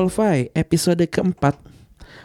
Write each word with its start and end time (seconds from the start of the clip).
Qualify 0.00 0.48
episode 0.56 1.04
keempat 1.12 1.60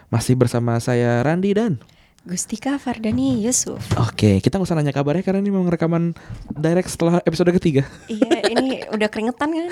Masih 0.08 0.40
bersama 0.40 0.80
saya 0.80 1.20
Randi 1.20 1.52
dan 1.52 1.84
Gustika 2.24 2.80
Fardani 2.80 3.44
Yusuf. 3.44 3.84
Oke 4.00 4.40
kita 4.40 4.56
nggak 4.56 4.72
usah 4.72 4.80
nanya 4.80 4.96
kabarnya 4.96 5.28
karena 5.28 5.44
ini 5.44 5.52
mau 5.52 5.68
rekaman 5.68 6.16
direct 6.56 6.88
setelah 6.88 7.20
episode 7.28 7.52
ketiga 7.52 7.84
iya, 8.08 8.48
ini 8.48 8.80
udah 8.96 9.12
keringetan 9.12 9.52
kan? 9.52 9.68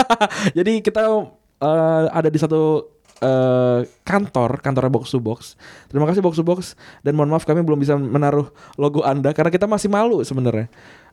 Jadi 0.56 0.80
kita 0.80 1.28
eh, 1.60 2.04
ada 2.08 2.32
di 2.32 2.40
satu 2.40 2.88
eh, 3.20 3.84
kantor, 4.00 4.64
kantornya 4.64 4.88
Box 4.88 5.12
to 5.12 5.20
Box. 5.20 5.60
Terima 5.92 6.08
kasih 6.08 6.24
Box 6.24 6.40
to 6.40 6.44
Box 6.48 6.72
dan 7.04 7.12
mohon 7.20 7.36
maaf 7.36 7.44
kami 7.44 7.60
belum 7.60 7.84
bisa 7.84 8.00
menaruh 8.00 8.48
logo 8.80 9.04
Anda 9.04 9.36
karena 9.36 9.52
kita 9.52 9.68
masih 9.68 9.92
malu 9.92 10.24
sebenarnya. 10.24 10.72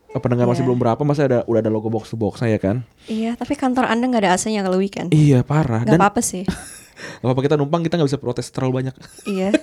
Eh, 0.09 0.17
Pendengar 0.17 0.45
masih 0.45 0.61
Iya. 0.61 0.67
belum 0.67 0.79
berapa, 0.79 1.01
masih 1.03 1.23
ada 1.23 1.37
udah 1.45 1.59
ada 1.59 1.69
logo 1.69 1.87
Box 1.87 2.09
to 2.09 2.17
Box 2.17 2.39
saya 2.39 2.57
kan? 2.57 2.81
iya, 3.05 3.33
tapi 3.33 3.53
kantor 3.53 3.85
Anda 3.85 4.05
nggak 4.05 4.23
ada 4.23 4.31
AC-nya 4.33 4.61
kalau 4.61 4.77
weekend. 4.77 5.09
Iya 5.09 5.41
parah. 5.41 5.81
Gak 5.81 5.91
Dan 5.91 5.99
apa-apa 5.99 6.21
sih. 6.21 6.43
nggak 7.19 7.25
apa-apa 7.25 7.41
kita 7.41 7.55
numpang 7.55 7.81
kita 7.81 7.95
nggak 7.95 8.09
bisa 8.09 8.17
protes 8.17 8.49
terlalu 8.49 8.81
banyak. 8.81 8.95
iya. 9.25 9.53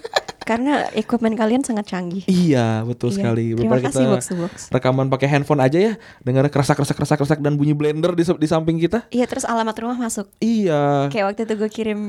Karena 0.41 0.87
equipment 0.93 1.35
kalian 1.35 1.61
sangat 1.61 1.91
canggih. 1.91 2.23
Iya 2.25 2.87
betul 2.87 3.11
Iya. 3.11 3.17
sekali. 3.19 3.45
Terima 3.53 3.77
kasih 3.77 3.91
kita 3.99 4.07
Box 4.09 4.23
to 4.25 4.35
Box. 4.39 4.55
rekaman 4.71 5.11
pakai 5.11 5.27
handphone 5.29 5.59
aja 5.59 5.75
ya, 5.75 5.93
dengar 6.23 6.47
kerasak 6.47 6.79
kerasak 6.79 6.95
kerasak 6.95 7.19
kerasak 7.19 7.39
dan 7.41 7.59
bunyi 7.59 7.75
blender 7.75 8.15
di, 8.15 8.23
di 8.23 8.47
samping 8.47 8.79
kita. 8.79 9.11
Iya, 9.11 9.27
terus 9.27 9.43
alamat 9.43 9.75
rumah 9.75 9.99
masuk. 9.99 10.31
Iya. 10.39 11.11
Kayak 11.11 11.25
waktu 11.27 11.41
itu 11.43 11.55
gue 11.57 11.71
kirim 11.73 12.01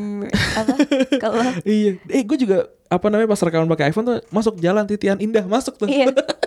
apa? 0.53 0.77
Kalau 1.25 1.41
Iya. 1.65 1.97
Eh 2.07 2.21
gue 2.21 2.37
juga 2.37 2.69
apa 2.87 3.09
namanya 3.09 3.27
pas 3.27 3.41
rekaman 3.41 3.67
pakai 3.67 3.89
iPhone 3.89 4.05
tuh 4.05 4.17
masuk 4.29 4.61
jalan 4.61 4.85
titian 4.85 5.17
indah 5.17 5.43
masuk 5.43 5.73
tuh. 5.75 5.89
iya, 5.89 6.07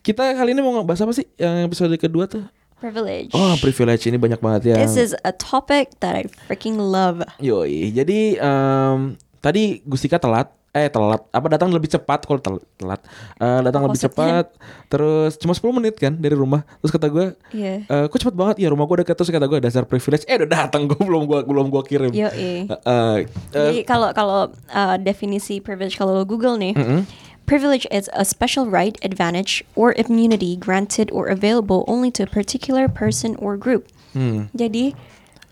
Kita 0.00 0.32
kali 0.32 0.50
ini 0.50 0.60
mau 0.60 0.72
ngebahas 0.72 1.04
apa 1.04 1.12
sih 1.12 1.26
yang 1.36 1.64
episode 1.64 1.92
kedua 1.94 2.24
tuh? 2.26 2.44
privilege. 2.80 3.28
Oh 3.30 3.52
privilege 3.60 4.08
ini 4.08 4.16
banyak 4.16 4.40
banget 4.40 4.72
ya. 4.72 4.76
This 4.78 4.96
is 4.96 5.12
a 5.20 5.30
topic 5.30 6.00
that 6.00 6.16
I 6.16 6.24
freaking 6.48 6.80
love. 6.80 7.20
Yoi. 7.36 7.92
Jadi 7.92 8.40
em, 8.40 8.98
tadi 9.38 9.84
Gustika 9.84 10.16
telat. 10.16 10.48
Eh 10.70 10.88
telat. 10.88 11.20
Apa 11.28 11.50
datang 11.50 11.68
lebih 11.68 11.90
cepat 11.90 12.24
kalau 12.24 12.40
tel- 12.40 12.64
telat. 12.74 13.04
Eh, 13.36 13.60
datang 13.60 13.84
lebih 13.84 14.00
cepat. 14.00 14.48
Terus 14.86 15.36
cuma 15.36 15.52
10 15.52 15.76
menit 15.76 15.92
kan 15.94 16.14
dari 16.14 16.32
rumah. 16.32 16.64
Terus 16.80 16.88
kata 16.90 17.10
gue, 17.10 17.36
Iya. 17.52 17.84
eh 17.84 18.04
kok 18.06 18.16
cepet 18.16 18.32
banget 18.32 18.56
ya 18.56 18.70
rumah 18.70 18.86
gue 18.86 19.04
dekat 19.04 19.12
terus 19.12 19.28
kata 19.28 19.44
gue 19.44 19.60
dasar 19.60 19.84
privilege. 19.84 20.24
Eh 20.24 20.40
udah 20.40 20.48
datang 20.48 20.86
gue 20.88 20.96
belum 20.96 21.26
gue 21.26 21.44
belum 21.44 21.68
gue 21.68 21.82
kirim. 21.84 22.10
Yo, 22.10 22.32
Eh, 22.32 22.64
iya. 22.64 22.80
eh, 22.80 23.16
Jadi 23.52 23.78
kalau 23.82 24.08
kalau 24.14 24.40
uh, 24.66 24.96
definisi 24.96 25.60
privilege 25.60 25.98
kalau 25.98 26.14
lo 26.14 26.24
Google 26.24 26.56
nih, 26.56 26.72
privilege 27.50 27.82
is 27.90 28.06
a 28.12 28.22
special 28.22 28.70
right, 28.70 28.94
advantage, 29.02 29.66
or 29.74 29.90
immunity 29.98 30.54
granted 30.54 31.10
or 31.10 31.26
available 31.26 31.82
only 31.84 32.08
to 32.08 32.22
a 32.22 32.30
particular 32.30 32.86
person 32.86 33.34
or 33.36 33.58
group. 33.58 33.90
hmm. 34.12 34.46
Jadi 34.52 34.94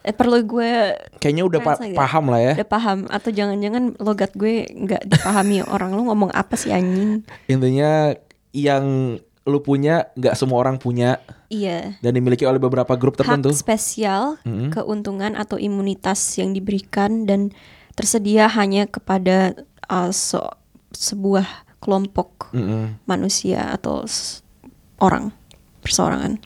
eh, 0.01 0.15
perlu 0.15 0.41
gue 0.41 0.95
Kayaknya 1.19 1.45
udah 1.45 1.61
pa- 1.61 1.75
Translate 1.75 1.93
ya? 1.93 1.99
paham 1.99 2.25
lah 2.31 2.41
ya. 2.41 2.53
udah 2.55 2.69
paham 2.71 2.99
atau 3.11 3.31
jangan-jangan 3.31 3.84
logat 3.99 4.31
gue 4.33 4.62
nggak 4.65 5.03
dipahami 5.05 5.67
orang 5.75 5.91
lu 5.93 6.06
ngomong 6.06 6.31
apa 6.31 6.55
sih 6.55 6.71
anjing? 6.71 7.27
Intinya 7.47 8.15
yang 8.55 9.19
lu 9.43 9.59
punya 9.59 10.06
nggak 10.15 10.37
semua 10.37 10.61
orang 10.61 10.78
punya 10.78 11.19
Iya. 11.49 11.97
dan 11.99 12.12
dimiliki 12.12 12.45
oleh 12.45 12.61
beberapa 12.61 12.93
grup 12.95 13.17
Hak 13.17 13.25
tertentu. 13.25 13.49
spesial, 13.51 14.37
Mm-mm. 14.45 14.69
keuntungan 14.69 15.33
atau 15.33 15.56
imunitas 15.56 16.21
yang 16.37 16.53
diberikan 16.53 17.25
dan 17.25 17.56
tersedia 17.97 18.45
hanya 18.47 18.84
kepada 18.84 19.56
uh, 19.89 20.12
se- 20.12 20.53
sebuah 20.93 21.49
kelompok 21.78 22.50
Mm-mm. 22.53 22.99
manusia 23.06 23.72
atau 23.72 24.03
orang 24.99 25.31
perseorangan. 25.81 26.43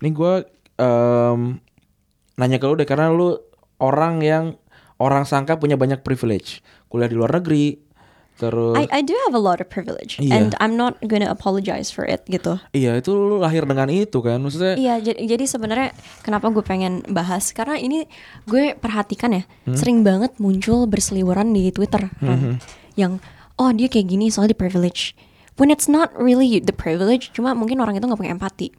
Ini 0.00 0.10
gue 0.10 0.34
em, 0.76 1.40
nanya 2.34 2.56
ke 2.56 2.64
lu 2.64 2.74
deh 2.74 2.88
karena 2.88 3.12
lu 3.12 3.36
orang 3.76 4.24
yang 4.24 4.44
orang 4.96 5.24
sangka 5.24 5.60
punya 5.60 5.76
banyak 5.76 6.00
privilege, 6.00 6.60
kuliah 6.88 7.08
di 7.08 7.16
luar 7.16 7.36
negeri, 7.36 7.76
terus 8.36 8.76
I 8.76 8.88
I 8.88 9.00
do 9.04 9.12
have 9.28 9.36
a 9.36 9.40
lot 9.40 9.60
of 9.60 9.68
privilege 9.68 10.16
Iya. 10.16 10.32
and 10.40 10.50
I'm 10.56 10.72
not 10.72 10.96
gonna 11.04 11.28
apologize 11.28 11.92
for 11.92 12.08
it 12.08 12.24
gitu. 12.24 12.56
iya 12.72 12.96
itu 12.96 13.12
lu 13.12 13.36
lahir 13.36 13.68
dengan 13.68 13.92
itu 13.92 14.24
kan, 14.24 14.40
maksudnya 14.40 14.80
Iya, 14.80 15.04
jadi, 15.04 15.20
jadi 15.36 15.44
sebenarnya 15.44 15.88
kenapa 16.24 16.48
gue 16.48 16.64
pengen 16.64 17.04
bahas 17.12 17.52
karena 17.52 17.76
ini 17.76 18.08
gue 18.48 18.72
perhatikan 18.76 19.36
ya, 19.36 19.44
sering 19.76 20.00
banget 20.00 20.32
muncul 20.40 20.88
berseliweran 20.88 21.52
di 21.52 21.68
Twitter 21.72 22.08
kan, 22.16 22.56
yang 22.96 23.20
oh 23.60 23.70
dia 23.76 23.92
kayak 23.92 24.08
gini 24.08 24.32
soalnya 24.32 24.56
di 24.56 24.60
privilege. 24.64 25.12
When 25.60 25.68
it's 25.68 25.92
not 25.92 26.08
really 26.16 26.56
the 26.64 26.72
privilege, 26.72 27.36
cuma 27.36 27.52
mungkin 27.52 27.84
orang 27.84 28.00
itu 28.00 28.08
nggak 28.08 28.16
punya 28.16 28.32
empati. 28.32 28.72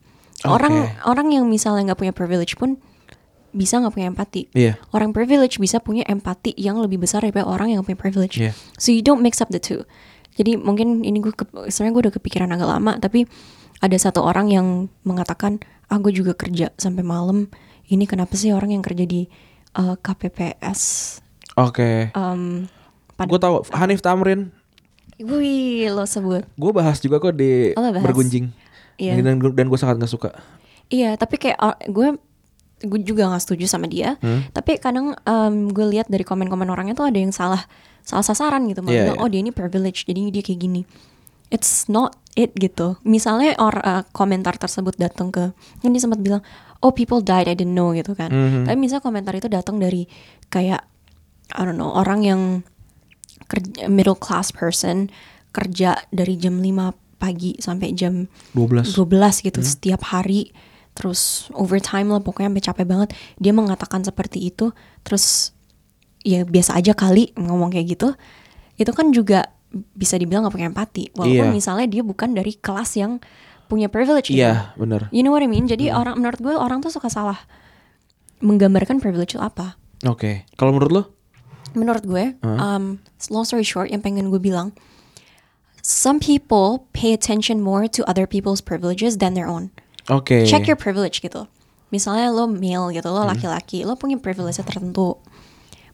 Orang 0.49 0.89
Oke. 0.89 0.97
orang 1.05 1.27
yang 1.29 1.45
misalnya 1.45 1.93
nggak 1.93 2.01
punya 2.01 2.13
privilege 2.17 2.57
pun 2.57 2.81
bisa 3.53 3.77
nggak 3.77 3.93
punya 3.93 4.07
empati. 4.09 4.49
Iya. 4.57 4.81
Orang 4.89 5.13
privilege 5.13 5.61
bisa 5.61 5.77
punya 5.77 6.01
empati 6.09 6.57
yang 6.57 6.81
lebih 6.81 6.97
besar 6.97 7.21
daripada 7.21 7.45
orang 7.45 7.77
yang 7.77 7.85
punya 7.85 8.01
privilege. 8.01 8.41
Iya. 8.41 8.57
So 8.81 8.89
you 8.89 9.05
don't 9.05 9.21
mix 9.21 9.37
up 9.37 9.53
the 9.53 9.61
two. 9.61 9.85
Jadi 10.33 10.57
mungkin 10.57 11.05
ini 11.05 11.21
gue 11.21 11.29
sebenarnya 11.69 11.93
gue 11.93 12.03
udah 12.09 12.15
kepikiran 12.17 12.49
agak 12.49 12.65
lama, 12.65 12.97
tapi 12.97 13.29
ada 13.83 13.97
satu 13.99 14.25
orang 14.25 14.49
yang 14.49 14.67
mengatakan, 15.05 15.61
ah 15.91 15.99
gue 15.99 16.15
juga 16.15 16.33
kerja 16.33 16.73
sampai 16.79 17.05
malam. 17.05 17.51
Ini 17.91 18.07
kenapa 18.07 18.39
sih 18.39 18.55
orang 18.55 18.73
yang 18.73 18.81
kerja 18.81 19.03
di 19.03 19.27
uh, 19.75 19.99
KPPS? 19.99 21.19
oke. 21.59 22.15
Um, 22.15 22.71
Gue 23.21 23.37
tahu 23.37 23.61
Hanif 23.75 24.01
Tamrin, 24.01 24.49
Wih, 25.21 25.87
lo 25.89 26.03
sebut. 26.03 26.43
gue 26.57 26.71
bahas 26.73 26.97
juga 26.97 27.21
kok 27.21 27.37
di 27.37 27.77
Oh, 27.77 27.85
bergunjing. 27.93 28.49
Iya. 28.97 29.17
Dan, 29.21 29.41
dan 29.41 29.65
gue 29.69 29.79
sangat 29.79 29.97
nggak 29.97 30.11
suka. 30.11 30.29
Iya, 30.89 31.15
tapi 31.15 31.37
kayak 31.37 31.57
gue 31.87 32.17
gue 32.81 32.99
juga 33.05 33.29
nggak 33.29 33.41
setuju 33.41 33.65
sama 33.69 33.85
dia. 33.85 34.17
Hmm? 34.19 34.41
Tapi 34.51 34.81
kadang 34.81 35.13
um, 35.15 35.55
gue 35.69 35.85
lihat 35.87 36.09
dari 36.09 36.25
komen-komen 36.25 36.65
orangnya 36.65 36.97
tuh 36.97 37.05
ada 37.05 37.17
yang 37.17 37.29
salah 37.29 37.65
salah 38.01 38.25
sasaran 38.25 38.65
gitu. 38.65 38.81
Malah 38.81 38.93
Iya, 38.93 39.01
bilang, 39.13 39.17
iya. 39.17 39.23
oh 39.23 39.29
dia 39.29 39.39
ini 39.45 39.51
privilege, 39.53 40.09
jadi 40.09 40.33
dia 40.33 40.41
kayak 40.41 40.59
gini. 40.59 40.81
It's 41.51 41.85
not 41.85 42.17
it 42.33 42.55
gitu. 42.57 42.97
Misalnya 43.03 43.53
or 43.61 43.75
uh, 43.77 44.01
komentar 44.15 44.55
tersebut 44.57 44.97
datang 44.97 45.29
ke, 45.29 45.51
kan 45.53 45.89
dia 45.91 46.01
sempat 46.01 46.17
bilang, 46.23 46.41
oh 46.81 46.89
people 46.89 47.21
died, 47.21 47.45
I 47.45 47.53
didn't 47.53 47.77
know 47.77 47.93
gitu 47.93 48.17
kan. 48.17 48.31
Mhm. 48.33 48.65
Tapi 48.65 48.77
misalnya 48.79 49.03
komentar 49.05 49.33
itu 49.37 49.45
datang 49.51 49.77
dari 49.77 50.09
kayak 50.49 50.81
I 51.51 51.61
don't 51.61 51.75
know 51.75 51.91
orang 51.91 52.23
yang 52.23 52.41
kerja, 53.51 53.91
middle 53.91 54.15
class 54.15 54.55
person 54.55 55.11
kerja 55.51 55.99
dari 56.15 56.39
jam 56.39 56.63
5 56.63 57.19
pagi 57.19 57.59
sampai 57.59 57.91
jam 57.91 58.31
12. 58.55 58.95
12 58.95 59.45
gitu 59.45 59.59
setiap 59.59 60.07
hari 60.09 60.55
terus 60.91 61.51
overtime 61.51 62.07
lah 62.09 62.23
pokoknya 62.23 62.49
sampai 62.51 62.63
capek 62.63 62.85
banget 62.87 63.09
dia 63.37 63.51
mengatakan 63.51 64.01
seperti 64.01 64.47
itu 64.47 64.71
terus 65.03 65.51
ya 66.23 66.47
biasa 66.47 66.79
aja 66.79 66.95
kali 66.95 67.35
ngomong 67.35 67.71
kayak 67.71 67.99
gitu 67.99 68.15
itu 68.79 68.91
kan 68.95 69.11
juga 69.11 69.51
bisa 69.95 70.19
dibilang 70.19 70.47
gak 70.47 70.55
punya 70.55 70.67
empati 70.67 71.11
walaupun 71.15 71.47
Iya. 71.51 71.55
misalnya 71.55 71.87
dia 71.87 72.03
bukan 72.03 72.35
dari 72.35 72.55
kelas 72.59 72.99
yang 72.99 73.23
punya 73.71 73.87
privilege 73.87 74.27
gitu. 74.35 74.43
Iya, 74.43 74.75
bener. 74.75 75.07
you 75.15 75.23
know 75.23 75.31
what 75.31 75.39
I 75.39 75.47
mean 75.47 75.63
jadi 75.63 75.95
orang 75.95 76.19
menurut 76.19 76.39
gue 76.43 76.55
orang 76.55 76.83
tuh 76.83 76.91
suka 76.91 77.07
salah 77.07 77.39
menggambarkan 78.41 78.99
privilege 78.99 79.37
itu 79.37 79.41
apa 79.43 79.77
Oke. 80.01 80.49
Kalau 80.57 80.73
menurut 80.73 80.89
lo? 80.89 81.03
Menurut 81.73 82.03
gue, 82.03 82.35
um, 82.43 82.99
long 83.29 83.45
story 83.45 83.63
short, 83.63 83.89
yang 83.89 84.03
pengen 84.03 84.29
gue 84.29 84.41
bilang, 84.41 84.75
some 85.81 86.21
people 86.21 86.85
pay 86.93 87.11
attention 87.11 87.59
more 87.59 87.89
to 87.89 88.05
other 88.05 88.29
people's 88.29 88.61
privileges 88.61 89.17
than 89.17 89.33
their 89.33 89.49
own. 89.49 89.73
Oke. 90.09 90.45
Check 90.45 90.65
your 90.69 90.77
privilege 90.77 91.21
gitu. 91.21 91.47
Misalnya 91.91 92.31
lo 92.31 92.47
male 92.47 92.95
gitu, 92.95 93.11
lo 93.11 93.27
laki-laki, 93.27 93.83
lo 93.83 93.99
punya 93.99 94.15
privilege 94.15 94.61
tertentu. 94.63 95.19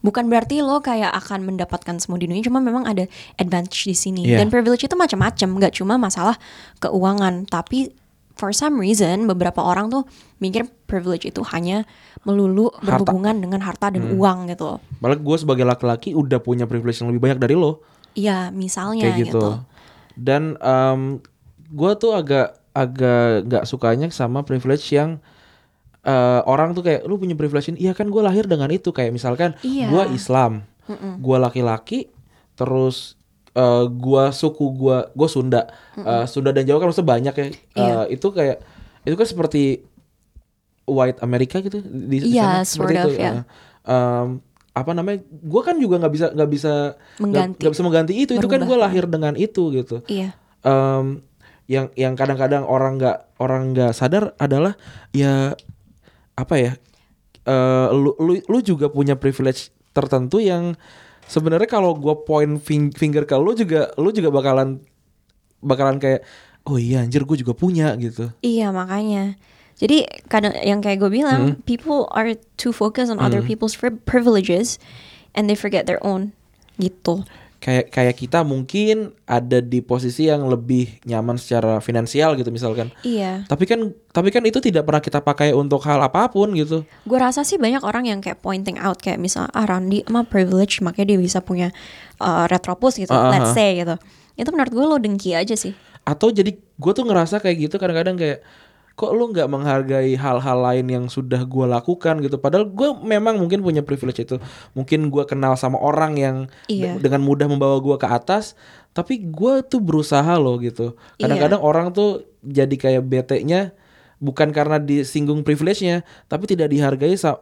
Bukan 0.05 0.29
berarti 0.29 0.61
lo 0.61 0.77
kayak 0.77 1.09
akan 1.25 1.41
mendapatkan 1.41 1.97
semua 1.97 2.21
di 2.21 2.29
dunia, 2.29 2.45
cuma 2.45 2.61
memang 2.61 2.85
ada 2.85 3.09
advantage 3.41 3.89
di 3.89 3.97
sini. 3.97 4.21
Iya. 4.29 4.45
Dan 4.45 4.53
privilege 4.53 4.85
itu 4.85 4.93
macam-macam, 4.93 5.49
nggak 5.57 5.73
cuma 5.81 5.97
masalah 5.97 6.37
keuangan, 6.77 7.49
tapi 7.49 7.89
for 8.37 8.53
some 8.53 8.77
reason 8.77 9.25
beberapa 9.25 9.59
orang 9.59 9.89
tuh 9.89 10.05
mikir 10.37 10.69
privilege 10.85 11.25
itu 11.25 11.41
hanya 11.51 11.83
melulu 12.23 12.69
Harta. 12.71 12.85
berhubungan 12.85 13.35
dengan 13.41 13.59
harta 13.65 13.89
dan 13.89 14.13
uang 14.13 14.47
gitu. 14.53 14.77
Malah 15.01 15.17
gue 15.17 15.37
sebagai 15.37 15.65
laki-laki 15.65 16.13
udah 16.13 16.39
punya 16.39 16.69
privilege 16.69 17.01
yang 17.01 17.09
lebih 17.09 17.21
banyak 17.25 17.39
dari 17.41 17.55
lo. 17.57 17.81
Iya, 18.13 18.49
misalnya 18.53 19.09
kayak 19.09 19.17
gitu. 19.17 19.37
gitu. 19.37 19.49
Dan 20.17 20.57
em 20.61 21.21
gue 21.67 21.91
tuh 21.99 22.15
agak 22.15 22.57
agak 22.71 23.49
nggak 23.49 23.63
sukanya 23.65 24.07
sama 24.13 24.45
privilege 24.45 24.85
yang 24.93 25.17
eh, 26.05 26.41
orang 26.45 26.71
tuh 26.77 26.85
kayak 26.85 27.03
lu 27.09 27.17
punya 27.19 27.33
privilege 27.35 27.73
ini, 27.73 27.83
iya 27.83 27.91
kan 27.97 28.07
gue 28.07 28.21
lahir 28.23 28.47
dengan 28.47 28.69
itu 28.71 28.95
kayak 28.95 29.11
misalkan 29.11 29.57
Iya. 29.65 29.91
gue 29.91 30.03
Islam, 30.15 30.63
gue 31.19 31.37
laki-laki, 31.37 32.07
terus 32.55 33.19
eh, 33.57 33.83
gue 33.89 34.23
suku 34.31 34.65
gue 34.71 34.97
gue 35.11 35.27
Sunda, 35.27 35.65
Eh, 35.95 36.25
Sunda 36.25 36.51
dan 36.51 36.63
Jawa 36.63 36.77
kan 36.77 36.87
maksudnya 36.87 37.09
banyak 37.09 37.33
ya, 37.33 37.45
Eh, 37.45 37.51
Iya. 37.75 37.97
itu 38.07 38.27
kayak 38.29 38.57
itu 39.01 39.15
kan 39.15 39.25
seperti 39.25 39.63
white 40.85 41.19
America 41.19 41.59
gitu 41.59 41.81
di, 41.81 42.21
di 42.21 42.27
Iya, 42.31 42.63
sana 42.63 42.63
seperti 42.63 42.93
sort 42.93 43.03
of, 43.03 43.11
itu. 43.11 43.19
ya. 43.19 43.31
Eh, 43.31 43.41
em, 43.87 44.27
apa 44.71 44.91
namanya? 44.93 45.19
Gue 45.27 45.61
kan 45.61 45.75
juga 45.75 45.97
nggak 45.97 46.13
bisa 46.13 46.27
nggak 46.31 46.49
bisa 46.49 46.73
nggak- 47.17 47.57
bisa 47.65 47.83
mengganti 47.83 48.13
itu. 48.15 48.31
Itu 48.31 48.45
kan 48.45 48.61
gue 48.61 48.77
lahir 48.77 49.03
dengan 49.05 49.33
itu 49.33 49.73
gitu. 49.73 50.05
Iya. 50.05 50.37
Em, 50.61 51.25
yang 51.65 51.91
yang 51.93 52.13
kadang-kadang 52.13 52.63
orang 52.63 52.95
nggak 52.95 53.35
orang 53.37 53.73
nggak 53.73 53.91
sadar 53.91 54.31
adalah 54.37 54.79
ya 55.11 55.51
apa 56.33 56.55
ya 56.55 56.71
eh, 57.43 57.87
lu, 57.91 58.15
lu 58.17 58.39
lu 58.39 58.57
juga 58.61 58.87
punya 58.87 59.15
privilege 59.15 59.67
tertentu 59.91 60.37
yang 60.37 60.77
sebenarnya 61.27 61.67
kalau 61.67 61.93
gua 61.93 62.17
point 62.17 62.57
fing- 62.57 62.91
finger 62.91 63.23
ke 63.23 63.35
lu 63.35 63.51
juga 63.51 63.91
lu 63.95 64.09
juga 64.09 64.27
bakalan 64.29 64.79
bakalan 65.59 65.97
kayak 65.97 66.23
oh 66.65 66.75
iya 66.75 66.99
anjir 66.99 67.23
gue 67.23 67.37
juga 67.37 67.51
punya 67.51 67.95
gitu. 67.95 68.27
Iya 68.41 68.71
makanya. 68.71 69.39
Jadi 69.77 70.03
kadang 70.25 70.57
yang 70.57 70.81
kayak 70.81 70.99
gue 70.99 71.11
bilang, 71.13 71.41
Hmm. 71.53 71.61
people 71.63 72.09
are 72.11 72.33
too 72.57 72.73
focused 72.73 73.07
on 73.07 73.21
other 73.21 73.45
people's 73.45 73.71
pri- 73.71 73.93
privileges 74.03 74.81
and 75.31 75.45
they 75.45 75.53
forget 75.53 75.85
their 75.85 76.01
own 76.01 76.33
gitu. 76.75 77.21
Kayak 77.57 77.89
kayak 77.89 78.15
kita 78.15 78.45
mungkin 78.45 79.17
ada 79.25 79.65
di 79.65 79.81
posisi 79.81 80.29
yang 80.29 80.45
lebih 80.45 81.01
nyaman 81.09 81.41
secara 81.41 81.81
finansial 81.81 82.37
gitu 82.37 82.53
misalkan. 82.53 82.93
Iya. 83.01 83.49
Tapi 83.49 83.65
kan 83.65 83.91
tapi 84.13 84.29
kan 84.29 84.45
itu 84.45 84.61
tidak 84.61 84.85
pernah 84.85 85.01
kita 85.01 85.19
pakai 85.25 85.57
untuk 85.57 85.81
hal 85.89 85.97
apa 85.97 86.29
pun 86.29 86.53
gitu. 86.53 86.85
Gue 87.09 87.17
rasa 87.17 87.41
sih 87.41 87.57
banyak 87.57 87.81
orang 87.81 88.05
yang 88.05 88.19
kayak 88.21 88.39
pointing 88.45 88.77
out 88.77 89.01
kayak 89.01 89.17
misalnya 89.17 89.49
ah 89.57 89.65
Randy 89.65 90.05
emang 90.05 90.29
privilege 90.29 90.79
makanya 90.85 91.17
dia 91.17 91.19
bisa 91.19 91.41
punya 91.41 91.73
uh, 92.21 92.45
retropus 92.45 93.01
gitu, 93.01 93.09
Ah, 93.09 93.29
ah, 93.29 93.31
let's 93.33 93.51
ah. 93.51 93.57
say 93.57 93.81
gitu. 93.81 93.97
Itu 94.37 94.53
menurut 94.53 94.71
gue 94.71 94.85
lo 94.85 94.97
dengki 95.01 95.33
aja 95.33 95.57
sih. 95.57 95.73
Atau 96.05 96.29
jadi 96.29 96.53
gue 96.53 96.91
tuh 96.93 97.03
ngerasa 97.03 97.41
kayak 97.41 97.67
gitu 97.67 97.75
kadang-kadang 97.81 98.15
kayak 98.15 98.45
kok 98.97 99.13
lu 99.13 99.29
nggak 99.29 99.45
menghargai 99.45 100.17
hal-hal 100.17 100.57
lain 100.57 100.85
yang 100.89 101.05
sudah 101.05 101.45
gue 101.45 101.65
lakukan 101.69 102.17
gitu? 102.25 102.41
Padahal 102.41 102.65
gue 102.65 102.97
memang 103.05 103.37
mungkin 103.37 103.61
punya 103.61 103.85
privilege 103.85 104.25
itu. 104.25 104.41
Mungkin 104.73 105.13
gue 105.13 105.21
kenal 105.29 105.53
sama 105.53 105.77
orang 105.77 106.17
yang 106.17 106.35
Iya. 106.65 106.97
de- 106.97 107.05
dengan 107.05 107.21
mudah 107.21 107.45
membawa 107.45 107.77
gue 107.77 107.93
ke 107.93 108.09
atas 108.09 108.57
tapi 108.97 109.21
gue 109.21 109.61
tuh 109.69 109.77
berusaha 109.77 110.33
loh 110.41 110.57
gitu. 110.57 110.97
Iya. 111.21 111.29
kadang-kadang 111.29 111.61
orang 111.61 111.87
tuh 111.93 112.25
jadi 112.41 112.73
kayak 112.73 113.03
bete-nya 113.05 113.77
bukan 114.17 114.49
karena 114.49 114.81
disinggung 114.81 115.45
privilege-nya 115.45 116.01
tapi 116.25 116.49
tidak 116.49 116.73
dihargai 116.73 117.13
uh, 117.13 117.37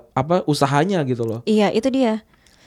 apa 0.00 0.40
usahanya 0.48 1.04
gitu 1.04 1.28
loh. 1.28 1.44
Iya 1.44 1.68
itu 1.68 1.92
dia, 1.92 2.24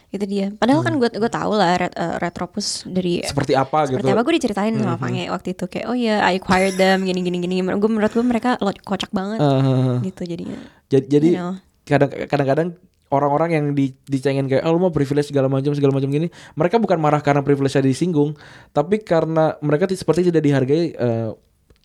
itu 0.07 0.23
dia. 0.23 0.47
Padahal 0.53 0.81
kan 0.81 0.93
Hmm. 0.93 1.01
gue 1.01 1.09
gue 1.11 1.27
tahu 1.29 1.51
lah 1.53 1.75
ret, 1.77 1.93
uh, 1.93 2.15
retropus 2.17 2.83
dari 2.83 3.19
seperti 3.21 3.53
apa 3.53 3.85
seperti 3.85 4.03
gitu 4.03 4.15
apa 4.15 4.21
gue 4.21 4.33
diceritain 4.33 4.73
sama 4.73 4.95
Pange 4.95 5.27
waktu 5.27 5.51
itu 5.51 5.65
kayak 5.65 5.85
oh 5.85 5.93
ya 5.93 6.23
I 6.23 6.37
acquired 6.37 6.75
them 6.75 7.03
gini 7.03 7.19
gini 7.19 7.37
gini. 7.37 7.55
Gue 7.59 7.89
menurut 7.89 8.09
gue 8.09 8.23
mereka 8.23 8.55
lo- 8.57 8.71
kocak 8.73 9.11
banget 9.11 9.37
Uh, 9.37 9.99
gitu 10.01 10.23
jadinya. 10.23 10.55
jadi 10.85 11.05
jadi 11.05 11.29
You 11.29 11.39
know. 11.41 11.53
kadang 11.83 12.09
kadang-kadang 12.23 12.67
orang-orang 13.07 13.49
yang 13.53 13.65
di, 13.71 13.95
dicengin 14.01 14.45
kayak 14.45 14.63
oh 14.63 14.71
lu 14.71 14.79
mau 14.81 14.89
privilege 14.89 15.27
segala 15.27 15.47
macam 15.47 15.71
segala 15.71 15.91
macam 15.91 16.07
gini 16.07 16.27
mereka 16.53 16.75
bukan 16.75 16.95
marah 16.97 17.19
karena 17.19 17.39
privilege-nya 17.39 17.79
disinggung 17.81 18.35
tapi 18.69 18.99
karena 18.99 19.55
mereka 19.59 19.87
ti- 19.87 19.95
seperti 19.95 20.23
tidak 20.25 20.39
dihargai 20.41 20.91
eh, 20.91 21.29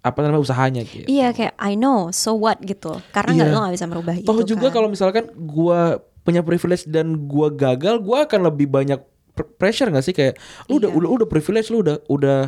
apa 0.00 0.18
namanya 0.20 0.38
usahanya 0.40 0.82
gitu. 0.82 1.06
Iya 1.06 1.30
kayak 1.30 1.54
I 1.56 1.74
know 1.74 2.10
so 2.10 2.34
what 2.34 2.58
gitu. 2.60 2.98
Karena 3.10 3.34
nggak 3.36 3.46
Iya. 3.46 3.54
lo 3.54 3.58
gak 3.60 3.74
bisa 3.76 3.86
merubah 3.86 4.14
itu. 4.16 4.26
Toh 4.26 4.42
juga 4.42 4.66
kan. 4.66 4.74
kalau 4.74 4.88
misalkan 4.88 5.24
gua 5.40 6.02
punya 6.22 6.40
privilege 6.40 6.86
dan 6.86 7.26
gua 7.26 7.48
gagal, 7.48 7.98
gua 7.98 8.24
akan 8.24 8.46
lebih 8.46 8.66
banyak 8.66 8.98
pr- 9.32 9.50
pressure 9.56 9.88
gak 9.88 10.02
sih 10.02 10.12
kayak 10.12 10.38
lu 10.66 10.78
udah 10.78 10.88
Iya. 10.88 10.98
udah 10.98 11.08
udah 11.16 11.26
privilege 11.26 11.68
lu 11.68 11.80
udah 11.80 11.98
udah 12.06 12.38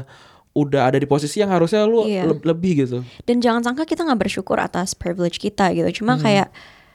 udah 0.55 0.83
ada 0.87 0.97
di 0.97 1.05
posisi 1.05 1.43
yang 1.43 1.51
harusnya 1.51 1.83
lu 1.83 2.07
Iya. 2.07 2.31
le- 2.31 2.45
lebih 2.45 2.87
gitu. 2.87 3.03
Dan 3.27 3.43
jangan 3.43 3.65
sangka 3.65 3.83
kita 3.83 4.07
nggak 4.07 4.21
bersyukur 4.21 4.57
atas 4.57 4.95
privilege 4.95 5.37
kita 5.37 5.75
gitu. 5.75 5.85
Hmm. 5.85 5.97
Cuma 5.99 6.13
kayak 6.17 6.55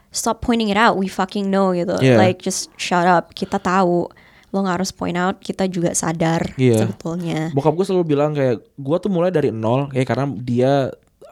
stop 0.10 0.40
pointing 0.40 0.68
it 0.68 0.80
out. 0.80 0.96
We 0.96 1.06
fucking 1.06 1.48
know 1.48 1.70
gitu. 1.72 2.00
Yeah. 2.00 2.16
Like 2.16 2.40
just 2.40 2.72
shut 2.76 3.04
up. 3.04 3.36
Kita 3.36 3.60
tahu. 3.60 4.08
Lo 4.50 4.64
nggak 4.64 4.80
harus 4.80 4.90
point 4.90 5.14
out. 5.14 5.44
Kita 5.44 5.68
juga 5.68 5.92
sadar 5.92 6.56
Iya. 6.56 6.88
sebetulnya. 6.88 7.52
Bokap 7.52 7.76
gue 7.76 7.86
selalu 7.86 8.06
bilang 8.08 8.32
kayak 8.32 8.64
gua 8.80 8.98
tuh 8.98 9.12
mulai 9.12 9.30
dari 9.30 9.52
nol 9.52 9.92
kayak 9.92 10.08
karena 10.08 10.26
dia 10.34 10.72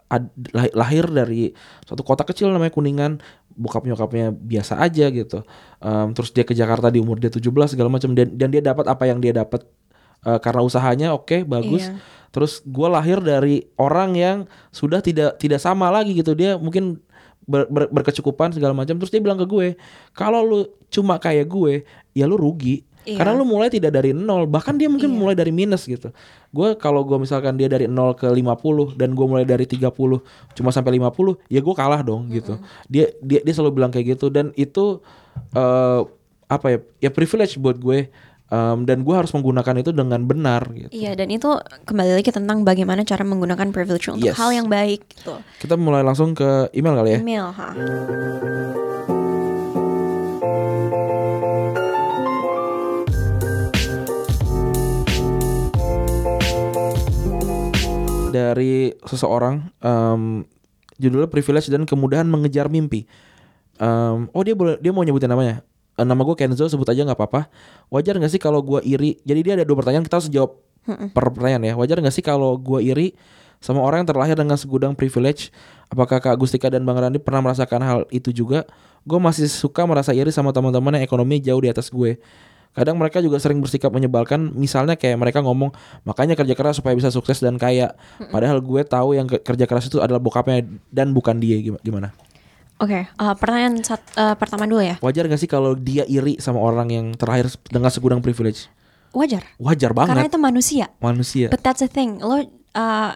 ad- 0.06 0.30
lahir 0.72 1.04
dari 1.04 1.50
suatu 1.82 2.00
kota 2.00 2.22
kecil 2.22 2.48
namanya 2.48 2.70
Kuningan 2.70 3.18
bokap 3.58 3.82
nyokapnya 3.84 4.30
biasa 4.30 4.78
aja 4.78 5.10
gitu. 5.10 5.42
Em, 5.82 6.08
terus 6.14 6.30
dia 6.30 6.46
ke 6.46 6.54
Jakarta 6.54 6.88
di 6.88 7.02
umur 7.02 7.18
dia 7.18 7.28
17 7.28 7.74
segala 7.74 7.90
macam. 7.90 8.14
Dan 8.14 8.38
dan 8.38 8.48
dia 8.54 8.62
dapat 8.62 8.86
apa 8.86 9.04
yang 9.10 9.18
dia 9.18 9.34
dapat 9.34 9.66
eh, 10.24 10.38
karena 10.38 10.62
usahanya 10.62 11.08
oke 11.12 11.42
bagus. 11.44 11.90
Iya. 11.90 11.98
terus 12.28 12.60
gua 12.60 12.92
lahir 12.92 13.24
dari 13.24 13.64
orang 13.80 14.12
yang 14.12 14.38
sudah 14.68 15.00
tidak 15.00 15.40
tidak 15.42 15.58
sama 15.58 15.88
lagi 15.88 16.12
gitu. 16.12 16.36
Dia 16.36 16.60
mungkin 16.60 17.00
ber- 17.48 17.68
ber- 17.72 17.90
berkecukupan 17.90 18.52
segala 18.52 18.76
macam. 18.76 19.00
Terus 19.00 19.08
dia 19.10 19.20
bilang 19.24 19.40
ke 19.40 19.48
gue 19.48 19.74
kalau 20.12 20.44
lu 20.44 20.60
cuma 20.92 21.16
kayak 21.16 21.48
gue 21.48 21.88
ya 22.12 22.24
lu 22.28 22.36
rugi 22.36 22.84
Iya. 23.08 23.24
karena 23.24 23.32
lu 23.32 23.48
mulai 23.48 23.72
tidak 23.72 23.96
dari 23.96 24.12
nol 24.12 24.44
bahkan 24.44 24.76
dia 24.76 24.84
mungkin 24.84 25.08
mulai 25.08 25.32
dari 25.32 25.48
minus 25.48 25.88
gitu 25.88 26.12
gue 26.52 26.68
kalau 26.76 27.00
gue 27.08 27.16
misalkan 27.16 27.56
dia 27.56 27.64
dari 27.64 27.88
0 27.88 28.12
ke 28.12 28.28
50 28.28 29.00
dan 29.00 29.16
gue 29.16 29.26
mulai 29.26 29.48
dari 29.48 29.64
30 29.64 29.88
cuma 30.52 30.68
sampai 30.68 31.00
50 31.00 31.48
ya 31.48 31.64
gue 31.64 31.74
kalah 31.74 32.04
dong 32.04 32.28
gitu 32.28 32.60
dia 32.84 33.08
dia 33.24 33.40
dia 33.40 33.54
selalu 33.56 33.80
bilang 33.80 33.88
kayak 33.88 34.20
gitu 34.20 34.28
dan 34.28 34.52
itu 34.54 35.00
eh 35.56 36.00
apa 36.48 36.66
ya 36.68 36.78
ya 37.00 37.10
privilege 37.10 37.56
buat 37.56 37.80
gue 37.80 38.12
Em, 38.48 38.88
dan 38.88 39.04
gue 39.04 39.12
harus 39.12 39.28
menggunakan 39.36 39.84
itu 39.84 39.92
dengan 39.92 40.24
benar 40.24 40.72
gitu 40.72 40.88
Iya 40.88 41.12
dan 41.12 41.28
itu 41.28 41.52
kembali 41.84 42.16
lagi 42.16 42.32
tentang 42.32 42.64
bagaimana 42.64 43.04
cara 43.04 43.20
menggunakan 43.20 43.68
privilege 43.76 44.08
untuk 44.08 44.24
Yes. 44.24 44.40
hal 44.40 44.56
yang 44.56 44.72
baik 44.72 45.04
gitu. 45.04 45.36
kita 45.60 45.76
mulai 45.76 46.00
langsung 46.00 46.32
ke 46.32 46.72
email 46.72 46.96
kali 46.96 47.10
ya 47.12 47.20
Email, 47.20 47.52
ha. 47.52 47.68
Dari 58.38 58.94
seseorang 59.02 59.66
em, 59.82 60.46
judulnya 61.02 61.26
privilege 61.26 61.66
dan 61.66 61.82
kemudahan 61.82 62.26
mengejar 62.30 62.70
mimpi. 62.70 63.10
Em, 63.82 64.30
oh 64.30 64.42
dia 64.46 64.54
boleh 64.54 64.78
dia 64.78 64.94
mau 64.94 65.02
nyebutin 65.02 65.30
namanya. 65.30 65.66
Eh, 65.98 66.06
nama 66.06 66.22
gue 66.22 66.36
Kenzo 66.38 66.70
sebut 66.70 66.86
aja 66.86 67.02
nggak 67.02 67.18
apa-apa. 67.18 67.50
Wajar 67.90 68.14
nggak 68.14 68.30
sih 68.30 68.38
kalau 68.38 68.62
gue 68.62 68.78
iri? 68.86 69.18
Jadi 69.26 69.40
dia 69.42 69.52
ada 69.58 69.66
dua 69.66 69.82
pertanyaan 69.82 70.06
kita 70.06 70.22
harus 70.22 70.30
jawab 70.30 70.62
per 70.86 71.24
pertanyaan 71.34 71.62
ya. 71.66 71.74
Wajar 71.74 71.98
nggak 71.98 72.14
sih 72.14 72.22
kalau 72.22 72.54
gue 72.54 72.78
iri 72.86 73.18
sama 73.58 73.82
orang 73.82 74.06
yang 74.06 74.08
terlahir 74.14 74.36
dengan 74.38 74.54
segudang 74.54 74.94
privilege? 74.94 75.50
Apakah 75.90 76.22
Kak 76.22 76.38
Gustika 76.38 76.70
dan 76.70 76.86
Bang 76.86 77.02
Randi 77.02 77.18
pernah 77.18 77.42
merasakan 77.42 77.82
hal 77.82 78.00
itu 78.14 78.30
juga? 78.30 78.62
Gue 79.02 79.18
masih 79.18 79.50
suka 79.50 79.82
merasa 79.90 80.14
iri 80.14 80.30
sama 80.30 80.54
teman-teman 80.54 80.94
yang 80.94 81.04
ekonomi 81.04 81.42
jauh 81.42 81.58
di 81.58 81.66
atas 81.66 81.90
gue. 81.90 82.22
Kadang 82.70 82.94
mereka 82.94 83.18
juga 83.18 83.36
sering 83.36 83.58
bersikap 83.58 83.90
menyebalkan, 83.90 84.52
misalnya 84.52 84.94
kayak 84.94 85.16
mereka 85.16 85.38
ngomong 85.40 85.74
makanya 86.02 86.32
kerja 86.32 86.52
keras 86.52 86.78
supaya 86.78 86.94
bisa 86.94 87.08
sukses 87.08 87.38
dan 87.38 87.56
kaya. 87.56 87.92
Padahal 88.24 88.58
gue 88.58 88.82
tahu 88.82 89.12
yang 89.12 89.26
ke- 89.26 89.40
kerja 89.40 89.64
keras 89.64 89.86
itu 89.86 89.98
adalah 89.98 90.18
bokapnya 90.18 90.62
dan 90.88 91.10
bukan 91.10 91.36
dia 91.36 91.58
Gim- 91.58 91.80
gimana? 91.80 92.14
Oke, 92.78 93.10
uh, 93.10 93.34
pertanyaan 93.34 93.82
sat- 93.82 94.14
uh, 94.14 94.38
pertama 94.38 94.62
dulu 94.62 94.78
ya. 94.78 94.94
Wajar 94.98 95.26
gak 95.26 95.36
sih 95.36 95.46
kalau 95.46 95.74
dia 95.74 96.06
iri 96.06 96.38
sama 96.38 96.58
orang 96.58 96.86
yang 96.88 97.06
terlahir 97.12 97.50
dengan 97.66 97.90
segudang 97.90 98.22
privilege? 98.22 98.70
Wajar. 99.10 99.42
Wajar 99.58 99.90
Karena 99.90 100.22
banget 100.22 100.30
itu 100.30 100.38
manusia. 100.38 100.86
manusia. 100.98 101.46
But 101.48 101.60
that's 101.60 101.80
the 101.80 101.90
thing. 101.90 102.22
Lo 102.22 102.38
uh, 102.38 103.10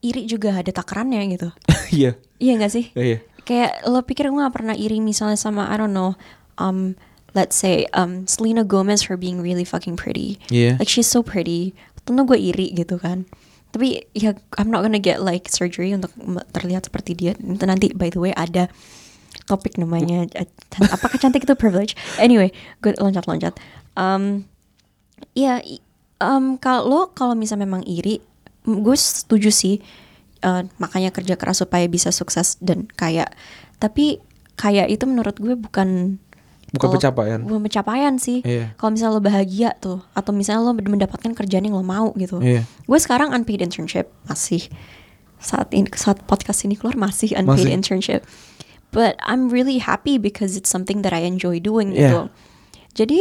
iri 0.00 0.26
juga 0.26 0.50
ada 0.54 0.68
takarannya 0.68 1.22
gitu. 1.30 1.48
Iya, 1.94 2.18
Iya 2.36 2.52
gak 2.58 2.72
sih? 2.72 2.90
iya. 2.92 3.22
Kayak 3.46 3.86
lo 3.86 4.02
pikir 4.02 4.26
gue 4.26 4.40
gak 4.40 4.50
pernah 4.50 4.74
iri 4.74 4.98
misalnya 4.98 5.38
sama 5.38 5.70
I 5.70 5.78
don't 5.78 5.94
know, 5.94 6.18
um, 6.56 6.98
let's 7.34 7.58
say 7.58 7.84
um, 7.92 8.26
Selena 8.26 8.62
Gomez 8.62 9.02
for 9.02 9.18
being 9.18 9.42
really 9.42 9.66
fucking 9.66 9.94
pretty. 9.94 10.38
Iya. 10.48 10.78
Like 10.78 10.88
she's 10.88 11.06
so 11.06 11.20
pretty. 11.20 11.74
Tentu 12.06 12.22
gue 12.24 12.38
iri 12.38 12.70
gitu 12.72 12.96
kan. 12.96 13.26
Tapi 13.74 14.06
ya 14.14 14.38
I'm 14.54 14.70
not 14.70 14.86
gonna 14.86 15.02
get 15.02 15.18
like 15.18 15.50
surgery 15.50 15.90
untuk 15.90 16.14
terlihat 16.54 16.86
seperti 16.86 17.12
dia. 17.12 17.32
Itu 17.34 17.66
nanti 17.66 17.90
by 17.90 18.08
the 18.08 18.22
way 18.22 18.32
ada 18.32 18.70
topik 19.44 19.76
namanya 19.76 20.30
can- 20.30 20.88
apakah 20.88 21.18
cantik 21.18 21.42
itu 21.42 21.52
privilege? 21.52 21.98
Anyway, 22.16 22.54
gue 22.80 22.94
loncat-loncat. 22.96 23.58
Um, 23.94 24.46
Iya, 25.32 25.58
i- 25.64 25.82
um, 26.20 26.58
kalau 26.58 27.10
kalau 27.10 27.34
misalnya 27.34 27.64
memang 27.64 27.82
iri, 27.82 28.22
gue 28.62 28.96
setuju 28.96 29.50
sih. 29.50 29.82
uh, 30.44 30.60
makanya 30.76 31.08
kerja 31.08 31.40
keras 31.40 31.64
supaya 31.64 31.88
bisa 31.88 32.12
sukses 32.12 32.60
dan 32.60 32.84
kaya. 32.92 33.24
Tapi 33.80 34.20
kaya 34.54 34.84
itu 34.84 35.08
menurut 35.08 35.40
gue 35.40 35.56
bukan 35.56 36.20
Bukan 36.74 36.90
kalau- 36.90 36.94
pencapaian. 36.98 37.38
Bukan 37.40 37.62
pencapaian 37.64 38.14
sih. 38.18 38.42
Iya. 38.42 38.74
Kalau 38.74 38.90
misalnya 38.90 39.14
lo 39.14 39.22
bahagia 39.22 39.70
tuh, 39.78 40.02
atau 40.10 40.34
misalnya 40.34 40.66
lo 40.66 40.74
mendapatkan 40.74 41.30
kerjaan 41.32 41.64
yang 41.64 41.78
lo 41.78 41.86
mau 41.86 42.10
gitu. 42.18 42.42
Iya. 42.42 42.66
Gue 42.84 42.98
sekarang 42.98 43.30
unpaid 43.30 43.62
internship 43.62 44.10
masih 44.26 44.66
saat 45.38 45.70
ini 45.70 45.86
saat 45.94 46.18
podcast 46.26 46.64
ini 46.64 46.74
keluar 46.74 46.98
masih 46.98 47.32
unpaid 47.38 47.70
Masih. 47.70 47.72
internship. 47.72 48.20
But 48.90 49.18
I'm 49.22 49.50
really 49.50 49.78
happy 49.78 50.18
because 50.18 50.54
it's 50.54 50.70
something 50.70 51.02
that 51.02 51.10
I 51.10 51.22
enjoy 51.22 51.58
doing 51.58 51.90
Yeah. 51.90 52.10
gitu. 52.10 52.20
Jadi 52.94 53.18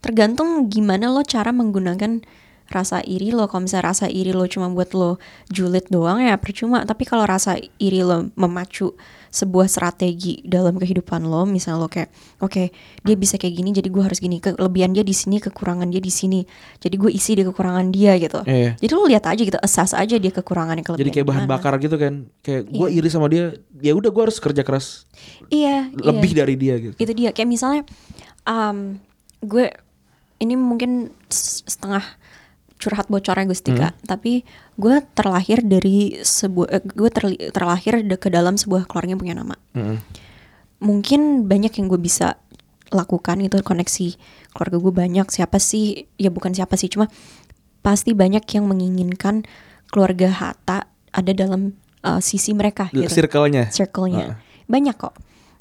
tergantung 0.00 0.66
gimana 0.66 1.10
lo 1.10 1.22
cara 1.22 1.50
menggunakan 1.50 2.22
rasa 2.70 3.02
iri 3.02 3.34
lo 3.34 3.50
kalau 3.50 3.66
misalnya 3.66 3.90
rasa 3.90 4.06
iri 4.06 4.30
lo 4.30 4.46
cuma 4.46 4.70
buat 4.70 4.94
lo 4.94 5.18
julid 5.50 5.90
doang 5.90 6.22
ya 6.22 6.38
percuma 6.38 6.86
tapi 6.86 7.02
kalau 7.02 7.26
rasa 7.26 7.58
iri 7.82 8.06
lo 8.06 8.30
memacu 8.38 8.94
sebuah 9.30 9.70
strategi 9.70 10.42
dalam 10.42 10.74
kehidupan 10.74 11.22
lo 11.22 11.46
misalnya 11.46 11.78
lo 11.82 11.86
kayak 11.86 12.10
oke 12.42 12.70
dia 13.06 13.14
bisa 13.14 13.38
kayak 13.38 13.54
gini 13.62 13.70
jadi 13.70 13.86
gue 13.86 14.02
harus 14.02 14.18
gini 14.18 14.42
kelebihan 14.42 14.90
dia 14.90 15.06
di 15.06 15.14
sini 15.14 15.38
kekurangan 15.38 15.86
dia 15.86 16.02
di 16.02 16.10
sini 16.10 16.42
jadi 16.82 16.94
gue 16.98 17.10
isi 17.14 17.38
di 17.38 17.46
kekurangan 17.46 17.94
dia 17.94 18.18
gitu 18.18 18.42
Iya. 18.42 18.74
jadi 18.78 18.92
lo 18.94 19.06
lihat 19.06 19.24
aja 19.30 19.42
gitu 19.42 19.58
assess 19.62 19.94
aja 19.94 20.18
dia 20.18 20.32
kekurangan 20.34 20.78
kelebihan 20.82 21.06
Jadi 21.06 21.14
kayak 21.14 21.26
bahan 21.30 21.46
bakar 21.46 21.78
gitu 21.78 21.94
kan. 21.94 22.26
Kayak 22.42 22.70
gue 22.74 22.88
Iya. 22.90 22.96
iri 22.98 23.08
sama 23.10 23.26
dia, 23.30 23.54
ya 23.78 23.92
udah 23.94 24.10
gue 24.10 24.22
harus 24.26 24.38
kerja 24.42 24.62
keras 24.66 25.06
iya 25.50 25.86
lebih 25.94 26.30
iya. 26.34 26.38
dari 26.42 26.54
dia 26.58 26.74
gitu. 26.78 26.94
itu 26.98 27.12
dia 27.14 27.30
kayak 27.30 27.48
misalnya 27.50 27.82
um, 28.46 28.98
gue 29.40 29.70
ini 30.40 30.54
mungkin 30.56 31.12
setengah 31.30 32.02
curhat 32.80 33.12
bocornya 33.12 33.44
Gustika 33.44 33.92
tapi 34.08 34.42
gue 34.80 35.04
terlahir 35.12 35.60
dari 35.60 36.16
sebuah 36.18 36.68
eh, 36.72 36.82
gue 36.82 37.10
terli- 37.12 37.52
terlahir 37.52 38.00
de- 38.00 38.16
ke 38.16 38.32
dalam 38.32 38.56
sebuah 38.56 38.88
keluarga 38.88 39.12
yang 39.12 39.20
punya 39.20 39.36
nama. 39.36 39.54
Mm-mm. 39.76 40.00
mungkin 40.80 41.44
banyak 41.44 41.76
yang 41.76 41.92
gue 41.92 42.00
bisa 42.00 42.40
lakukan 42.90 43.38
itu 43.44 43.60
koneksi 43.62 44.08
keluarga 44.50 44.76
gue 44.80 44.92
banyak. 44.96 45.26
Siapa 45.30 45.60
sih? 45.62 46.10
Ya 46.18 46.32
bukan 46.32 46.56
siapa 46.56 46.74
sih 46.74 46.90
cuma 46.90 47.06
pasti 47.80 48.12
banyak 48.16 48.42
yang 48.56 48.64
menginginkan 48.66 49.46
keluarga 49.92 50.32
Hatta 50.32 50.88
ada 51.10 51.32
dalam 51.36 51.76
uh, 52.02 52.18
sisi 52.18 52.56
mereka 52.56 52.88
gitu. 52.90 53.12
Circle-nya. 53.12 53.70
circle-nya. 53.70 54.40
Banyak 54.66 54.96
kok. 54.98 55.14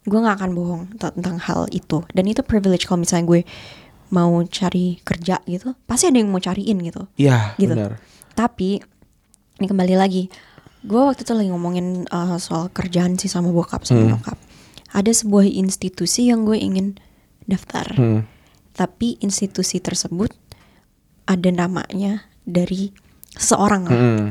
Gue 0.07 0.19
nggak 0.23 0.35
akan 0.41 0.51
bohong 0.55 0.83
tentang 0.97 1.37
hal 1.37 1.67
itu. 1.69 2.01
Dan 2.15 2.25
itu 2.31 2.41
privilege 2.41 2.87
kalau 2.87 3.03
misalnya 3.03 3.27
gue 3.27 3.41
mau 4.09 4.41
cari 4.43 4.97
kerja 4.99 5.41
gitu 5.43 5.73
pasti 5.83 6.07
ada 6.07 6.17
yang 6.17 6.29
mau 6.29 6.37
cariin 6.37 6.77
gitu 6.79 7.05
Iya, 7.15 7.53
gitu 7.55 7.73
benar. 7.73 8.01
tapi 8.33 8.81
ini 9.55 9.65
kembali 9.65 9.95
lagi 9.95 10.27
gue 10.79 10.97
waktu 10.97 11.21
itu 11.21 11.33
lagi 11.33 11.49
ngomongin 11.49 12.07
uh, 12.07 12.37
soal 12.37 12.67
kerjaan 12.67 13.15
sih 13.15 13.27
sama 13.27 13.49
bokap 13.49 13.83
sama 13.83 14.01
Hmm. 14.01 14.09
nyokap 14.13 14.37
ada 14.89 15.11
sebuah 15.11 15.45
institusi 15.45 16.27
yang 16.27 16.43
gue 16.43 16.55
ingin 16.55 16.97
daftar 17.45 17.85
Hmm. 17.91 18.25
tapi 18.73 19.19
institusi 19.19 19.77
tersebut 19.77 20.33
ada 21.25 21.49
namanya 21.49 22.25
dari 22.41 22.89
seseorang 23.29 23.83
lah. 23.85 23.93
Hmm. 23.93 24.27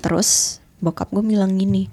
Terus 0.00 0.58
bokap 0.78 1.12
gue 1.12 1.20
bilang 1.20 1.52
gini, 1.54 1.92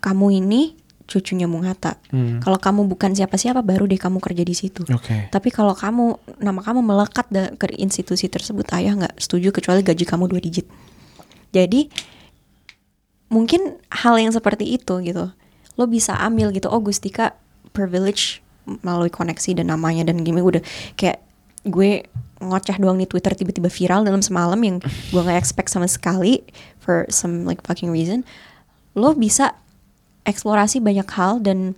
kamu 0.00 0.40
ini 0.40 0.72
cucunya 1.12 1.44
Bung 1.44 1.68
Hatta. 1.68 2.00
Hmm. 2.08 2.40
Kalau 2.40 2.56
kamu 2.56 2.88
bukan 2.88 3.12
siapa-siapa 3.12 3.60
baru 3.60 3.84
deh 3.84 4.00
kamu 4.00 4.16
kerja 4.24 4.40
di 4.40 4.56
situ. 4.56 4.88
Oke. 4.88 5.28
Tapi 5.28 5.48
kalau 5.52 5.76
kamu 5.76 6.16
nama 6.40 6.64
kamu 6.64 6.80
melekat 6.80 7.28
ke 7.60 7.66
institusi 7.76 8.32
tersebut, 8.32 8.64
ayah 8.72 8.96
nggak 8.96 9.20
setuju 9.20 9.52
kecuali 9.52 9.84
gaji 9.84 10.04
kamu 10.08 10.32
dua 10.32 10.40
digit. 10.40 10.64
Jadi 11.52 11.92
mungkin 13.28 13.76
hal 13.92 14.16
yang 14.16 14.32
seperti 14.32 14.72
itu 14.72 15.04
gitu, 15.04 15.28
lo 15.76 15.84
bisa 15.84 16.16
ambil 16.16 16.48
gitu. 16.56 16.72
Oh 16.72 16.80
Gustika 16.80 17.36
privilege 17.76 18.40
melalui 18.64 19.12
koneksi 19.12 19.60
dan 19.60 19.68
namanya 19.68 20.08
dan 20.08 20.22
gini 20.22 20.38
udah 20.38 20.62
kayak 20.96 21.20
gue 21.62 22.06
ngoceh 22.42 22.74
doang 22.82 22.98
di 22.98 23.06
Twitter 23.06 23.30
tiba-tiba 23.38 23.70
viral 23.70 24.02
dalam 24.02 24.18
semalam 24.18 24.58
yang 24.58 24.76
gue 24.82 25.22
nggak 25.22 25.38
expect 25.38 25.70
sama 25.70 25.86
sekali 25.86 26.42
for 26.82 27.06
some 27.06 27.46
like 27.46 27.62
fucking 27.62 27.90
reason. 27.90 28.26
Lo 28.98 29.14
bisa 29.14 29.56
eksplorasi 30.24 30.78
banyak 30.78 31.08
hal 31.12 31.42
dan 31.42 31.74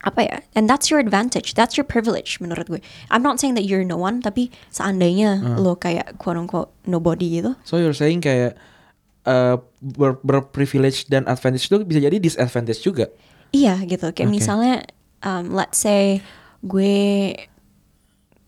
apa 0.00 0.24
ya 0.24 0.36
and 0.56 0.64
that's 0.64 0.88
your 0.88 0.96
advantage 0.96 1.52
that's 1.52 1.76
your 1.76 1.84
privilege 1.84 2.40
menurut 2.40 2.64
gue 2.66 2.80
I'm 3.12 3.20
not 3.20 3.36
saying 3.36 3.52
that 3.60 3.68
you're 3.68 3.84
no 3.84 4.00
one 4.00 4.24
tapi 4.24 4.48
seandainya 4.72 5.60
lo 5.60 5.76
kayak 5.76 6.16
quote 6.16 6.40
unquote 6.40 6.72
nobody 6.88 7.36
gitu 7.40 7.52
So 7.68 7.76
you're 7.76 7.92
saying 7.92 8.24
kayak 8.24 8.56
uh, 9.28 9.60
ber 9.84 10.16
berprivilege 10.24 11.04
dan 11.12 11.28
advantage 11.28 11.68
itu 11.68 11.84
bisa 11.84 12.00
jadi 12.00 12.16
disadvantage 12.16 12.80
juga. 12.80 13.12
iya 13.52 13.76
gitu 13.84 14.08
kayak 14.08 14.30
Oke. 14.30 14.36
misalnya 14.40 14.88
um, 15.20 15.52
let's 15.52 15.76
say 15.76 16.24
gue 16.64 17.36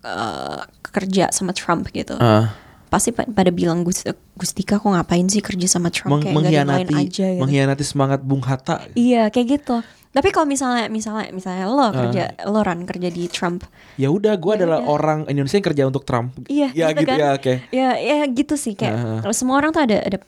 uh, 0.04 0.62
kerja 0.88 1.28
sama 1.32 1.52
Trump 1.52 1.92
gitu 1.92 2.16
Ah. 2.16 2.56
Pasti 2.92 3.08
pa- 3.08 3.24
pada 3.24 3.48
bilang 3.48 3.80
Gus 3.80 4.04
Gustika 4.36 4.76
kok 4.76 4.84
ngapain 4.86 5.24
sih 5.24 5.40
kerja 5.40 5.64
sama 5.66 5.88
Trump 5.88 6.12
Meng- 6.12 6.22
kayak 6.22 6.36
mengkhianati 6.36 6.92
aja 6.94 7.26
gitu 7.26 7.40
mengkhianati 7.40 7.80
semangat 7.82 8.20
Bung 8.20 8.44
Hatta. 8.44 8.84
iya 8.92 9.26
kayak 9.26 9.48
gitu 9.54 9.80
tapi 10.12 10.28
kalau 10.28 10.44
misalnya 10.44 10.86
misalnya 10.86 11.32
misalnya 11.32 11.64
lo 11.66 11.88
kerja 11.88 12.22
lo 12.44 12.60
ran 12.60 12.84
kerja 12.84 13.08
di 13.08 13.24
Trump 13.26 13.64
Ya 13.96 14.08
udah, 14.08 14.36
gue 14.36 14.52
Ya 14.52 14.58
adalah 14.58 14.78
udah. 14.78 14.88
orang 14.90 15.18
Indonesia 15.26 15.56
yang 15.56 15.64
kerja 15.66 15.84
untuk 15.84 16.02
Trump. 16.02 16.32
Iya, 16.46 16.68
ya 16.70 16.86
gitu 16.90 17.00
gitu 17.02 17.08
kan? 17.08 17.18
ya, 17.18 17.28
oke. 17.32 17.54
Ya, 17.70 17.88
ya 17.94 18.16
gitu 18.26 18.54
sih 18.54 18.72
kayak 18.72 18.96
kalau 19.20 19.32
semua 19.32 19.56
orang 19.56 19.68
tuh 19.70 19.82
ada 19.82 20.00
ada 20.00 20.18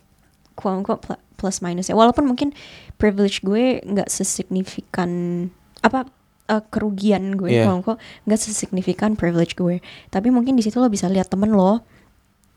quote 0.54 0.76
unquote 0.78 1.00
pl- 1.02 1.20
plus 1.34 1.60
minus 1.60 1.86
ya. 1.86 1.94
Walaupun 1.94 2.24
mungkin 2.24 2.52
privilege 2.94 3.40
gue 3.40 3.80
nggak 3.82 4.08
sesignifikan 4.08 5.10
apa 5.80 6.08
eh, 6.46 6.62
kerugian 6.66 7.34
gue 7.34 7.48
Iya. 7.50 7.64
quote 7.64 7.76
unquote 7.78 8.00
nggak 8.22 8.36
sesignifikan 8.38 9.10
privilege 9.14 9.52
gue. 9.54 9.80
Tapi 10.06 10.28
mungkin 10.28 10.54
di 10.54 10.62
situ 10.62 10.76
lo 10.76 10.88
bisa 10.88 11.06
lihat 11.06 11.26
temen 11.26 11.50
lo, 11.50 11.80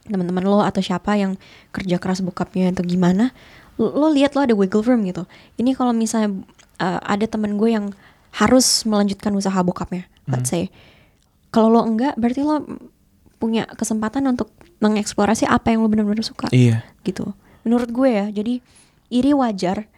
teman-teman 0.08 0.44
lo 0.44 0.60
atau 0.60 0.80
siapa 0.80 1.14
yang 1.14 1.36
kerja 1.70 1.98
keras 1.98 2.20
bokapnya 2.20 2.72
atau 2.72 2.82
gimana. 2.82 3.32
Lo, 3.76 3.92
lo 3.92 4.08
lihat 4.10 4.34
lo 4.34 4.42
ada 4.42 4.52
wiggle 4.52 4.82
room 4.82 5.04
gitu. 5.04 5.24
Ini 5.56 5.72
kalau 5.72 5.92
misalnya 5.92 6.34
eh, 6.78 7.00
ada 7.04 7.26
temen 7.26 7.56
gue 7.56 7.70
yang 7.70 7.92
harus 8.34 8.84
melanjutkan 8.84 9.34
usaha 9.34 9.58
bokapnya, 9.60 10.06
let's 10.26 10.48
say 10.48 10.70
kalau 11.50 11.72
lo 11.72 11.82
enggak 11.82 12.14
berarti 12.20 12.44
lo 12.44 12.62
punya 13.38 13.66
kesempatan 13.66 14.26
untuk 14.28 14.52
mengeksplorasi 14.78 15.46
apa 15.46 15.74
yang 15.74 15.82
lo 15.82 15.90
benar-benar 15.90 16.22
suka 16.22 16.50
Iya. 16.52 16.86
gitu 17.02 17.34
menurut 17.64 17.90
gue 17.90 18.10
ya 18.10 18.26
jadi 18.30 18.62
iri 19.10 19.32
wajar 19.34 19.90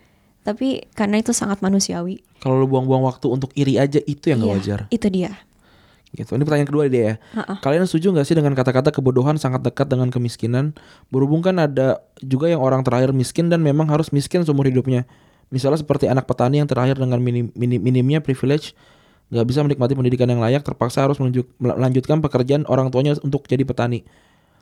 tapi 0.42 0.88
karena 0.94 1.20
itu 1.20 1.36
sangat 1.36 1.60
manusiawi 1.60 2.24
Kalau 2.40 2.56
lu 2.56 2.68
buang-buang 2.68 3.04
waktu 3.04 3.28
untuk 3.28 3.52
iri 3.54 3.76
aja 3.76 4.00
itu 4.00 4.32
yang 4.32 4.40
gak 4.40 4.48
Iya, 4.48 4.56
wajar. 4.56 4.80
itu 4.88 5.08
dia 5.12 5.32
Gitu. 6.10 6.34
Ini 6.34 6.42
pertanyaan 6.42 6.70
kedua 6.70 6.90
dia 6.90 7.04
ya. 7.04 7.16
Ha-ha. 7.38 7.62
Kalian 7.62 7.86
setuju 7.86 8.10
nggak 8.10 8.26
sih 8.26 8.34
dengan 8.34 8.58
kata-kata 8.58 8.90
kebodohan 8.90 9.38
sangat 9.38 9.62
dekat 9.62 9.86
dengan 9.86 10.10
kemiskinan? 10.10 10.74
Berhubung 11.14 11.46
kan 11.46 11.62
ada 11.62 12.02
juga 12.18 12.50
yang 12.50 12.66
orang 12.66 12.82
terlahir 12.82 13.14
miskin 13.14 13.48
dan 13.54 13.62
memang 13.62 13.86
harus 13.86 14.10
miskin 14.10 14.42
seumur 14.42 14.66
hidupnya. 14.66 15.06
Misalnya 15.54 15.82
seperti 15.82 16.10
anak 16.10 16.26
petani 16.26 16.62
yang 16.62 16.70
terlahir 16.70 16.98
dengan 16.98 17.22
minim, 17.22 17.54
minim- 17.54 17.82
minimnya 17.82 18.22
privilege, 18.22 18.74
nggak 19.30 19.46
bisa 19.46 19.62
menikmati 19.62 19.94
pendidikan 19.94 20.30
yang 20.30 20.42
layak, 20.42 20.66
terpaksa 20.66 21.06
harus 21.06 21.22
menunjuk- 21.22 21.50
melanjutkan 21.62 22.22
pekerjaan 22.22 22.66
orang 22.66 22.90
tuanya 22.90 23.18
untuk 23.22 23.46
jadi 23.46 23.62
petani. 23.62 24.06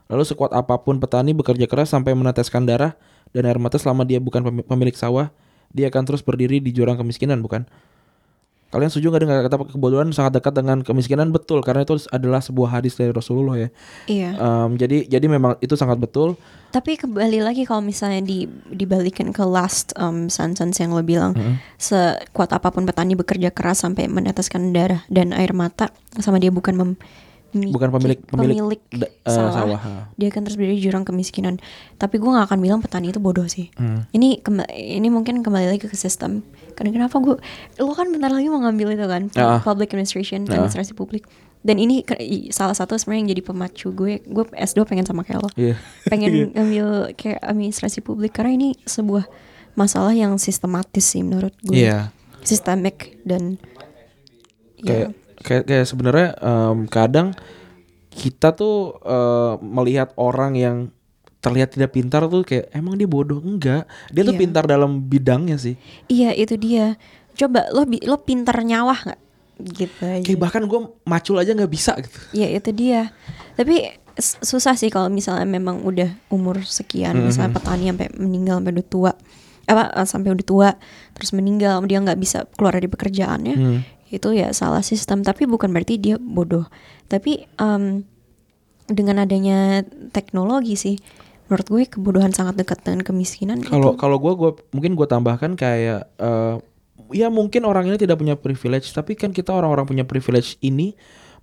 Lalu 0.08 0.24
sekuat 0.24 0.56
apa 0.56 0.80
pun 0.84 1.00
petani 1.00 1.36
bekerja 1.36 1.68
keras 1.68 1.92
sampai 1.92 2.16
meneteskan 2.16 2.63
darah 2.63 2.96
dan 3.36 3.44
air 3.48 3.60
mata 3.60 3.75
selama 3.75 4.08
dia 4.08 4.24
bukan 4.24 4.44
pemi- 4.44 4.63
pemilik 4.63 4.96
sawah, 4.96 5.32
dia 5.72 5.92
akan 5.92 6.08
terus 6.08 6.24
berdiri 6.24 6.63
di 6.63 6.72
jurang 6.72 6.96
kemiskinan, 6.96 7.44
bukan? 7.44 7.68
Kalian 8.68 8.92
setuju 8.92 9.16
nggak 9.16 9.24
dengan 9.24 9.38
kata 9.48 9.56
kebodohan 9.72 10.12
sangat 10.12 10.44
dekat 10.44 10.52
dengan 10.60 10.84
kemiskinan? 10.84 11.32
Betul, 11.32 11.64
karena 11.64 11.88
itu 11.88 11.96
adalah 12.12 12.44
sebuah 12.44 12.80
hadis 12.80 13.00
dari 13.00 13.16
Rasulullah 13.16 13.56
ya. 13.56 13.70
iya 14.12 14.36
Em, 14.36 14.76
jadi 14.76 15.08
jadi 15.08 15.26
memang 15.32 15.56
itu 15.64 15.74
sangat 15.80 15.96
betul. 15.98 16.36
tapi 16.68 17.00
kembali 17.00 17.40
lagi 17.48 17.64
kalau 17.64 17.80
misalnya 17.80 18.20
di 18.20 18.44
dibalikin 18.68 19.32
ke 19.32 19.40
last 19.48 19.96
um, 19.96 20.28
sentence 20.28 20.84
yang 20.84 20.92
lo 20.92 21.00
bilang 21.00 21.32
sekuat 21.80 22.52
apa 22.52 22.76
pun 22.76 22.84
petani 22.84 23.16
bekerja 23.16 23.56
keras 23.56 23.88
sampai 23.88 24.12
meneteskan 24.12 24.76
darah 24.76 25.02
dan 25.08 25.32
air 25.32 25.56
mata 25.56 25.90
sama 26.20 26.44
dia 26.44 26.52
bukan 26.52 26.76
mem 26.76 26.92
Bukan 27.50 27.89
pemilik- 27.89 28.20
pemilik 28.22 28.60
da- 28.92 29.08
eh, 29.08 29.32
sawah, 29.32 29.80
dia 30.13 30.27
akan 30.27 30.42
terus 30.42 30.56
berdiri 30.56 30.75
di 30.75 30.84
jurang 30.84 31.01
kemiskinan. 31.01 31.58
Tapi 31.96 32.16
gue 32.16 32.27
gak 32.27 32.46
akan 32.46 32.60
bilang 32.60 32.80
petani 32.80 33.08
itu 33.08 33.18
bodoh 33.18 33.46
sih. 33.46 33.72
Hmm. 33.74 34.04
ini 34.12 34.39
ini 34.74 35.08
mungkin 35.08 35.39
kembali 35.39 35.68
lagi 35.70 35.82
ke 35.82 35.92
sistem. 35.92 36.44
Karena 36.74 36.92
kenapa 36.94 37.18
gue 37.18 37.36
lo 37.77 37.92
kan 37.92 38.08
bentar 38.08 38.30
lagi 38.30 38.48
mau 38.48 38.60
ngambil 38.60 38.94
itu 38.94 39.06
kan 39.06 39.24
Ah. 39.34 39.60
public 39.60 39.89
administration 39.89 40.44
Ah. 40.46 40.58
administrasi 40.58 40.92
publik. 40.94 41.24
Dan 41.60 41.77
ini 41.77 42.06
salah 42.50 42.72
satu 42.72 42.96
sebenarnya 42.96 43.20
yang 43.20 43.32
jadi 43.32 43.44
pemacu 43.44 43.88
gue. 43.89 44.13
Gue 44.22 44.46
S2 44.54 44.84
pengen 44.84 45.04
sama 45.04 45.22
kayak 45.22 45.42
lo. 45.42 45.50
Iya. 45.54 45.75
pengen 46.06 46.32
ngambil 46.54 46.88
kayak 47.13 47.39
administrasi 47.39 48.00
publik. 48.00 48.32
Karena 48.32 48.54
ini 48.54 48.75
sebuah 48.82 49.25
masalah 49.74 50.12
yang 50.12 50.36
sistematis 50.38 51.04
sih 51.06 51.22
menurut 51.22 51.56
gue. 51.62 51.75
Iya. 51.80 52.12
sistemik 52.39 53.20
dan 53.24 53.60
Kayak 54.77 55.12
ya 55.12 55.26
kayak, 55.41 55.63
kayak 55.65 55.86
sebenarnya 55.86 56.29
em, 56.38 56.77
kadang 56.88 57.34
kita 58.10 58.51
tuh 58.51 58.98
eh, 59.01 59.53
melihat 59.62 60.10
orang 60.17 60.58
yang 60.58 60.77
terlihat 61.38 61.77
tidak 61.77 61.94
pintar 61.94 62.25
tuh 62.25 62.41
kayak 62.41 62.74
emang 62.74 62.98
dia 62.98 63.06
bodoh? 63.06 63.38
Enggak. 63.39 63.86
Dia 64.10 64.25
tuh 64.25 64.34
Iya. 64.34 64.41
pintar 64.41 64.63
dalam 64.65 65.06
bidangnya 65.06 65.56
sih. 65.56 65.77
Iya 66.10 66.34
itu 66.34 66.58
dia. 66.58 66.98
Coba 67.38 67.70
lo 67.70 67.86
lo 67.86 68.17
pintar 68.20 68.58
nyawah 68.65 68.98
nggak? 68.98 69.20
Gitu 69.58 70.01
aja. 70.01 70.25
Kayak 70.25 70.41
bahkan 70.41 70.65
gue 70.65 70.79
macul 71.06 71.38
aja 71.38 71.53
nggak 71.53 71.72
bisa 71.72 71.94
gitu. 72.01 72.17
Ya 72.34 72.50
itu 72.50 72.74
dia. 72.74 73.13
Tapi 73.53 73.86
susah 74.17 74.74
sih 74.74 74.89
kalau 74.89 75.13
misalnya 75.13 75.46
memang 75.46 75.86
udah 75.86 76.10
umur 76.34 76.65
sekian, 76.65 77.13
misalnya 77.22 77.53
petani 77.53 77.86
sampai 77.86 78.10
meninggal 78.17 78.58
sampai 78.58 78.74
udah 78.74 78.88
tua, 78.89 79.12
apa 79.68 79.92
eh, 79.94 80.08
sampai 80.08 80.32
udah 80.32 80.46
tua 80.48 80.70
terus 81.14 81.36
meninggal 81.36 81.84
dia 81.86 82.00
nggak 82.00 82.20
bisa 82.20 82.48
keluar 82.56 82.74
dari 82.74 82.88
pekerjaannya, 82.88 83.56
Hmm. 83.56 83.80
itu 84.08 84.32
ya 84.32 84.56
salah 84.56 84.82
sistem. 84.82 85.22
Tapi 85.22 85.44
bukan 85.46 85.70
berarti 85.70 86.00
dia 86.00 86.16
bodoh. 86.16 86.66
Tapi 87.08 87.44
em, 87.60 88.08
dengan 88.88 89.20
adanya 89.20 89.84
teknologi 90.16 90.80
sih 90.80 90.96
menurut 91.48 91.68
gue 91.68 91.84
kebodohan 91.88 92.32
sangat 92.36 92.60
dekat 92.60 92.84
dengan 92.84 93.04
kemiskinan 93.08 93.64
Kalau 93.64 93.96
itu. 93.96 94.00
kalau 94.00 94.18
gue 94.20 94.34
gua 94.36 94.52
mungkin 94.76 94.96
gue 94.96 95.08
tambahkan 95.08 95.56
kayak 95.56 96.08
eh, 96.20 96.56
ya 97.16 97.28
mungkin 97.32 97.64
orang 97.64 97.88
ini 97.88 97.96
tidak 97.96 98.20
punya 98.20 98.36
privilege 98.36 98.92
tapi 98.92 99.16
kan 99.16 99.32
kita 99.32 99.56
orang-orang 99.56 99.88
punya 99.88 100.04
privilege 100.04 100.60
ini 100.60 100.92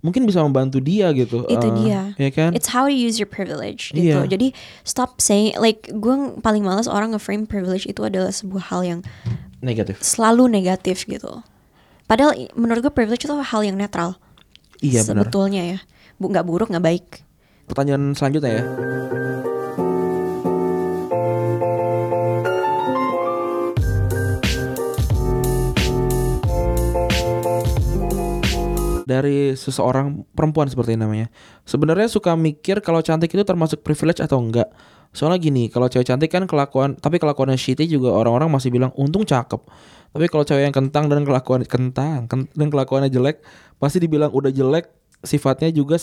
mungkin 0.05 0.23
bisa 0.23 0.39
membantu 0.39 0.77
dia 0.77 1.09
gitu. 1.11 1.41
itu 1.43 1.65
Eh, 1.65 1.73
dia 1.81 2.13
Ya 2.15 2.29
kan? 2.29 2.53
it's 2.53 2.69
how 2.69 2.85
you 2.85 2.95
use 2.95 3.17
your 3.17 3.25
privilege 3.25 3.89
gitu 3.89 4.05
Iya. 4.15 4.29
jadi 4.29 4.53
stop 4.83 5.17
saying 5.17 5.57
like 5.57 5.89
gue 5.89 6.13
paling 6.39 6.61
malas 6.61 6.85
orang 6.85 7.11
nge-frame 7.11 7.43
privilege 7.43 7.83
itu 7.83 7.99
adalah 7.99 8.29
sebuah 8.29 8.69
hal 8.69 8.81
yang 8.81 8.99
Negatif. 9.59 9.97
selalu 9.99 10.45
negatif 10.47 11.03
gitu 11.03 11.41
padahal 12.05 12.37
menurut 12.53 12.85
gue 12.85 12.93
privilege 12.93 13.25
itu 13.25 13.33
hal 13.33 13.61
yang 13.61 13.75
netral 13.75 14.21
Iya 14.77 15.01
benar. 15.01 15.25
sebetulnya 15.25 15.61
ya 15.65 15.79
bu 16.15 16.29
nggak 16.29 16.45
buruk 16.45 16.69
nggak 16.69 16.85
baik 16.85 17.07
Pertanyaan 17.65 18.13
selanjutnya 18.13 18.61
ya. 18.61 18.63
Dari 29.05 29.53
seseorang 29.53 30.25
perempuan 30.33 30.65
seperti 30.65 30.97
namanya. 30.97 31.29
Sebenarnya 31.61 32.09
suka 32.09 32.33
mikir 32.33 32.81
kalau 32.81 33.05
cantik 33.05 33.29
itu 33.29 33.45
termasuk 33.45 33.85
privilege 33.85 34.17
atau 34.17 34.41
enggak. 34.41 34.65
Soalnya 35.13 35.39
gini, 35.39 35.69
kalau 35.69 35.87
cewek 35.87 36.09
cantik 36.09 36.27
kan 36.27 36.43
kelakuan, 36.49 36.97
tapi 36.97 37.21
kelakuannya 37.21 37.55
shitty 37.55 37.87
juga 37.87 38.11
orang-orang 38.11 38.51
masih 38.51 38.73
bilang 38.73 38.91
untung 38.97 39.23
cakep. 39.23 39.61
Tapi 40.11 40.25
kalau 40.27 40.43
cewek 40.43 40.67
yang 40.67 40.75
kentang 40.75 41.07
dan 41.07 41.21
kelakuan 41.23 41.63
kentang 41.63 42.27
ken- 42.27 42.49
dan 42.51 42.67
kelakuannya 42.67 43.07
jelek, 43.13 43.45
pasti 43.79 44.01
dibilang 44.01 44.33
udah 44.33 44.51
jelek 44.51 44.91
sifatnya 45.25 45.73
juga 45.73 45.97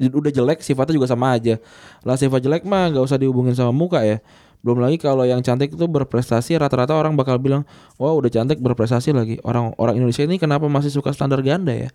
udah 0.00 0.32
jelek 0.32 0.64
sifatnya 0.64 0.96
juga 0.96 1.06
sama 1.06 1.36
aja 1.36 1.60
lah 2.02 2.16
sifat 2.16 2.40
jelek 2.40 2.64
mah 2.64 2.88
nggak 2.90 3.04
usah 3.04 3.20
dihubungin 3.20 3.52
sama 3.52 3.70
muka 3.70 4.02
ya 4.02 4.24
belum 4.64 4.82
lagi 4.82 4.98
kalau 4.98 5.22
yang 5.22 5.44
cantik 5.44 5.76
itu 5.76 5.86
berprestasi 5.86 6.58
rata-rata 6.58 6.96
orang 6.96 7.14
bakal 7.14 7.38
bilang 7.38 7.68
wah 8.00 8.16
udah 8.16 8.32
cantik 8.32 8.58
berprestasi 8.58 9.14
lagi 9.14 9.36
orang 9.46 9.76
orang 9.78 10.00
Indonesia 10.00 10.24
ini 10.26 10.40
kenapa 10.40 10.66
masih 10.66 10.90
suka 10.90 11.12
standar 11.14 11.44
ganda 11.44 11.70
ya 11.70 11.92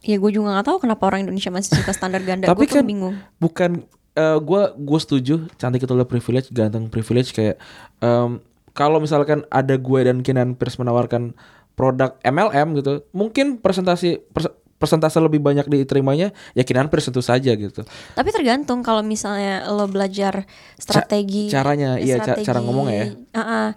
ya 0.00 0.16
gue 0.16 0.30
juga 0.30 0.52
nggak 0.52 0.66
tahu 0.66 0.78
kenapa 0.80 1.02
orang 1.04 1.24
Indonesia 1.24 1.48
masih 1.48 1.76
suka 1.76 1.92
standar 1.92 2.20
ganda. 2.20 2.46
Tapi 2.46 2.64
pun 2.64 2.72
kan 2.72 2.84
bingung. 2.84 3.14
bukan 3.36 3.84
gue 4.16 4.62
gue 4.74 4.98
setuju 4.98 5.34
cantik 5.54 5.80
itu 5.80 5.88
adalah 5.88 6.04
privilege 6.04 6.48
ganteng 6.50 6.86
privilege. 6.86 7.30
Kayak 7.30 7.56
em, 7.98 8.40
kalau 8.70 8.98
misalkan 8.98 9.44
ada 9.48 9.74
gue 9.74 10.00
dan 10.00 10.20
Kinan 10.20 10.54
Pierce 10.54 10.76
menawarkan 10.76 11.32
produk 11.72 12.20
MLM 12.20 12.76
gitu 12.76 13.04
mungkin 13.10 13.56
presentasi 13.56 14.20
pers- 14.30 14.52
persentase 14.76 15.16
lebih 15.16 15.38
banyak 15.38 15.64
diterimanya 15.64 16.32
ya 16.52 16.62
Kinan 16.62 16.88
Pierce 16.88 17.08
tentu 17.08 17.20
saja 17.20 17.52
gitu. 17.52 17.84
Tapi 18.14 18.28
tergantung 18.30 18.80
kalau 18.80 19.00
misalnya 19.00 19.68
lo 19.68 19.84
belajar 19.84 20.44
strategi 20.74 21.48
caranya, 21.48 21.96
iya, 21.96 22.16
ca- 22.18 22.40
cara 22.40 22.60
ngomongnya 22.60 22.96
ya. 22.96 23.06
Ah, 23.30 23.40
ah, 23.40 23.68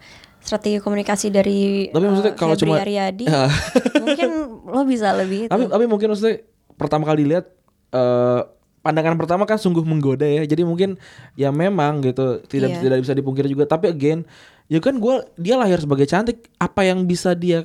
strategi 0.44 0.78
komunikasi 0.78 1.28
dari 1.28 1.88
Tapi 1.88 2.04
maksudnya 2.04 2.32
eh, 2.32 2.38
kalau 2.38 2.54
Febri 2.54 2.68
cuma- 2.68 2.80
Aryadi, 2.80 3.26
Ya. 3.26 3.48
mungkin 4.04 4.30
lo 4.66 4.82
bisa 4.84 5.12
lebih 5.14 5.48
itu. 5.48 5.50
tapi 5.50 5.64
tapi 5.66 5.86
mungkin 5.86 6.08
maksudnya 6.10 6.44
pertama 6.74 7.04
kali 7.04 7.24
dilihat 7.24 7.48
eh 7.90 8.42
pandangan 8.80 9.16
pertama 9.16 9.44
kan 9.44 9.56
sungguh 9.56 9.82
menggoda 9.82 10.26
ya 10.26 10.44
jadi 10.44 10.62
mungkin 10.62 11.00
ya 11.34 11.50
memang 11.50 12.04
gitu 12.04 12.44
tidak 12.44 12.76
Iya. 12.76 12.80
tidak 12.82 12.98
bisa 13.00 13.14
dipungkiri 13.14 13.48
juga 13.48 13.64
tapi 13.66 13.88
again 13.88 14.28
ya 14.66 14.78
kan 14.78 14.98
gua 14.98 15.24
dia 15.36 15.56
lahir 15.56 15.80
sebagai 15.80 16.04
cantik 16.04 16.52
apa 16.58 16.84
yang 16.84 17.04
bisa 17.04 17.32
dia 17.34 17.64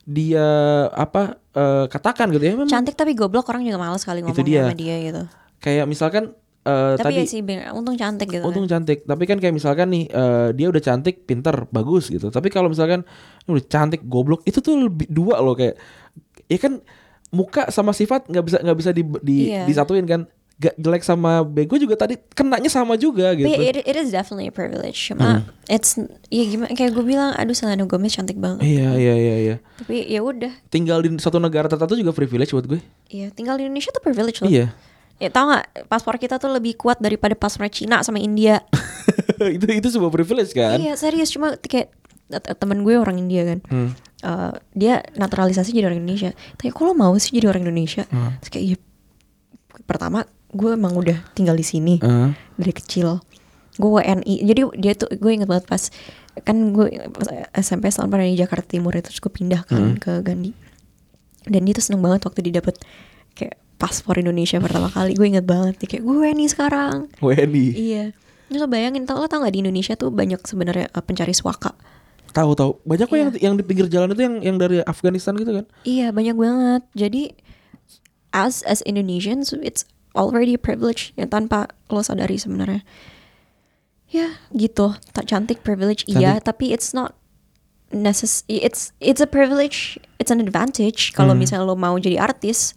dia 0.00 0.46
apa 0.88 1.38
eh, 1.48 1.86
katakan 1.86 2.30
gitu 2.30 2.42
ya 2.42 2.52
memang 2.52 2.66
Cantik 2.68 2.94
tapi 2.94 3.12
goblok 3.12 3.46
orang 3.48 3.62
juga 3.62 3.74
males 3.76 4.02
kali 4.02 4.20
ngomong 4.20 4.38
dia. 4.40 4.62
sama 4.64 4.74
dia 4.76 4.96
gitu. 5.00 5.22
kayak 5.58 5.86
misalkan 5.86 6.34
eh, 6.62 6.94
Tapi 6.94 7.02
tadi 7.02 7.14
ya 7.16 7.24
sih 7.24 7.40
untung 7.70 7.94
cantik 7.94 8.28
gitu. 8.28 8.42
untung 8.42 8.64
kan. 8.64 8.80
cantik 8.80 9.02
tapi 9.02 9.24
kan 9.24 9.36
kayak 9.36 9.52
misalkan 9.52 9.88
nih 9.88 10.04
eh, 10.06 10.48
dia 10.52 10.66
udah 10.68 10.78
cantik 10.80 11.22
pinter 11.22 11.66
bagus 11.68 12.06
gitu 12.06 12.28
tapi 12.28 12.48
kalau 12.48 12.66
misalkan 12.66 13.02
udah 13.44 13.64
cantik 13.64 14.02
goblok 14.04 14.42
itu 14.42 14.58
tuh 14.58 14.78
lebih 14.80 15.06
dua 15.06 15.38
loh 15.38 15.52
kayak 15.52 15.74
ya 16.46 16.58
kan 16.58 16.78
muka 17.28 17.66
sama 17.68 17.90
sifat 17.90 18.26
nggak 18.26 18.44
bisa 18.44 18.58
nggak 18.60 18.78
bisa 18.78 18.90
di, 18.90 19.02
di- 19.20 19.48
Iya. 19.48 19.64
disatuin 19.64 20.04
kan 20.04 20.22
gak 20.54 20.78
jelek 20.78 21.02
sama 21.02 21.42
bego 21.42 21.74
juga 21.74 21.96
tadi 21.96 22.14
kenanya 22.28 22.70
sama 22.70 22.94
juga 22.94 23.34
gitu 23.34 23.50
But 23.50 23.58
it, 23.58 23.82
it 23.82 23.96
is 23.96 24.14
definitely 24.14 24.46
a 24.46 24.54
privilege. 24.54 24.94
Cuma 24.94 25.42
it's 25.66 25.98
ya 26.28 26.44
gimana 26.44 26.70
kayak 26.70 26.92
gue 26.92 27.02
bilang 27.02 27.34
aduh 27.34 27.50
Selena 27.50 27.82
Gomez 27.82 28.14
cantik 28.14 28.38
banget. 28.38 28.62
iya 28.62 28.94
iya 28.94 29.14
iya 29.16 29.34
iya 29.40 29.56
Tapi 29.74 30.06
ya 30.06 30.22
udah. 30.22 30.52
tinggal 30.68 31.02
di 31.02 31.18
satu 31.18 31.42
negara 31.42 31.66
tertentu 31.66 31.98
juga 31.98 32.14
privilege 32.14 32.52
buat 32.52 32.68
gue 32.68 32.78
Iya, 33.10 33.34
tinggal 33.34 33.58
di 33.58 33.66
Indonesia 33.66 33.90
tuh 33.90 34.04
privilege 34.04 34.38
loh. 34.38 34.46
iya 34.46 34.70
Ya 35.22 35.30
tau 35.30 35.54
gak 35.54 35.86
paspor 35.86 36.18
kita 36.18 36.42
tuh 36.42 36.50
lebih 36.50 36.74
kuat 36.74 36.98
daripada 36.98 37.38
paspor 37.38 37.70
Cina 37.70 38.02
sama 38.02 38.18
India. 38.18 38.58
itu 39.54 39.62
itu 39.70 39.88
sebuah 39.90 40.10
privilege 40.10 40.54
kan 40.54 40.78
Iya 40.78 40.94
serius 40.98 41.30
cuma 41.30 41.54
kayak 41.58 41.94
temen 42.58 42.82
gue 42.82 42.98
orang 42.98 43.22
India 43.22 43.46
kan. 43.46 43.58
Hmm. 43.70 43.90
Eh, 44.22 44.54
dia 44.74 45.02
naturalisasi 45.14 45.70
jadi 45.70 45.86
orang 45.90 46.02
Indonesia. 46.02 46.34
Tanya 46.58 46.72
kok 46.74 46.82
lo 46.82 46.94
mau 46.96 47.14
sih 47.22 47.38
jadi 47.38 47.46
orang 47.54 47.62
Indonesia? 47.62 48.02
Hmm. 48.10 48.34
Terus 48.42 48.50
kayak 48.50 48.64
iya. 48.66 48.76
Pertama 49.86 50.26
gue 50.52 50.70
emang 50.74 50.94
udah 50.98 51.16
tinggal 51.32 51.56
di 51.56 51.64
sini 51.64 52.02
Eh, 52.02 52.28
dari 52.58 52.72
kecil. 52.74 53.22
Gue 53.78 53.90
WNI. 54.02 54.34
Jadi 54.42 54.60
dia 54.78 54.92
tuh 54.98 55.06
gue 55.12 55.30
inget 55.30 55.46
banget 55.46 55.70
pas 55.70 55.86
kan 56.42 56.56
gue 56.72 56.88
SMP 57.60 57.92
tahun 57.92 58.08
pada 58.08 58.24
di 58.24 58.34
Jakarta 58.34 58.64
Timur 58.64 58.96
itu 58.96 59.06
terus 59.12 59.20
gue 59.20 59.32
pindah 59.32 59.62
kan 59.68 60.00
ke 60.02 60.18
Gandhi. 60.24 60.50
Dan 61.46 61.66
dia 61.66 61.74
tuh 61.78 61.84
seneng 61.84 62.02
banget 62.02 62.26
waktu 62.26 62.46
dia 62.48 62.62
dapet 62.62 62.78
kayak 63.34 63.61
paspor 63.82 64.22
Indonesia 64.22 64.62
pertama 64.62 64.86
kali. 64.86 65.18
Gue 65.18 65.26
inget 65.26 65.42
banget 65.42 65.74
dia 65.82 65.88
kayak 65.90 66.06
gue 66.06 66.14
WNI 66.22 66.46
sekarang. 66.46 67.10
WNI 67.18 67.66
Iya. 67.74 68.04
Terus 68.46 68.58
lo 68.62 68.68
bayangin 68.70 69.02
tau 69.02 69.18
lo 69.18 69.26
tau 69.26 69.42
gak 69.42 69.50
di 69.50 69.66
Indonesia 69.66 69.98
tuh 69.98 70.14
banyak 70.14 70.38
sebenarnya 70.46 70.86
eh, 70.86 71.02
pencari 71.02 71.34
suaka. 71.34 71.74
tahu 72.32 72.56
tahu 72.56 72.80
banyak 72.88 73.06
kok 73.10 73.18
yang 73.18 73.30
Iya. 73.36 73.40
yang 73.44 73.54
di 73.60 73.64
pinggir 73.66 73.92
jalan 73.92 74.16
itu 74.16 74.24
yang 74.24 74.40
yang 74.40 74.56
dari 74.56 74.80
Afghanistan 74.80 75.36
gitu 75.36 75.52
kan 75.52 75.66
Iya 75.82 76.14
banyak 76.14 76.32
banget. 76.32 76.82
Jadi 76.94 77.22
as 78.32 78.64
as 78.64 78.80
Indonesians 78.86 79.52
it's 79.60 79.84
already 80.16 80.56
a 80.56 80.62
privilege 80.62 81.12
yang 81.18 81.28
tanpa 81.28 81.68
lo 81.92 82.00
sadari 82.00 82.40
sebenarnya. 82.40 82.80
Ya 84.08 84.40
gitu. 84.52 84.96
Tak 85.12 85.28
cantik 85.28 85.60
privilege 85.60 86.08
iya, 86.08 86.40
tapi 86.40 86.72
it's 86.72 86.96
not 86.96 87.12
necess 87.92 88.44
it's 88.48 88.96
it's 88.96 89.20
a 89.20 89.28
privilege, 89.28 90.00
it's 90.16 90.32
an 90.32 90.40
advantage 90.40 91.12
kalau 91.12 91.36
misalnya 91.36 91.68
lo 91.68 91.76
mau 91.76 92.00
jadi 92.00 92.16
artis. 92.16 92.72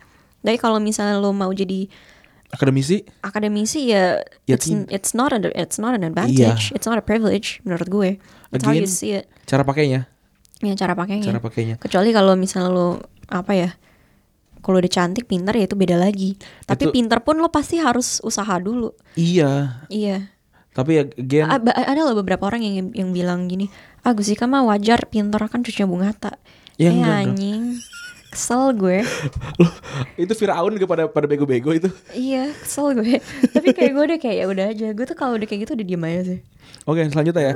Tapi 0.46 0.56
kalau 0.56 0.78
misalnya 0.78 1.18
lo 1.18 1.34
mau 1.34 1.50
jadi 1.50 1.90
akademisi 2.48 3.02
akademisi 3.20 3.90
ya, 3.90 4.22
Ya, 4.46 4.56
it's 4.56 4.70
it's 4.88 5.12
not 5.12 5.34
an 5.34 5.50
it's 5.52 5.76
not 5.76 5.92
an 5.92 6.06
advantage, 6.06 6.70
it's 6.72 6.86
not 6.86 6.96
a 6.96 7.04
privilege 7.04 7.60
menurut 7.64 7.90
gue. 7.90 8.12
That's 8.50 8.64
how 8.64 8.72
you 8.72 8.86
Again, 8.86 8.88
see 8.88 9.12
it. 9.14 9.26
cara 9.44 9.66
pakainya 9.66 10.06
Ya 10.62 10.72
cara 10.74 10.94
pakainya. 10.94 11.26
cara 11.26 11.40
pakainya 11.40 11.76
Kecuali 11.76 12.10
kalau 12.10 12.38
misalnya 12.38 12.70
lo 12.70 12.88
apa 13.28 13.52
ya? 13.52 13.70
Kalau 14.62 14.78
udah 14.78 14.88
cantik, 14.88 15.26
pintar 15.26 15.54
ya 15.54 15.66
itu 15.66 15.76
beda 15.76 15.94
lagi. 15.94 16.38
Tapi 16.64 16.90
Itu- 16.90 16.94
pintar 16.94 17.22
pun 17.22 17.38
lo 17.38 17.50
pasti 17.50 17.78
harus 17.78 18.18
usaha 18.22 18.56
dulu. 18.56 18.94
iya 19.14 19.82
Iya. 19.90 20.30
tapi 20.72 20.92
ya 20.94 21.04
again 21.08 21.48
ada 21.48 22.02
loh 22.04 22.16
beberapa 22.16 22.44
orang 22.46 22.60
yang 22.60 22.92
yang 22.92 23.10
bilang 23.10 23.48
gini, 23.48 23.72
ah 24.02 24.12
Gusika 24.12 24.44
mah 24.44 24.60
wajar 24.62 25.08
pintar 25.08 25.40
kan 25.48 25.64
cucunya 25.64 25.88
Bung 25.88 26.04
Hatta. 26.04 26.36
Ya, 26.76 26.92
eh 26.92 26.94
enggak 26.94 27.16
anjing. 27.22 27.64
Kesel 28.36 28.76
gue. 28.76 29.00
Loh, 29.64 29.74
itu 30.20 30.36
Firaun 30.36 30.76
juga 30.76 30.92
pada 30.92 31.04
pada 31.08 31.24
bego-bego 31.24 31.72
itu. 31.72 31.88
iya, 32.12 32.52
kesel 32.52 32.92
gue. 32.92 33.24
Tapi 33.56 33.72
kayak 33.72 33.96
gue 33.96 34.04
udah 34.12 34.20
kayak 34.20 34.36
ya 34.44 34.46
udah 34.52 34.66
aja. 34.76 34.88
Gue 34.92 35.08
tuh 35.08 35.16
kalau 35.16 35.40
udah 35.40 35.48
kayak 35.48 35.64
gitu 35.64 35.80
udah 35.80 35.88
diem 35.88 36.04
aja 36.04 36.22
sih. 36.36 36.40
Oke, 36.84 37.08
selanjutnya 37.08 37.56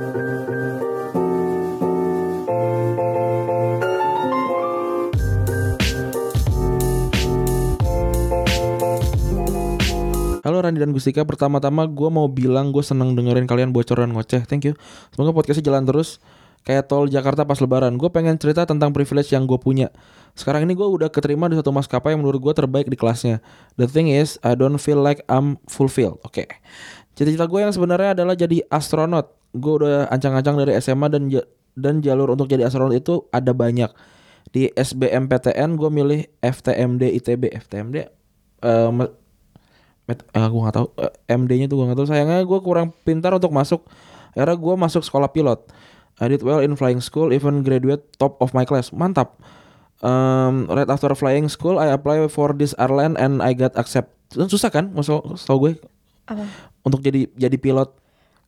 Halo 10.40 10.64
Randi 10.64 10.80
dan 10.80 10.96
Gustika, 10.96 11.28
pertama-tama 11.28 11.84
gue 11.84 12.08
mau 12.08 12.24
bilang 12.24 12.72
gue 12.72 12.80
seneng 12.80 13.12
dengerin 13.12 13.44
kalian 13.44 13.76
bocor 13.76 14.00
dan 14.00 14.16
ngoceh, 14.16 14.48
thank 14.48 14.64
you. 14.64 14.72
Semoga 15.12 15.36
podcastnya 15.36 15.68
jalan 15.68 15.84
terus 15.84 16.16
kayak 16.64 16.88
tol 16.88 17.08
Jakarta 17.08 17.44
pas 17.48 17.58
lebaran. 17.58 17.96
Gue 17.96 18.12
pengen 18.12 18.36
cerita 18.36 18.64
tentang 18.68 18.92
privilege 18.92 19.32
yang 19.32 19.48
gue 19.48 19.56
punya. 19.56 19.88
Sekarang 20.38 20.62
ini 20.64 20.78
gue 20.78 20.86
udah 20.86 21.10
keterima 21.10 21.50
di 21.50 21.58
satu 21.58 21.74
maskapai 21.74 22.14
yang 22.14 22.22
menurut 22.22 22.40
gue 22.40 22.54
terbaik 22.54 22.86
di 22.86 22.96
kelasnya. 22.96 23.42
The 23.76 23.90
thing 23.90 24.06
is, 24.08 24.38
I 24.46 24.54
don't 24.54 24.78
feel 24.78 25.00
like 25.02 25.24
I'm 25.26 25.58
fulfilled. 25.66 26.22
Oke. 26.22 26.46
Cita-cita 27.18 27.44
gue 27.50 27.60
yang 27.60 27.74
sebenarnya 27.74 28.14
adalah 28.14 28.38
jadi 28.38 28.62
astronot. 28.70 29.34
Gue 29.52 29.82
udah 29.82 30.06
ancang-ancang 30.08 30.56
dari 30.62 30.78
SMA 30.78 31.10
dan 31.10 31.26
dan 31.74 31.94
jalur 32.00 32.30
untuk 32.32 32.46
jadi 32.46 32.70
astronot 32.70 32.94
itu 32.94 33.26
ada 33.34 33.50
banyak. 33.50 33.90
Di 34.50 34.70
SBMPTN 34.74 35.74
gue 35.78 35.90
milih 35.90 36.20
FTMD 36.40 37.02
ITB. 37.20 37.50
FTMD 37.66 37.96
eh, 38.60 38.90
me- 38.90 39.14
met, 40.06 40.20
eh, 40.26 40.46
gue 40.48 40.60
nggak 40.60 40.76
tahu 40.76 40.86
Eh, 40.98 41.12
MD-nya 41.30 41.66
tuh 41.66 41.82
gue 41.82 41.86
nggak 41.90 41.98
tahu. 41.98 42.08
Sayangnya 42.08 42.42
gue 42.46 42.58
kurang 42.62 42.94
pintar 43.02 43.34
untuk 43.34 43.50
masuk. 43.50 43.86
Akhirnya 44.34 44.56
gue 44.56 44.74
masuk 44.78 45.02
sekolah 45.02 45.30
pilot. 45.30 45.66
I 46.20 46.28
did 46.28 46.40
well 46.40 46.60
in 46.60 46.76
flying 46.76 47.00
school, 47.00 47.32
even 47.32 47.60
graduate 47.60 48.04
top 48.14 48.36
of 48.38 48.52
my 48.52 48.62
class. 48.62 48.92
Mantap. 48.92 49.40
Um, 49.98 50.64
right 50.66 50.86
after 50.86 51.08
flying 51.12 51.44
school, 51.46 51.76
I 51.76 51.88
apply 51.88 52.24
for 52.26 52.52
this 52.52 52.72
airline 52.76 53.16
and 53.16 53.40
I 53.40 53.52
got 53.52 53.72
accept 53.74 54.12
susah 54.30 54.70
kan 54.70 54.88
masuk 54.90 55.20
tau 55.42 55.58
gue 55.58 55.74
Apa? 56.24 56.46
untuk 56.80 57.02
jadi 57.02 57.26
jadi 57.34 57.56
pilot 57.58 57.90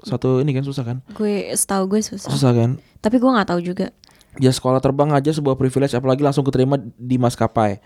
satu 0.00 0.38
ini 0.38 0.54
kan 0.54 0.62
susah 0.62 0.80
kan 0.80 1.02
Gue 1.10 1.50
setahu 1.50 1.90
gue 1.90 2.00
susah. 2.00 2.30
susah 2.30 2.54
kan 2.54 2.70
Tapi 3.00 3.18
gue 3.18 3.26
nggak 3.26 3.50
tahu 3.50 3.60
juga. 3.60 3.90
ya 4.38 4.48
sekolah 4.48 4.78
terbang 4.78 5.10
aja 5.10 5.28
sebuah 5.28 5.58
privilege 5.58 5.92
apalagi 5.92 6.22
langsung 6.22 6.40
keterima 6.40 6.78
di 6.78 7.18
maskapai 7.18 7.82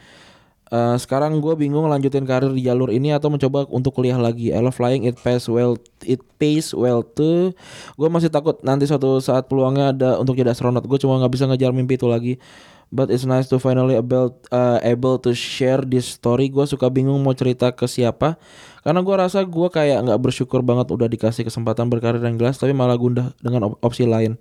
Eh, 0.66 0.96
sekarang 0.98 1.38
gue 1.38 1.54
bingung 1.54 1.86
lanjutin 1.86 2.26
karir 2.26 2.50
di 2.50 2.66
jalur 2.66 2.90
ini 2.90 3.14
atau 3.14 3.30
mencoba 3.30 3.70
untuk 3.70 3.94
kuliah 3.94 4.18
lagi. 4.18 4.50
I 4.50 4.58
love 4.58 4.74
flying, 4.74 5.06
it 5.06 5.14
pays 5.22 5.46
well, 5.46 5.78
it 6.02 6.18
pays 6.42 6.74
well 6.74 7.06
too. 7.06 7.54
Gue 7.94 8.08
masih 8.10 8.34
takut 8.34 8.58
nanti 8.66 8.82
suatu 8.90 9.22
saat 9.22 9.46
peluangnya 9.46 9.94
ada 9.94 10.10
untuk 10.18 10.34
jadi 10.34 10.50
astronot. 10.50 10.82
Gue 10.90 10.98
cuma 10.98 11.22
nggak 11.22 11.32
bisa 11.38 11.46
ngejar 11.46 11.70
mimpi 11.70 11.94
itu 11.94 12.10
lagi. 12.10 12.42
But 12.90 13.14
it's 13.14 13.26
nice 13.26 13.46
to 13.50 13.62
finally 13.62 13.98
able 13.98 14.38
uh, 14.50 14.78
able 14.82 15.22
to 15.22 15.34
share 15.38 15.86
this 15.86 16.18
story. 16.18 16.50
Gue 16.50 16.66
suka 16.66 16.90
bingung 16.90 17.22
mau 17.22 17.34
cerita 17.34 17.70
ke 17.70 17.86
siapa. 17.86 18.34
Karena 18.82 19.06
gue 19.06 19.14
rasa 19.14 19.46
gue 19.46 19.68
kayak 19.70 20.02
nggak 20.02 20.18
bersyukur 20.18 20.66
banget 20.66 20.90
udah 20.90 21.06
dikasih 21.06 21.46
kesempatan 21.46 21.86
berkarir 21.86 22.22
yang 22.22 22.38
jelas, 22.38 22.58
tapi 22.58 22.74
malah 22.74 22.98
gundah 22.98 23.30
dengan 23.38 23.70
op- 23.70 23.78
opsi 23.86 24.02
lain. 24.06 24.34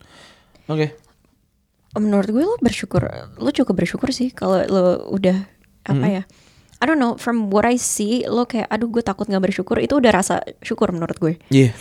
Oke. 0.70 0.94
Menurut 1.98 2.30
gue 2.34 2.44
lo 2.46 2.58
bersyukur, 2.62 3.08
lo 3.38 3.50
cukup 3.50 3.82
bersyukur 3.82 4.10
sih 4.14 4.30
kalau 4.30 4.62
lo 4.68 5.10
udah 5.10 5.55
apa 5.86 6.08
ya? 6.08 6.24
I 6.82 6.86
don't 6.86 7.00
know. 7.00 7.16
From 7.16 7.50
what 7.50 7.64
I 7.64 7.80
see, 7.80 8.28
lo 8.28 8.44
kayak, 8.46 8.68
aduh 8.68 8.92
gue 8.92 9.02
takut 9.02 9.26
nggak 9.32 9.48
bersyukur. 9.48 9.80
Itu 9.80 10.04
udah 10.04 10.12
rasa 10.12 10.44
syukur 10.60 10.92
menurut 10.92 11.18
gue. 11.18 11.34
Iya. 11.50 11.72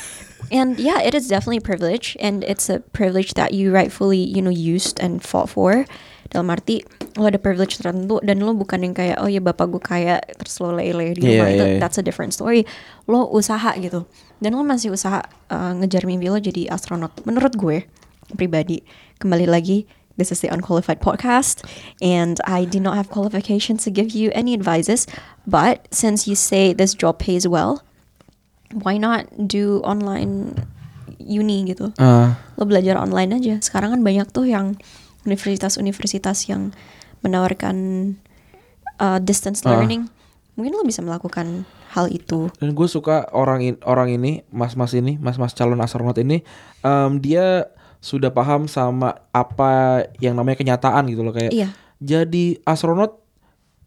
And 0.53 0.77
yeah, 0.79 1.01
it 1.01 1.17
is 1.17 1.27
definitely 1.27 1.59
a 1.59 1.67
privilege, 1.67 2.17
and 2.21 2.45
it's 2.45 2.69
a 2.69 2.85
privilege 2.93 3.35
that 3.35 3.57
you 3.57 3.73
rightfully, 3.73 4.21
you 4.21 4.45
know, 4.45 4.53
used 4.53 5.01
and 5.01 5.25
fought 5.25 5.51
for. 5.51 5.89
Dalam 6.31 6.51
arti 6.51 6.83
lo 7.15 7.31
ada 7.31 7.39
privilege 7.39 7.79
tertentu 7.79 8.19
dan 8.27 8.43
lo 8.43 8.59
bukan 8.59 8.83
yang 8.83 8.91
kayak 8.91 9.23
oh 9.23 9.31
ya 9.31 9.39
bapak 9.39 9.71
gue 9.71 9.79
kaya 9.79 10.19
terus 10.35 10.59
lo 10.59 10.75
lele 10.75 11.15
di 11.15 11.23
rumah 11.23 11.47
itu 11.47 11.63
iya, 11.63 11.73
iya. 11.77 11.81
that's 11.81 11.95
a 11.95 12.03
different 12.03 12.35
story. 12.35 12.67
Lo 13.07 13.31
usaha 13.31 13.71
gitu 13.79 14.03
dan 14.43 14.51
lo 14.59 14.67
masih 14.67 14.91
usaha 14.91 15.23
uh, 15.53 15.73
ngejar 15.79 16.03
mimpi 16.11 16.27
lo 16.27 16.43
jadi 16.43 16.75
astronot. 16.75 17.15
Menurut 17.23 17.55
gue 17.55 17.87
pribadi 18.35 18.83
kembali 19.23 19.47
lagi 19.47 19.87
this 20.17 20.31
is 20.31 20.41
the 20.41 20.49
unqualified 20.49 20.99
podcast 20.99 21.63
and 21.99 22.39
I 22.45 22.63
do 22.65 22.79
not 22.79 22.95
have 22.95 23.11
qualifications 23.11 23.83
to 23.85 23.91
give 23.91 24.15
you 24.15 24.31
any 24.33 24.55
advices. 24.55 25.07
But 25.45 25.89
since 25.91 26.25
you 26.27 26.35
say 26.35 26.71
this 26.73 26.95
job 26.95 27.19
pays 27.19 27.45
well, 27.45 27.83
why 28.73 28.97
not 28.97 29.27
do 29.37 29.83
online 29.83 30.59
uni 31.19 31.65
gitu 31.65 31.95
Ah, 31.97 32.37
lo 32.55 32.67
belajar 32.67 32.99
online 32.99 33.33
aja 33.35 33.55
sekarang 33.59 33.95
kan 33.97 34.01
banyak 34.03 34.29
tuh 34.29 34.45
yang 34.45 34.77
universitas-universitas 35.25 36.49
yang 36.49 36.73
menawarkan 37.23 37.77
uh, 39.01 39.19
distance 39.19 39.63
Ah. 39.65 39.77
learning 39.77 40.09
mungkin 40.55 40.75
lo 40.75 40.83
bisa 40.83 41.01
melakukan 41.01 41.67
hal 41.91 42.07
itu 42.11 42.51
dan 42.59 42.75
gue 42.75 42.87
suka 42.87 43.27
orang 43.31 43.61
in- 43.63 43.83
orang 43.83 44.11
ini 44.11 44.43
mas-mas 44.51 44.95
ini 44.95 45.19
mas-mas 45.19 45.55
calon 45.55 45.79
astronot 45.79 46.15
ini 46.17 46.43
em, 46.81 47.11
dia 47.19 47.67
sudah 48.05 48.29
paham 48.29 48.69
sama 48.69 49.17
apa 49.33 50.05
yang 50.21 50.37
namanya 50.37 50.61
kenyataan 50.61 51.09
gitu 51.09 51.25
loh 51.25 51.33
kayak 51.33 51.57
iya. 51.57 51.73
jadi 51.97 52.61
astronot 52.69 53.17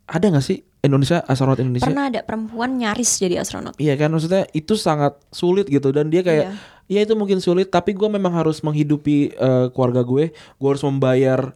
ada 0.10 0.26
nggak 0.34 0.42
sih 0.42 0.66
Indonesia 0.82 1.22
astronot 1.28 1.60
Indonesia? 1.60 1.86
Pernah 1.86 2.08
ada 2.10 2.22
perempuan 2.24 2.80
nyaris 2.80 3.20
jadi 3.20 3.44
astronot. 3.44 3.76
Iya 3.76 4.00
kan 4.00 4.08
maksudnya 4.14 4.48
itu 4.56 4.80
sangat 4.80 5.20
sulit 5.36 5.68
gitu 5.68 5.92
dan 5.92 6.08
dia 6.08 6.24
kayak 6.24 6.56
Iya. 6.88 7.04
ya 7.04 7.06
itu 7.10 7.14
mungkin 7.20 7.44
sulit 7.44 7.68
tapi 7.68 7.92
gue 7.92 8.08
memang 8.08 8.32
harus 8.32 8.64
menghidupi 8.64 9.36
eh, 9.36 9.68
keluarga 9.76 10.02
gue. 10.08 10.32
Gue 10.32 10.70
harus 10.72 10.86
membayar 10.88 11.52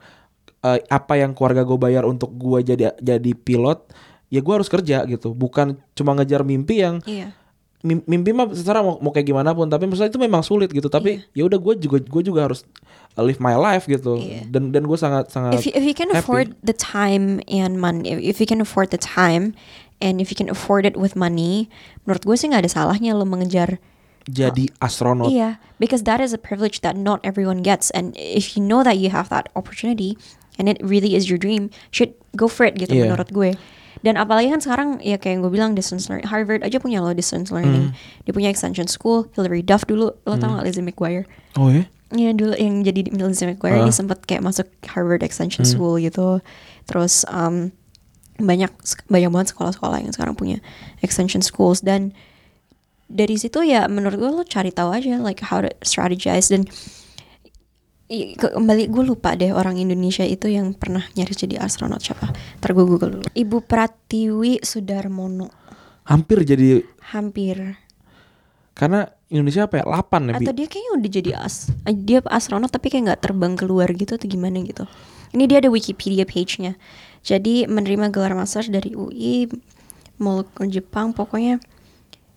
eh, 0.65 0.79
apa 0.91 1.13
yang 1.15 1.31
keluarga 1.31 1.63
gue 1.63 1.77
bayar 1.79 2.03
untuk 2.03 2.35
gue 2.35 2.59
jadi 2.65 2.91
jadi 2.99 3.31
pilot. 3.31 3.87
Ya 4.27 4.43
gue 4.43 4.53
harus 4.53 4.67
kerja 4.67 5.07
gitu 5.07 5.31
bukan 5.31 5.79
cuma 5.95 6.11
ngejar 6.17 6.43
mimpi 6.43 6.83
yang 6.83 6.99
iya 7.07 7.31
mimpi 7.81 8.29
mah 8.29 8.45
secara 8.53 8.85
mau, 8.85 9.01
mau 9.01 9.09
kayak 9.09 9.25
gimana 9.25 9.57
pun 9.57 9.65
tapi 9.65 9.89
maksudnya 9.89 10.13
itu 10.13 10.21
memang 10.21 10.45
sulit 10.45 10.69
gitu 10.69 10.85
tapi 10.85 11.25
ya 11.33 11.49
udah 11.49 11.57
gue 11.57 11.73
juga 11.81 11.97
gue 11.97 12.21
juga 12.21 12.45
harus 12.45 12.61
live 13.17 13.41
my 13.41 13.57
life 13.57 13.89
gitu 13.89 14.21
Iya. 14.21 14.45
dan 14.47 14.69
dan 14.69 14.85
gue 14.85 14.93
sangat 14.95 15.33
sangat 15.33 15.57
if 15.57 15.65
you, 15.65 15.73
if 15.73 15.81
you 15.81 15.97
can 15.97 16.13
happy. 16.13 16.21
afford 16.21 16.47
the 16.61 16.73
time 16.73 17.41
and 17.49 17.81
money 17.81 18.05
if, 18.21 18.37
you 18.37 18.45
can 18.45 18.61
afford 18.61 18.93
the 18.93 19.01
time 19.01 19.57
and 19.97 20.21
if 20.21 20.29
you 20.29 20.37
can 20.37 20.45
afford 20.45 20.85
it 20.85 20.93
with 20.93 21.17
money 21.17 21.65
menurut 22.05 22.21
gue 22.21 22.37
sih 22.37 22.53
nggak 22.53 22.69
ada 22.69 22.71
salahnya 22.71 23.17
lo 23.17 23.25
mengejar 23.25 23.81
jadi 24.29 24.69
astronot 24.77 25.33
Iya, 25.33 25.57
because 25.81 26.05
that 26.05 26.21
is 26.21 26.29
a 26.29 26.37
privilege 26.37 26.85
that 26.85 26.93
not 26.93 27.17
everyone 27.25 27.65
gets, 27.65 27.89
and 27.89 28.13
if 28.13 28.53
you 28.53 28.61
know 28.61 28.85
that 28.85 29.01
you 29.01 29.09
have 29.09 29.33
that 29.33 29.49
opportunity 29.57 30.13
and 30.61 30.69
it 30.69 30.77
really 30.77 31.17
is 31.17 31.25
your 31.25 31.41
dream, 31.41 31.73
should 31.89 32.13
go 32.37 32.45
for 32.45 32.69
it 32.69 32.77
gitu 32.77 32.93
Iya. 32.93 33.09
menurut 33.09 33.33
gue. 33.33 33.57
Dan 34.01 34.17
apalagi 34.17 34.49
kan 34.49 34.57
sekarang 34.57 34.89
ya 34.99 35.15
kayak 35.15 35.37
yang 35.37 35.41
gue 35.41 35.53
bilang 35.53 35.71
distance 35.71 36.09
learning, 36.09 36.25
Harvard 36.25 36.61
aja 36.61 36.77
punya 36.77 36.99
loh 36.99 37.13
distance 37.13 37.49
Hmm. 37.49 37.61
learning, 37.61 37.85
dia 38.25 38.33
punya 38.33 38.49
extension 38.49 38.85
school, 38.85 39.29
Hilary 39.33 39.61
Duff 39.61 39.85
dulu, 39.85 40.09
lo 40.17 40.33
tau 40.35 40.57
gak 40.57 40.65
Lizzie 40.65 40.81
McGuire? 40.81 41.25
oh 41.55 41.69
ya 41.69 41.85
Iya 42.11 42.35
dulu 42.35 42.51
yang 42.53 42.83
jadi 42.83 43.07
di 43.07 43.11
Lizzie 43.13 43.47
McGuire 43.47 43.79
Ah. 43.79 43.85
dia 43.85 43.95
sempat 43.95 44.25
kayak 44.25 44.43
masuk 44.43 44.67
Harvard 44.83 45.23
Extension 45.23 45.63
Hmm. 45.63 45.71
School 45.71 45.95
gitu. 45.97 46.43
Terus 46.83 47.23
um, 47.25 47.71
banyak 48.35 48.67
banyak 49.07 49.29
banget 49.29 49.47
sekolah-sekolah 49.53 50.01
yang 50.01 50.11
sekarang 50.11 50.33
punya 50.33 50.57
extension 50.99 51.39
schools 51.39 51.79
dan 51.79 52.11
dari 53.05 53.37
situ 53.37 53.61
ya 53.61 53.85
menurut 53.85 54.17
gue 54.17 54.31
lo 54.31 54.43
cari 54.43 54.71
tahu 54.71 54.91
aja 54.91 55.19
like 55.19 55.39
how 55.45 55.61
to 55.61 55.69
strategize 55.83 56.49
dan 56.49 56.65
kembali 58.35 58.91
gue 58.91 59.03
lupa 59.07 59.39
deh 59.39 59.55
orang 59.55 59.79
Indonesia 59.79 60.27
itu 60.27 60.51
yang 60.51 60.75
pernah 60.75 61.07
nyaris 61.15 61.39
jadi 61.39 61.63
astronot 61.63 62.03
siapa. 62.03 62.35
Ntar 62.59 62.75
gue 62.75 62.83
google 62.83 63.11
dulu. 63.19 63.27
Ibu 63.31 63.63
Pratiwi 63.63 64.59
Sudarmono. 64.59 65.47
hampir 66.01 66.43
jadi 66.43 66.83
Hampir. 67.13 67.77
karena 68.75 69.07
Indonesia 69.31 69.69
apa 69.69 69.79
ya 69.79 69.85
8 69.85 70.27
ya 70.27 70.33
Bi? 70.35 70.43
Atau 70.43 70.55
dia 70.57 70.67
kayaknya 70.67 70.91
udah 70.97 71.09
jadi 71.13 71.31
as 71.39 71.55
eh, 71.87 71.95
dia 71.95 72.19
astronot 72.25 72.73
tapi 72.73 72.91
kayak 72.91 73.03
nggak 73.07 73.21
terbang 73.23 73.53
keluar 73.55 73.87
gitu 73.95 74.19
atau 74.19 74.27
gimana 74.27 74.59
gitu. 74.65 74.83
Ini 75.31 75.47
dia 75.47 75.63
ada 75.63 75.71
Wikipedia 75.71 76.27
page-nya. 76.27 76.75
Jadi 77.23 77.69
menerima 77.69 78.11
gelar 78.11 78.35
master 78.35 78.67
dari 78.67 78.91
UI 78.91 79.47
ke 80.21 80.63
Jepang 80.67 81.15
pokoknya 81.15 81.63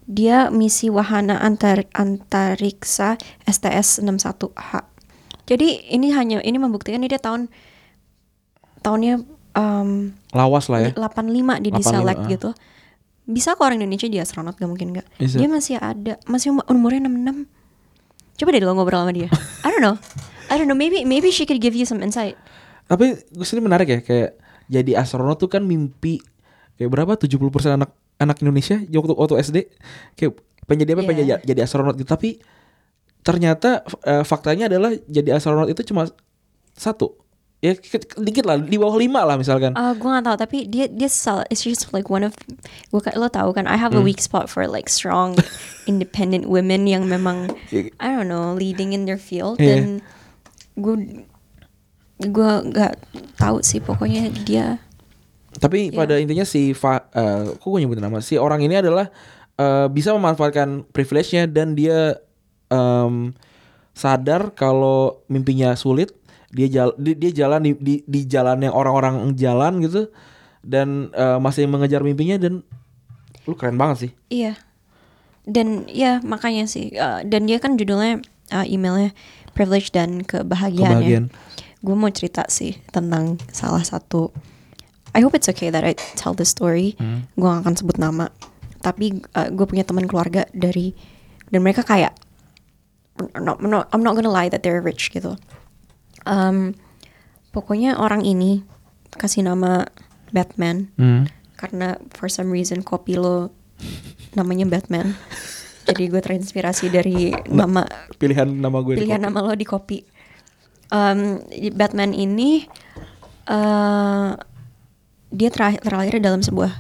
dia 0.05 0.53
misi 0.53 0.93
wahana 0.93 1.41
antar 1.41 1.89
antariksa 1.97 3.17
STS 3.49 4.05
61H. 4.05 4.94
Jadi 5.45 5.93
ini 5.93 6.09
hanya 6.13 6.41
ini 6.41 6.57
membuktikan 6.57 7.01
ini 7.01 7.09
dia 7.13 7.21
tahun 7.21 7.53
tahunnya 8.81 9.25
um, 9.57 10.13
lawas 10.33 10.69
lah 10.73 10.89
ya 10.89 10.91
85 10.97 11.65
dia 11.65 11.73
85, 11.73 11.79
diselect 11.81 12.21
ah. 12.21 12.29
gitu. 12.29 12.51
Bisa 13.25 13.57
kok 13.57 13.65
orang 13.65 13.81
Indonesia 13.81 14.05
jadi 14.05 14.25
astronot 14.25 14.57
gak 14.57 14.69
mungkin 14.69 14.93
gak? 14.93 15.09
Dia 15.17 15.49
masih 15.49 15.81
ada, 15.81 16.21
masih 16.29 16.53
um- 16.53 16.67
umurnya 16.69 17.09
66. 17.09 17.49
Coba 18.37 18.49
deh 18.53 18.61
lo 18.61 18.77
ngobrol 18.77 19.01
sama 19.01 19.13
dia. 19.17 19.29
I 19.65 19.69
don't 19.73 19.81
know. 19.81 19.97
I 20.53 20.61
don't 20.61 20.69
know, 20.69 20.77
maybe 20.77 21.09
maybe 21.09 21.33
she 21.33 21.49
could 21.49 21.57
give 21.57 21.73
you 21.73 21.89
some 21.89 22.05
insight. 22.05 22.37
tapi 22.85 23.17
gue 23.17 23.47
sini 23.49 23.65
menarik 23.65 23.89
ya 23.89 23.99
kayak 24.05 24.37
jadi 24.69 25.01
astronot 25.01 25.41
tuh 25.41 25.49
kan 25.49 25.65
mimpi 25.65 26.21
kayak 26.77 26.93
berapa 26.93 27.17
70% 27.17 27.81
anak 27.81 27.97
anak 28.21 28.37
Indonesia 28.45 28.77
waktu 28.77 29.13
waktu 29.17 29.35
SD 29.41 29.59
kayak 30.21 30.37
pengen 30.69 30.85
jadi 30.85 30.93
apa 30.93 31.03
pengen 31.09 31.25
Iya. 31.25 31.37
jadi, 31.41 31.49
jadi 31.49 31.61
astronot 31.65 31.97
gitu 31.97 32.09
tapi 32.13 32.45
ternyata 33.25 33.81
eh, 34.05 34.23
faktanya 34.23 34.69
adalah 34.69 34.93
jadi 35.09 35.35
astronot 35.35 35.67
itu 35.67 35.81
cuma 35.83 36.07
satu 36.73 37.17
ya 37.59 37.73
dikit 38.21 38.45
lah 38.45 38.61
di 38.61 38.77
bawah 38.77 38.93
lima 38.95 39.25
lah 39.25 39.41
misalkan 39.41 39.73
Uh, 39.73 39.97
gue 39.97 40.05
gak 40.05 40.21
tahu 40.23 40.37
tapi 40.37 40.59
dia 40.69 40.85
dia 40.85 41.09
salah 41.09 41.49
it's 41.49 41.65
just 41.65 41.89
like 41.91 42.13
one 42.13 42.21
of 42.21 42.37
gue 42.93 43.01
lo 43.17 43.27
tahu 43.27 43.57
kan 43.57 43.65
I 43.65 43.81
have 43.81 43.97
a 43.97 44.05
Hmm. 44.05 44.05
weak 44.05 44.21
spot 44.21 44.53
for 44.53 44.69
like 44.69 44.93
strong 44.93 45.33
independent 45.91 46.45
women 46.45 46.85
yang 46.85 47.09
memang 47.09 47.49
I 47.97 48.13
don't 48.13 48.29
know 48.29 48.53
leading 48.53 48.93
in 48.93 49.09
their 49.09 49.17
field 49.17 49.57
Iya. 49.57 49.81
dan 49.81 50.05
gue 50.77 51.25
gue 52.21 52.51
nggak 52.69 52.93
tahu 53.35 53.65
sih 53.65 53.81
pokoknya 53.81 54.29
dia 54.45 54.79
Tapi 55.55 55.89
Iya. 55.89 55.97
pada 55.97 56.15
intinya 56.19 56.43
si 56.43 56.75
Fa, 56.75 57.09
eh, 57.15 57.47
kok 57.49 57.65
gue 57.65 57.81
nyebutin 57.81 58.03
nama 58.03 58.19
si 58.19 58.35
orang 58.37 58.61
ini 58.61 58.77
adalah 58.77 59.09
eh, 59.55 59.87
bisa 59.89 60.11
memanfaatkan 60.13 60.85
privilege-nya 60.91 61.47
dan 61.47 61.73
dia 61.73 62.19
em, 62.69 63.33
sadar 63.95 64.53
kalau 64.55 65.23
mimpinya 65.29 65.75
sulit, 65.75 66.13
dia 66.55 66.67
jal, 66.71 66.95
di- 66.99 67.15
dia 67.15 67.31
jalan 67.45 67.63
di, 67.63 67.73
di 67.79 67.95
di 68.07 68.21
jalan 68.27 68.63
yang 68.63 68.75
orang-orang 68.75 69.35
jalan 69.35 69.83
gitu 69.83 70.09
dan 70.65 71.11
eh, 71.13 71.39
masih 71.39 71.67
mengejar 71.67 72.01
mimpinya 72.01 72.39
dan 72.41 72.63
lu 73.45 73.55
keren 73.55 73.77
banget 73.77 74.09
sih. 74.09 74.13
Iya. 74.33 74.55
Dan 75.45 75.85
ya 75.93 76.25
makanya 76.25 76.65
sih 76.65 76.89
uh, 76.97 77.21
dan 77.21 77.45
dia 77.45 77.61
kan 77.61 77.77
judulnya 77.77 78.25
uh, 78.49 78.65
emailnya 78.65 79.13
privilege 79.53 79.93
dan 79.93 80.25
kebahagiaan, 80.25 81.05
Kebahagiaan. 81.05 81.27
ya. 81.29 81.37
Gue 81.85 81.93
mau 81.93 82.09
cerita 82.09 82.49
sih 82.49 82.81
tentang 82.89 83.37
salah 83.53 83.85
satu 83.85 84.33
I 85.13 85.21
hope 85.21 85.37
it's 85.37 85.47
okay 85.47 85.69
that 85.69 85.85
I 85.85 85.93
tell 86.17 86.33
this 86.33 86.49
story. 86.49 86.97
Hmm. 86.97 87.29
Gue 87.37 87.45
gak 87.47 87.61
akan 87.61 87.75
sebut 87.77 88.01
nama. 88.01 88.33
Tapi 88.81 89.21
uh, 89.37 89.53
gue 89.53 89.67
punya 89.69 89.85
teman 89.85 90.09
keluarga 90.09 90.49
dari 90.57 90.97
dan 91.53 91.61
mereka 91.61 91.85
kayak 91.85 92.17
not, 93.17 93.59
I'm 93.63 93.71
not, 93.71 93.85
I'm 93.93 94.03
not 94.03 94.15
gonna 94.15 94.33
lie 94.33 94.49
that 94.49 94.63
they're 94.63 94.83
rich 94.83 95.11
gitu. 95.11 95.39
Um, 96.25 96.75
pokoknya 97.51 97.95
orang 97.95 98.23
ini 98.23 98.65
kasih 99.15 99.47
nama 99.47 99.87
Batman 100.35 100.91
Hmm. 100.99 101.31
karena 101.55 101.95
for 102.11 102.27
some 102.27 102.51
reason 102.51 102.83
kopi 102.83 103.15
lo 103.15 103.55
namanya 104.35 104.67
Batman. 104.67 105.15
Jadi 105.87 106.09
gue 106.09 106.19
terinspirasi 106.19 106.89
dari 106.89 107.29
nama 107.47 107.85
Pilihan 108.17 108.49
nama 108.49 108.81
gue. 108.81 108.97
pilihan 108.97 109.21
nama 109.21 109.39
lo 109.39 109.53
di 109.53 109.63
kopi. 109.63 110.01
Em, 110.89 111.39
Batman 111.71 112.11
ini 112.11 112.65
eh 113.45 114.31
dia 115.29 115.51
terlahir 115.53 116.17
dalam 116.19 116.41
sebuah 116.41 116.73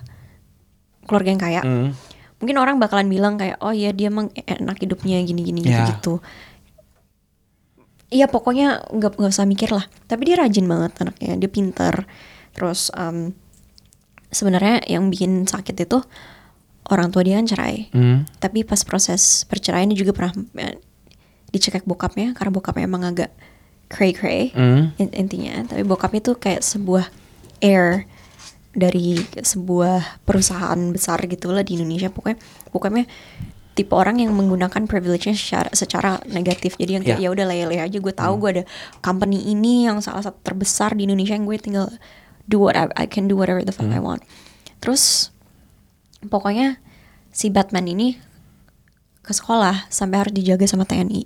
keluarga 1.04 1.30
yang 1.30 1.42
kaya. 1.42 1.60
Hmm. 1.60 1.92
Mungkin 2.44 2.60
orang 2.60 2.76
bakalan 2.76 3.08
bilang 3.08 3.40
kayak 3.40 3.56
oh 3.58 3.72
ya 3.72 3.88
dia 3.90 4.12
emang 4.12 4.28
enak 4.36 4.76
hidupnya 4.76 5.24
gini-gini 5.24 5.64
Ya. 5.64 5.88
gitu. 5.88 6.20
Iya 8.12 8.28
pokoknya 8.28 8.84
nggak 8.92 9.16
nggak 9.16 9.32
usah 9.32 9.48
mikir 9.48 9.72
lah. 9.72 9.88
Tapi 10.04 10.28
dia 10.28 10.36
rajin 10.36 10.68
banget 10.68 10.92
anaknya. 11.00 11.40
Dia 11.40 11.50
pinter. 11.50 12.04
Terus 12.52 12.92
em, 12.94 13.32
sebenarnya 14.28 14.84
yang 14.86 15.08
bikin 15.08 15.48
sakit 15.48 15.74
itu 15.74 15.98
orang 16.92 17.08
tua 17.08 17.24
dia 17.24 17.40
kan 17.40 17.48
cerai. 17.48 17.88
Hmm. 17.90 18.28
Tapi 18.38 18.62
pas 18.62 18.78
proses 18.84 19.42
perceraian 19.48 19.88
dia 19.88 19.98
juga 19.98 20.12
pernah 20.12 20.36
eh, 20.60 20.78
dicekek 21.50 21.88
bokapnya 21.88 22.36
karena 22.36 22.52
bokapnya 22.52 22.84
emang 22.84 23.02
agak 23.02 23.32
cray 23.88 24.12
cray 24.12 24.42
Hmm. 24.52 24.92
intinya. 25.00 25.64
Tapi 25.66 25.82
bokapnya 25.82 26.20
tuh 26.22 26.36
kayak 26.36 26.62
sebuah 26.62 27.08
heir 27.58 28.04
dari 28.74 29.14
sebuah 29.32 30.22
perusahaan 30.22 30.76
besar 30.90 31.22
gitu 31.24 31.50
lah 31.50 31.62
di 31.62 31.78
Indonesia. 31.78 32.10
Pokoknya 32.10 32.36
bokapnya 32.68 33.06
tipe 33.72 33.90
orang 33.90 34.18
yang 34.18 34.30
menggunakan 34.30 34.86
privilege-nya 34.86 35.34
secara, 35.34 35.70
secara 35.70 36.10
negatif. 36.28 36.74
Jadi 36.74 36.90
yang 36.92 37.02
kayak 37.02 37.18
Ya. 37.18 37.26
ya 37.26 37.34
udah 37.34 37.46
lele 37.46 37.76
aja 37.78 37.98
gue 37.98 38.12
tahu 38.12 38.34
gue 38.36 38.50
ada 38.50 38.64
company 39.00 39.46
ini 39.46 39.86
yang 39.86 39.98
salah 39.98 40.22
satu 40.22 40.38
terbesar 40.42 40.94
di 40.94 41.06
Indonesia 41.06 41.34
yang 41.34 41.42
gue 41.42 41.56
tinggal 41.56 41.86
do 42.44 42.58
what 42.58 42.74
I, 42.74 42.86
I 42.94 43.06
can 43.06 43.24
do 43.24 43.34
whatever 43.34 43.62
the 43.62 43.70
fuck 43.70 43.88
I 43.88 43.98
want. 43.98 44.22
Terus 44.78 45.30
pokoknya 46.22 46.78
si 47.30 47.48
Batman 47.48 47.86
ini 47.86 48.14
ke 49.20 49.32
sekolah 49.32 49.88
sampai 49.88 50.20
harus 50.20 50.32
dijaga 50.32 50.64
sama 50.64 50.84
TNI 50.84 51.24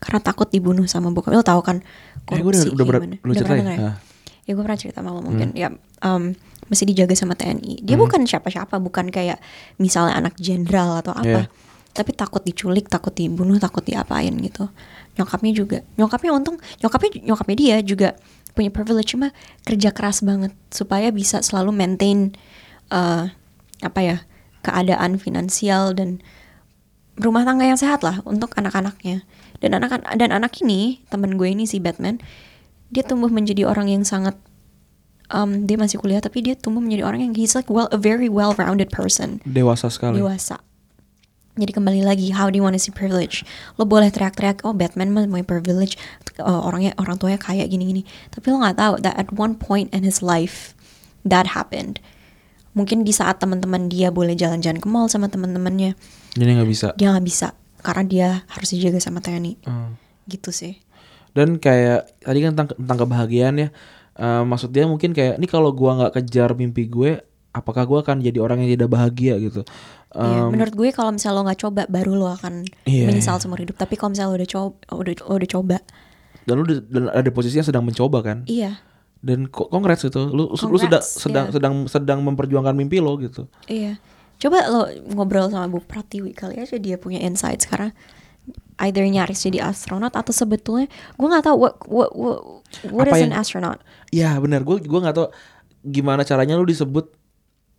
karena 0.00 0.18
takut 0.18 0.48
dibunuh 0.48 0.88
sama 0.88 1.12
bokap 1.12 1.34
lo 1.34 1.44
tahu 1.44 1.60
kan 1.60 1.84
Eh, 2.26 2.36
gue 2.36 2.40
udah, 2.40 2.44
korupsi 2.56 2.68
udah, 2.68 2.76
kayak 2.78 2.88
ber- 2.88 3.00
gimana. 3.00 3.16
lu 3.16 3.20
Udah 3.26 3.36
ceritain. 3.36 3.48
pernah 3.52 3.64
denger 3.68 3.78
ya? 3.78 3.84
Ah. 3.86 3.96
ya 4.40 4.50
gue 4.50 4.64
pernah 4.64 4.80
cerita 4.80 4.98
sama 4.98 5.10
lo 5.12 5.20
mungkin 5.20 5.48
ya 5.52 5.68
um, 6.00 6.22
mesti 6.70 6.86
dijaga 6.86 7.18
sama 7.18 7.34
TNI 7.34 7.82
dia 7.82 7.98
bukan 7.98 8.22
siapa-siapa 8.24 8.78
bukan 8.78 9.10
kayak 9.10 9.42
misalnya 9.76 10.16
anak 10.16 10.38
jenderal 10.38 11.02
atau 11.02 11.12
apa. 11.12 11.44
Iya. 11.44 11.68
tapi 11.90 12.14
takut 12.14 12.38
diculik 12.46 12.86
takut 12.86 13.10
dibunuh 13.10 13.58
takut 13.58 13.82
diapain 13.82 14.30
gitu. 14.30 14.70
Nyokapnya 15.18 15.52
juga 15.52 15.78
nyokapnya 15.98 16.30
untung 16.30 16.56
nyokapnya 16.78 17.26
nyokapnya 17.26 17.56
dia 17.58 17.76
juga 17.82 18.08
punya 18.54 18.70
privilege. 18.70 19.18
Cuma 19.18 19.34
kerja 19.66 19.90
keras 19.90 20.22
banget 20.22 20.54
supaya 20.70 21.10
bisa 21.10 21.42
selalu 21.42 21.74
maintain 21.74 22.30
eh, 22.94 23.24
apa 23.82 24.00
ya 24.06 24.22
keadaan 24.62 25.18
finansial 25.18 25.90
dan 25.90 26.22
rumah 27.18 27.42
tangga 27.42 27.66
yang 27.66 27.80
sehat 27.80 28.06
lah 28.06 28.22
untuk 28.22 28.54
anak-anaknya. 28.54 29.26
Dan 29.58 29.74
anak 29.74 30.06
dan 30.14 30.30
anak 30.30 30.62
ini 30.62 31.02
temen 31.10 31.34
gue 31.34 31.50
ini 31.50 31.66
si 31.66 31.82
Batman 31.82 32.22
dia 32.90 33.06
tumbuh 33.06 33.30
menjadi 33.30 33.66
orang 33.70 33.86
yang 33.86 34.02
sangat 34.02 34.34
um, 35.30 35.64
dia 35.64 35.74
masih 35.74 35.96
kuliah 35.96 36.18
tapi 36.18 36.40
dia 36.40 36.54
tumbuh 36.54 36.78
menjadi 36.78 37.02
orang 37.02 37.20
yang 37.22 37.32
he's 37.32 37.54
like 37.54 37.66
well 37.66 37.88
a 37.90 37.98
very 37.98 38.26
well 38.26 38.52
rounded 38.54 38.88
person 38.88 39.38
Dewasa 39.42 39.88
sekali. 39.88 40.18
dewasa 40.18 40.58
jadi 41.52 41.72
kembali 41.72 42.00
lagi 42.00 42.30
how 42.30 42.48
do 42.48 42.56
you 42.56 42.64
want 42.64 42.72
to 42.72 42.80
see 42.80 42.90
privilege 42.90 43.42
lo 43.74 43.84
boleh 43.84 44.08
teriak-teriak 44.08 44.62
oh 44.62 44.72
Batman 44.72 45.10
mah 45.10 45.26
my 45.26 45.42
privilege 45.42 45.98
uh, 46.38 46.62
orangnya 46.62 46.94
orang 46.96 47.16
tuanya 47.16 47.36
kaya 47.36 47.66
gini-gini 47.66 48.06
tapi 48.28 48.48
lo 48.48 48.58
nggak 48.58 48.76
tahu 48.76 48.94
that 48.98 49.14
at 49.14 49.28
one 49.30 49.54
point 49.54 49.90
in 49.90 50.00
his 50.00 50.20
life 50.20 50.72
that 51.20 51.52
happened 51.52 51.98
mungkin 52.70 53.02
di 53.02 53.10
saat 53.10 53.42
teman-teman 53.42 53.90
dia 53.90 54.08
boleh 54.08 54.32
jalan-jalan 54.32 54.78
ke 54.78 54.86
mall 54.86 55.10
sama 55.10 55.26
teman-temannya 55.26 55.98
Jadi 56.32 56.50
nggak 56.54 56.70
bisa. 56.70 56.88
dia 56.94 57.10
nggak 57.10 57.26
bisa 57.26 57.48
karena 57.82 58.04
dia 58.06 58.28
harus 58.46 58.68
dijaga 58.70 59.02
sama 59.02 59.18
TNI 59.18 59.58
Hmm. 59.66 59.98
gitu 60.26 60.54
sih 60.54 60.78
Dan 61.30 61.58
kayak 61.58 62.22
tadi 62.22 62.38
kan 62.40 62.54
tentang, 62.54 62.74
tentang 62.74 62.98
kebahagiaan 63.00 63.54
ya. 63.56 63.68
Eh, 64.20 64.42
maksud 64.44 64.68
dia 64.68 64.84
mungkin 64.84 65.10
kayak 65.10 65.40
ini 65.40 65.46
kalau 65.46 65.72
gua 65.72 65.96
nggak 65.96 66.12
kejar 66.14 66.52
mimpi 66.52 66.84
gue, 66.84 67.16
apakah 67.50 67.82
gua 67.82 67.98
akan 68.00 68.20
jadi 68.20 68.36
orang 68.36 68.60
yang 68.60 68.76
tidak 68.76 68.90
bahagia 68.90 69.40
gitu? 69.40 69.64
Iya, 70.10 70.42
Em, 70.42 70.50
menurut 70.50 70.74
gue 70.74 70.90
kalau 70.90 71.08
misalnya 71.10 71.38
lo 71.38 71.46
nggak 71.46 71.60
coba 71.60 71.82
baru 71.86 72.12
lo 72.12 72.28
akan 72.28 72.66
Iya, 72.82 73.06
menyesal 73.06 73.38
iya. 73.38 73.40
seumur 73.40 73.56
hidup 73.56 73.78
tapi 73.78 73.94
kalau 73.94 74.10
misalnya 74.10 74.28
lo 74.28 74.36
udah 74.36 74.50
coba 74.50 74.68
udah, 74.92 75.12
lo 75.22 75.34
udah 75.38 75.50
coba 75.50 75.76
dan 76.42 76.56
di- 76.60 76.84
dan 76.84 77.02
ada 77.08 77.30
posisi 77.30 77.54
yang 77.54 77.64
sedang 77.64 77.82
mencoba 77.82 78.18
kan? 78.20 78.42
iya 78.44 78.82
Dan 79.20 79.46
kok 79.46 79.68
congrats 79.68 80.02
gitu. 80.02 80.26
Lu 80.26 80.50
Congrats, 80.50 80.80
sedang 80.82 81.04
sedang 81.14 81.44
iya. 81.46 81.52
sedang 81.52 81.74
sedang 81.86 82.18
memperjuangkan 82.20 82.72
mimpi 82.72 82.98
lo 82.98 83.14
gitu. 83.16 83.46
Iya. 83.64 84.02
Coba 84.36 84.66
lo 84.66 84.82
ngobrol 85.06 85.46
sama 85.46 85.68
Bu 85.68 85.78
Pratiwi 85.78 86.32
kali 86.32 86.56
aja 86.56 86.74
dia 86.74 86.96
punya 86.96 87.20
insight 87.20 87.60
sekarang 87.60 87.94
either 88.80 89.04
nyaris 89.04 89.40
jadi 89.40 89.60
astronot 89.62 90.10
atau 90.10 90.32
sebetulnya 90.32 90.88
gue 91.14 91.26
nggak 91.26 91.44
tahu 91.44 91.56
what 91.58 91.74
what 91.84 92.10
what, 92.12 92.38
what 92.88 93.04
Apa 93.04 93.14
is 93.14 93.22
yang- 93.22 93.32
an 93.32 93.36
astronaut. 93.36 93.78
Iya 94.08 94.40
benar. 94.40 94.62
Gue 94.62 94.80
gua 94.80 95.00
nggak 95.04 95.16
tahu 95.16 95.28
gimana 95.82 96.24
caranya 96.24 96.56
lu 96.56 96.64
disebut 96.64 97.12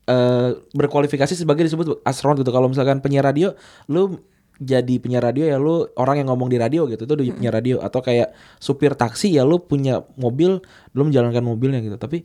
eh 0.04 0.50
berkualifikasi 0.72 1.34
sebagai 1.34 1.64
disebut 1.64 2.02
astronot 2.04 2.38
gitu. 2.38 2.50
Kalau 2.50 2.68
misalkan 2.68 3.00
penyiar 3.00 3.22
radio, 3.24 3.54
lu 3.86 4.18
jadi 4.58 4.98
penyiar 4.98 5.22
radio 5.24 5.42
ya 5.44 5.58
lu 5.58 5.90
orang 5.96 6.22
yang 6.22 6.30
ngomong 6.30 6.46
di 6.46 6.58
radio 6.58 6.86
gitu 6.86 7.02
itu 7.02 7.14
udah 7.16 7.26
penyiar 7.34 7.54
radio 7.56 7.82
atau 7.82 7.98
kayak 7.98 8.30
supir 8.58 8.94
taksi 8.94 9.34
ya 9.34 9.42
lu 9.42 9.58
punya 9.58 10.06
mobil 10.16 10.62
lu 10.92 11.02
menjalankan 11.02 11.42
mobilnya 11.42 11.82
gitu 11.82 11.98
tapi 11.98 12.22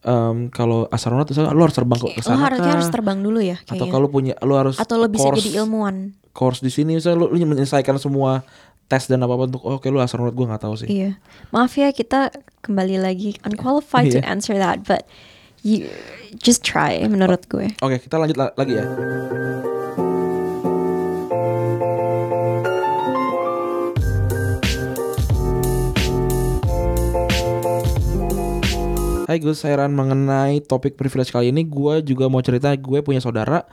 em, 0.00 0.46
kalau 0.48 0.86
astronot 0.86 1.26
misalnya 1.26 1.50
lu 1.50 1.66
harus 1.66 1.74
terbang 1.74 1.98
ke 1.98 2.06
Lo 2.08 2.22
sana 2.22 2.46
harusnya 2.46 2.62
kah? 2.62 2.74
harus 2.78 2.90
terbang 2.94 3.18
dulu 3.18 3.42
ya 3.42 3.58
atau 3.58 3.74
kayaknya. 3.74 3.90
kalau 3.90 4.06
punya 4.06 4.34
lu 4.38 4.54
harus 4.54 4.78
atau 4.78 4.94
lo 4.96 5.10
bisa 5.10 5.26
course- 5.26 5.42
jadi 5.42 5.66
ilmuwan. 5.66 6.14
Course 6.34 6.58
di 6.58 6.68
sini 6.68 6.98
misalnya 6.98 7.22
lu, 7.22 7.30
lu 7.30 7.38
menyelesaikan 7.40 7.96
semua 7.96 8.42
tes 8.84 9.06
dan 9.06 9.22
apa 9.22 9.32
apa 9.32 9.44
untuk 9.46 9.62
oh, 9.62 9.78
oke 9.78 9.86
lu 9.88 9.96
astronot 9.96 10.34
gue 10.34 10.44
nggak 10.44 10.60
tahu 10.60 10.74
sih 10.76 10.88
Iya. 10.90 11.16
Maaf 11.48 11.72
ya 11.72 11.88
kita 11.88 12.28
kembali 12.60 13.00
lagi 13.00 13.38
unqualified 13.40 14.10
to 14.10 14.18
Iya. 14.18 14.26
answer 14.26 14.58
that 14.58 14.82
but 14.82 15.06
you 15.62 15.88
just 16.36 16.60
try 16.60 17.00
menurut 17.06 17.46
gue. 17.48 17.72
oke 17.80 17.96
kita 17.96 18.18
lanjut 18.18 18.36
la- 18.36 18.52
lagi 18.52 18.76
ya 18.76 18.84
Hai 29.24 29.40
Gus, 29.40 29.64
heran 29.64 29.96
mengenai 29.96 30.60
topik 30.60 30.94
privilege 30.94 31.32
kali 31.32 31.48
ini 31.48 31.64
Gue 31.64 32.04
juga 32.04 32.28
mau 32.28 32.44
cerita 32.44 32.68
gue 32.70 33.00
punya 33.00 33.18
saudara 33.18 33.64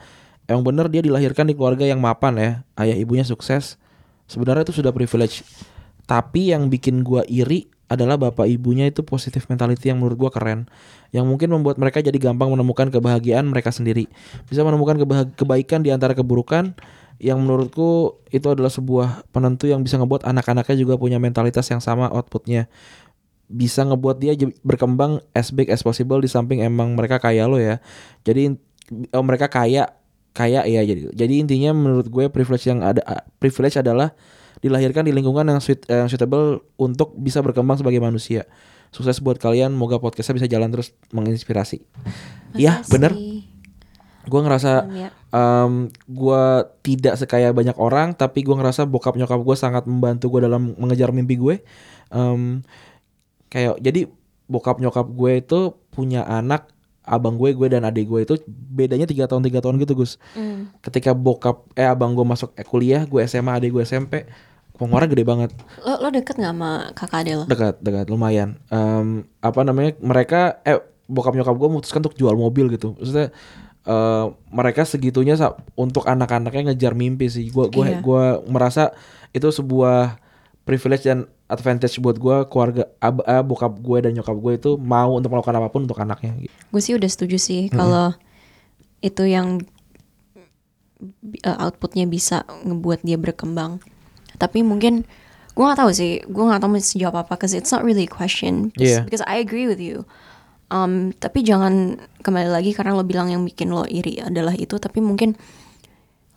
Yang 0.52 0.62
bener 0.68 0.86
dia 0.92 1.00
dilahirkan 1.00 1.48
di 1.48 1.56
keluarga 1.56 1.88
yang 1.88 1.96
mapan 2.04 2.36
ya. 2.36 2.50
Ayah 2.76 2.96
ibunya 3.00 3.24
sukses. 3.24 3.80
Sebenarnya 4.28 4.68
itu 4.68 4.76
sudah 4.76 4.92
privilege. 4.92 5.40
Tapi 6.04 6.52
yang 6.52 6.68
bikin 6.68 7.00
gue 7.00 7.24
iri 7.32 7.72
adalah 7.88 8.16
bapak 8.16 8.48
ibunya 8.48 8.88
itu 8.88 9.04
positive 9.04 9.44
mentality 9.48 9.88
yang 9.88 10.00
menurut 10.00 10.28
gue 10.28 10.30
keren. 10.32 10.68
Yang 11.12 11.24
mungkin 11.28 11.48
membuat 11.56 11.76
mereka 11.80 12.04
jadi 12.04 12.16
gampang 12.16 12.52
menemukan 12.52 12.92
kebahagiaan 12.92 13.48
mereka 13.48 13.72
sendiri. 13.72 14.08
Bisa 14.48 14.60
menemukan 14.60 15.00
kebaikan 15.32 15.80
di 15.80 15.88
antara 15.88 16.12
keburukan 16.12 16.76
Yang 17.22 17.38
menurutku 17.38 18.18
itu 18.34 18.50
adalah 18.50 18.72
sebuah 18.72 19.30
penentu 19.30 19.70
yang 19.70 19.86
bisa 19.86 19.94
ngebuat 19.94 20.26
anak-anaknya 20.26 20.74
juga 20.74 20.98
punya 20.98 21.22
mentalitas 21.22 21.70
yang 21.70 21.78
sama 21.78 22.10
outputnya. 22.10 22.66
Bisa 23.46 23.86
ngebuat 23.86 24.18
dia 24.18 24.34
berkembang 24.66 25.22
as 25.30 25.54
big 25.54 25.70
as 25.70 25.86
possible 25.86 26.18
di 26.18 26.26
samping 26.26 26.66
emang 26.66 26.98
mereka 26.98 27.22
kaya 27.22 27.46
lo 27.46 27.62
ya. 27.62 27.78
Jadi 28.26 28.58
oh, 29.14 29.22
mereka 29.22 29.46
kaya 29.46 30.01
kaya 30.32 30.64
ya 30.64 30.80
jadi. 30.82 31.12
Jadi 31.12 31.34
intinya 31.40 31.70
menurut 31.72 32.08
gue 32.08 32.28
privilege 32.28 32.66
yang 32.66 32.80
ada 32.80 33.00
privilege 33.36 33.76
adalah 33.76 34.12
dilahirkan 34.58 35.04
di 35.04 35.12
lingkungan 35.12 35.44
yang 35.44 35.60
suit, 35.60 35.82
yang 35.90 36.06
suitable 36.06 36.62
untuk 36.78 37.12
bisa 37.16 37.42
berkembang 37.42 37.76
sebagai 37.76 37.98
manusia. 37.98 38.46
Sukses 38.92 39.18
buat 39.18 39.40
kalian, 39.40 39.72
moga 39.72 39.96
podcastnya 39.96 40.36
bisa 40.36 40.48
jalan 40.48 40.68
terus 40.68 40.92
menginspirasi. 41.10 41.80
Iya 42.52 42.84
Makasih. 42.84 42.92
bener, 42.92 43.12
gue 44.22 44.40
ngerasa 44.44 44.72
Ya. 44.92 45.08
um, 45.32 45.88
gue 46.06 46.42
tidak 46.84 47.16
sekaya 47.16 47.50
banyak 47.50 47.74
orang, 47.80 48.12
tapi 48.14 48.44
gue 48.44 48.52
ngerasa 48.52 48.84
bokap 48.84 49.16
nyokap 49.16 49.40
gue 49.40 49.56
sangat 49.56 49.88
membantu 49.88 50.28
gue 50.36 50.44
dalam 50.44 50.76
mengejar 50.76 51.10
mimpi 51.10 51.40
gue. 51.40 51.54
Em, 52.12 52.60
kayak 53.48 53.80
jadi 53.80 54.06
bokap 54.46 54.78
nyokap 54.78 55.08
gue 55.08 55.32
itu 55.40 55.60
punya 55.90 56.22
anak 56.28 56.68
abang 57.02 57.34
gue 57.34 57.50
gue 57.50 57.68
dan 57.68 57.82
adik 57.82 58.06
gue 58.06 58.20
itu 58.22 58.34
bedanya 58.46 59.04
tiga 59.04 59.26
tahun 59.26 59.42
tiga 59.42 59.58
tahun 59.58 59.76
gitu 59.76 59.94
gus 59.96 60.16
Mm. 60.32 60.70
ketika 60.80 61.10
bokap 61.12 61.66
eh 61.72 61.84
abang 61.84 62.12
gue 62.12 62.22
masuk 62.22 62.54
eh, 62.54 62.62
kuliah 62.62 63.02
gue 63.04 63.20
SMA 63.22 63.52
adik 63.52 63.70
gue 63.70 63.82
SMP 63.82 64.22
pengeluaran 64.72 65.06
gede 65.06 65.22
banget 65.22 65.50
Lo, 65.78 65.98
lo 65.98 66.08
deket 66.08 66.34
gak 66.36 66.48
sama 66.48 66.70
kakak 66.92 67.18
ade 67.20 67.32
lo? 67.34 67.44
dekat 67.44 67.78
dekat 67.78 68.06
lumayan 68.06 68.58
Em, 68.68 69.22
apa 69.38 69.60
namanya 69.60 69.98
mereka 69.98 70.62
eh 70.62 70.78
bokap 71.04 71.34
nyokap 71.34 71.52
gue 71.52 71.68
memutuskan 71.68 72.00
untuk 72.00 72.14
jual 72.14 72.34
mobil 72.34 72.66
gitu 72.68 72.94
maksudnya 72.94 73.34
eh, 73.82 74.24
mereka 74.48 74.82
segitunya 74.82 75.34
untuk 75.74 76.04
anak-anaknya 76.04 76.70
ngejar 76.70 76.94
mimpi 76.94 77.26
sih 77.26 77.46
gue 77.46 77.66
gue 77.68 77.84
Iya. 77.84 77.98
gua 77.98 78.22
merasa 78.44 78.94
itu 79.30 79.48
sebuah 79.48 80.22
privilege 80.62 81.02
dan 81.02 81.26
advantage 81.50 81.98
buat 82.00 82.16
gue 82.16 82.36
keluarga 82.48 82.88
ab, 83.02 83.22
eh, 83.26 83.42
bokap 83.44 83.74
gue 83.80 83.98
dan 84.08 84.12
nyokap 84.16 84.36
gue 84.38 84.52
itu 84.56 84.70
mau 84.80 85.16
untuk 85.16 85.34
melakukan 85.34 85.58
apa 85.58 85.68
pun 85.68 85.84
untuk 85.84 86.00
anaknya 86.00 86.32
gitu. 86.38 86.54
Gue 86.70 86.80
sih 86.80 86.94
udah 86.96 87.10
setuju 87.10 87.36
sih 87.36 87.62
kalau 87.68 88.16
itu 89.02 89.26
yang 89.26 89.60
uh, 91.42 91.58
outputnya 91.66 92.06
bisa 92.06 92.46
ngebuat 92.64 93.02
dia 93.02 93.18
berkembang. 93.18 93.82
Tapi 94.38 94.62
mungkin 94.62 95.04
gue 95.52 95.64
nggak 95.64 95.84
tahu 95.84 95.92
sih 95.92 96.24
gue 96.24 96.44
nggak 96.48 96.64
tahu 96.64 96.80
mesti 96.80 96.96
jawab 96.96 97.28
apa 97.28 97.36
because 97.36 97.52
it's 97.52 97.74
not 97.74 97.84
really 97.84 98.08
a 98.08 98.10
question. 98.10 98.72
Yeah. 98.78 99.04
because 99.04 99.20
I 99.26 99.42
agree 99.42 99.68
with 99.68 99.82
you. 99.82 100.08
Um, 100.72 101.12
tapi 101.20 101.44
jangan 101.44 102.00
kembali 102.24 102.48
lagi 102.48 102.72
karena 102.72 102.96
lo 102.96 103.04
bilang 103.04 103.28
yang 103.28 103.44
bikin 103.44 103.68
lo 103.68 103.84
iri 103.84 104.24
adalah 104.24 104.56
itu 104.56 104.80
tapi 104.80 105.04
mungkin 105.04 105.36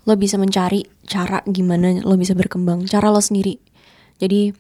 lo 0.05 0.13
bisa 0.19 0.35
mencari 0.35 0.83
cara 1.07 1.39
gimana 1.47 2.03
lo 2.03 2.19
bisa 2.19 2.35
berkembang 2.35 2.83
cara 2.83 3.07
lo 3.07 3.23
sendiri. 3.23 3.55
Jadi 4.19 4.51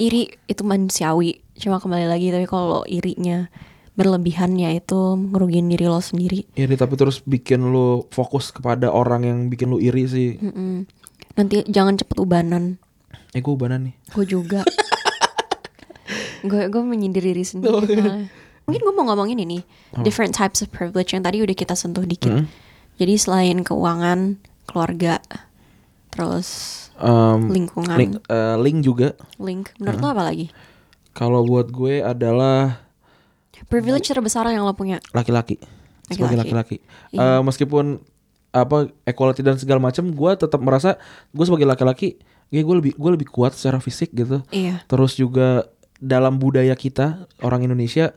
iri 0.00 0.32
itu 0.48 0.64
manusiawi. 0.64 1.44
Cuma 1.60 1.76
kembali 1.76 2.08
lagi 2.08 2.32
tapi 2.32 2.48
kalau 2.48 2.80
lo 2.80 2.82
irinya 2.88 3.52
berlebihannya 3.92 4.80
itu 4.80 5.20
ngerugiin 5.28 5.68
diri 5.68 5.84
lo 5.84 6.00
sendiri. 6.00 6.48
Iri 6.56 6.74
tapi 6.80 6.96
terus 6.96 7.20
bikin 7.20 7.60
lu 7.68 8.08
fokus 8.08 8.48
kepada 8.48 8.88
orang 8.88 9.28
yang 9.28 9.38
bikin 9.52 9.68
lu 9.68 9.76
iri 9.76 10.08
sih. 10.08 10.40
Mm-mm. 10.40 10.88
nanti 11.36 11.62
jangan 11.68 12.00
cepet 12.00 12.16
ubanan. 12.18 12.80
Eh 13.36 13.44
gue 13.44 13.52
ubanan 13.52 13.92
nih. 13.92 13.94
Gue 14.16 14.24
juga. 14.24 14.64
Gue 16.40 16.72
gue 16.72 16.80
menyindir 16.80 17.20
diri 17.20 17.44
sendiri. 17.44 17.68
Oh, 17.70 17.84
iya. 17.84 18.24
mungkin 18.64 18.80
gue 18.86 18.94
mau 18.96 19.04
ngomongin 19.12 19.44
ini 19.44 19.60
different 20.06 20.30
types 20.30 20.62
of 20.62 20.70
privilege 20.70 21.10
yang 21.12 21.20
tadi 21.20 21.42
udah 21.42 21.52
kita 21.52 21.74
sentuh 21.74 22.06
dikit. 22.06 22.30
Mm. 22.30 22.46
jadi 22.96 23.14
selain 23.18 23.58
keuangan 23.66 24.38
keluarga 24.70 25.18
terus 26.14 26.48
Em, 27.00 27.40
lingkungan. 27.48 27.96
link, 27.96 28.12
eh, 28.28 28.56
link 28.60 28.78
juga. 28.84 29.16
Link. 29.40 29.72
Menurut 29.80 29.98
lo 30.00 30.08
apa 30.12 30.22
lagi? 30.28 30.52
Kalau 31.10 31.42
buat 31.42 31.72
gue 31.72 32.04
adalah 32.04 32.84
privilege 33.66 34.08
terbesar 34.08 34.46
yang 34.48 34.64
lo 34.64 34.72
punya? 34.76 35.00
Laki-laki. 35.10 35.58
Sebagai 36.10 36.38
Laki-laki. 36.42 36.78
laki-laki 36.82 37.16
Eh, 37.16 37.40
meskipun 37.40 38.02
apa 38.50 38.90
equality 39.06 39.46
dan 39.46 39.54
segala 39.62 39.78
macam 39.78 40.10
gue 40.10 40.30
tetap 40.34 40.58
merasa 40.58 40.98
gue 41.30 41.44
sebagai 41.46 41.70
laki-laki 41.70 42.18
ya 42.50 42.66
gue 42.66 42.76
lebih 42.82 42.92
gue 42.98 43.10
lebih 43.14 43.28
kuat 43.30 43.54
secara 43.54 43.78
fisik 43.78 44.10
gitu. 44.10 44.42
Iya. 44.50 44.82
Terus 44.90 45.14
juga 45.14 45.70
dalam 46.02 46.40
budaya 46.42 46.74
kita 46.74 47.30
orang 47.46 47.62
Indonesia 47.62 48.10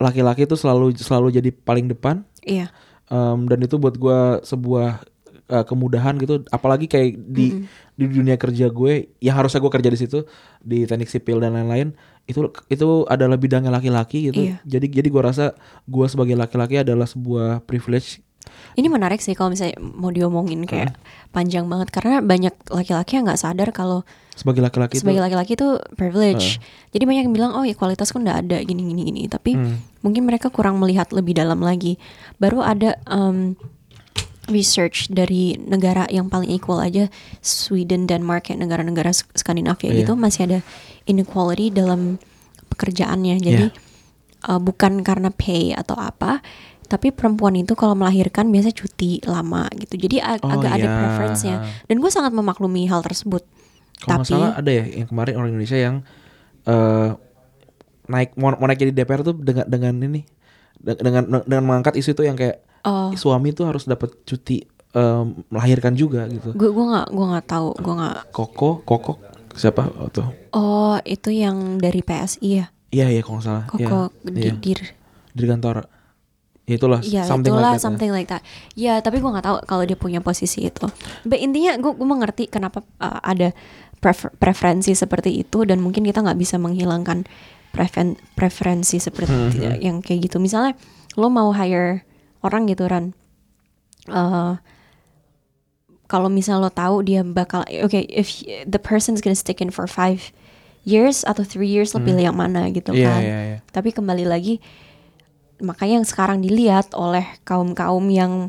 laki-laki 0.00 0.48
itu 0.48 0.56
selalu 0.56 0.96
selalu 0.96 1.36
jadi 1.36 1.50
paling 1.52 1.90
depan. 1.92 2.24
Iya. 2.48 2.72
Em, 3.12 3.44
dan 3.44 3.58
itu 3.60 3.76
buat 3.76 3.96
gue 3.96 4.40
sebuah 4.44 5.04
eh, 5.48 5.64
kemudahan 5.64 6.14
gitu 6.16 6.44
apalagi 6.48 6.86
kayak 6.86 7.16
di 7.18 7.64
di 7.92 8.04
dunia 8.06 8.36
kerja 8.36 8.68
gue 8.68 8.92
yang 9.18 9.34
harusnya 9.34 9.58
gue 9.58 9.72
kerja 9.72 9.88
di 9.88 9.98
situ 9.98 10.18
di 10.60 10.84
teknik 10.84 11.08
sipil 11.08 11.38
dan 11.38 11.52
lain-lain 11.52 11.96
itu 12.24 12.40
itu 12.66 12.86
adalah 13.04 13.34
bidangnya 13.34 13.68
laki-laki 13.70 14.28
gitu 14.28 14.40
Iya. 14.44 14.60
jadi 14.62 14.86
jadi 14.92 15.08
gue 15.08 15.22
rasa 15.22 15.56
gue 15.84 16.06
sebagai 16.06 16.36
laki-laki 16.36 16.78
adalah 16.78 17.04
sebuah 17.04 17.64
privilege 17.64 18.20
ini 18.74 18.86
menarik 18.86 19.18
sih 19.18 19.32
kalau 19.32 19.52
misalnya 19.52 19.76
mau 19.76 20.08
diomongin 20.08 20.64
kayak 20.64 20.92
Hmm. 20.92 21.00
panjang 21.32 21.64
banget 21.66 21.88
karena 21.90 22.20
banyak 22.20 22.54
laki-laki 22.68 23.16
yang 23.16 23.24
nggak 23.24 23.36
sadar 23.38 23.68
kalau 23.70 24.08
sebagai 24.32 24.62
laki-laki 24.62 24.96
itu 24.96 25.02
sebagai 25.04 25.20
laki-laki 25.20 25.52
itu 25.52 25.68
privilege. 25.92 26.62
Jadi 26.88 27.04
banyak 27.04 27.22
yang 27.26 27.34
bilang 27.34 27.52
oh 27.52 27.66
ya 27.66 27.74
kualitas 27.74 28.08
kan 28.08 28.22
nggak 28.22 28.38
ada 28.46 28.56
gini 28.62 28.86
gini 28.86 29.02
gini. 29.04 29.22
Tapi 29.26 29.52
Hmm. 29.52 29.82
mungkin 30.00 30.24
mereka 30.24 30.48
kurang 30.48 30.78
melihat 30.78 31.10
lebih 31.10 31.34
dalam 31.34 31.58
lagi. 31.58 31.98
Baru 32.38 32.62
ada 32.62 32.96
um, 33.04 33.58
research 34.48 35.08
dari 35.08 35.54
negara 35.58 36.08
yang 36.08 36.26
paling 36.26 36.48
equal 36.50 36.78
aja 36.78 37.06
Sweden, 37.38 38.04
Denmark, 38.04 38.48
kayak 38.48 38.60
negara-negara 38.60 39.10
Sk- 39.10 39.30
Skandinavia 39.34 39.88
Iya. 39.88 39.98
gitu 40.02 40.12
masih 40.14 40.42
ada 40.44 40.58
inequality 41.04 41.70
dalam 41.70 42.16
pekerjaannya. 42.68 43.36
Jadi 43.38 43.66
Iya. 43.68 44.48
uh, 44.48 44.58
bukan 44.58 45.00
karena 45.00 45.28
pay 45.28 45.70
atau 45.70 45.94
apa, 45.94 46.40
tapi 46.84 47.10
perempuan 47.10 47.52
itu 47.54 47.72
kalau 47.72 47.92
melahirkan 47.92 48.48
biasanya 48.48 48.72
cuti 48.74 49.20
lama 49.22 49.68
gitu. 49.74 49.98
Jadi 49.98 50.16
ag- 50.18 50.40
Oh, 50.40 50.50
agak 50.50 50.72
ada 50.74 50.82
iya. 50.82 50.94
preference-nya. 50.94 51.56
Dan 51.84 51.96
gue 51.98 52.08
sangat 52.08 52.32
memaklumi 52.32 52.86
hal 52.86 53.00
tersebut. 53.00 53.44
kalau 53.98 54.22
tapi 54.22 54.30
salah 54.30 54.54
ada 54.54 54.70
ya 54.70 54.86
yang 54.86 55.06
kemarin 55.06 55.34
orang 55.34 55.50
Indonesia 55.50 55.74
yang 55.76 55.96
eh 56.64 57.10
naik 58.06 58.30
mau, 58.34 58.54
mau 58.54 58.64
naik 58.64 58.78
jadi 58.78 58.94
DPR 58.94 59.20
tuh 59.20 59.34
dengan 59.34 59.66
dengan 59.66 59.90
ini 59.98 60.22
de- 60.78 60.94
dengan 60.96 61.42
dengan 61.42 61.64
mengangkat 61.66 61.98
isu 61.98 62.14
itu 62.14 62.22
yang 62.22 62.32
kayak 62.32 62.62
Oh. 62.88 63.08
suami 63.12 63.52
tuh 63.52 63.68
harus 63.68 63.84
dapat 63.84 64.16
cuti 64.24 64.64
em, 64.90 65.44
melahirkan 65.46 65.92
juga 65.92 66.24
gitu. 66.26 66.56
Gue 66.56 66.72
gue 66.72 66.84
nggak 66.88 67.06
gue 67.10 67.26
nggak 67.28 67.46
tahu 67.46 67.68
gue 67.76 67.94
nggak 67.94 68.16
Koko 68.32 68.70
Koko 68.82 69.12
siapa 69.52 69.84
oh, 69.90 70.08
tuh 70.08 70.24
oh 70.52 70.96
itu 71.04 71.28
yang 71.28 71.76
dari 71.76 72.00
PSI 72.00 72.48
ya? 72.56 72.66
Iya 72.88 73.06
iya 73.10 73.20
kalau 73.20 73.36
nggak 73.38 73.46
salah. 73.46 73.64
Koko 73.66 74.00
Iya, 74.24 74.56
di, 74.56 74.72
iya. 75.36 75.46
kantor 75.46 75.76
ya 76.64 76.74
itulah 76.76 77.00
ya 77.00 77.24
something 77.24 77.48
itulah 77.48 77.72
like 77.72 77.72
that 77.72 77.80
ya. 77.80 77.84
something 77.84 78.10
like 78.12 78.28
that. 78.28 78.42
Ya 78.72 78.94
tapi 79.00 79.18
gue 79.18 79.28
nggak 79.28 79.44
tahu 79.44 79.56
kalau 79.64 79.84
dia 79.84 79.96
punya 79.96 80.20
posisi 80.20 80.64
itu. 80.64 80.84
But 81.24 81.40
intinya 81.40 81.76
gue 81.76 81.92
gue 81.92 82.08
mengerti 82.08 82.44
kenapa 82.48 82.84
uh, 83.00 83.20
ada 83.20 83.52
prefer- 83.98 84.32
preferensi 84.36 84.92
seperti 84.92 85.42
itu 85.42 85.64
dan 85.64 85.80
mungkin 85.80 86.04
kita 86.04 86.20
nggak 86.20 86.38
bisa 86.38 86.56
menghilangkan 86.56 87.24
preferen- 87.72 88.20
preferensi 88.36 89.00
seperti 89.00 89.32
Hmm, 89.58 89.80
yang 89.80 89.96
kayak 90.00 90.28
gitu. 90.28 90.36
Misalnya 90.38 90.76
lo 91.16 91.28
mau 91.28 91.50
hire 91.50 92.04
orang 92.40 92.66
gitu 92.66 92.86
Ran. 92.86 93.12
Eh, 94.06 94.54
kalau 96.08 96.32
misal 96.32 96.58
lo 96.58 96.72
tahu 96.72 97.04
dia 97.04 97.20
bakal 97.20 97.62
oke 97.84 98.00
if 98.08 98.40
the 98.64 98.80
person's 98.80 99.20
gonna 99.20 99.36
stick 99.36 99.60
in 99.60 99.68
for 99.68 99.84
five 99.84 100.32
years 100.88 101.20
atau 101.22 101.44
three 101.44 101.68
years 101.68 101.92
lo 101.92 102.00
pilih 102.00 102.24
yang 102.24 102.38
mana 102.38 102.72
gitu 102.72 102.96
Iya, 102.96 103.04
kan. 103.04 103.20
iya, 103.20 103.38
iya. 103.44 103.58
tapi 103.68 103.92
kembali 103.92 104.24
lagi 104.24 104.56
makanya 105.60 106.00
yang 106.00 106.08
sekarang 106.08 106.40
dilihat 106.40 106.96
oleh 106.96 107.28
kaum 107.44 107.76
kaum 107.76 108.08
yang 108.08 108.48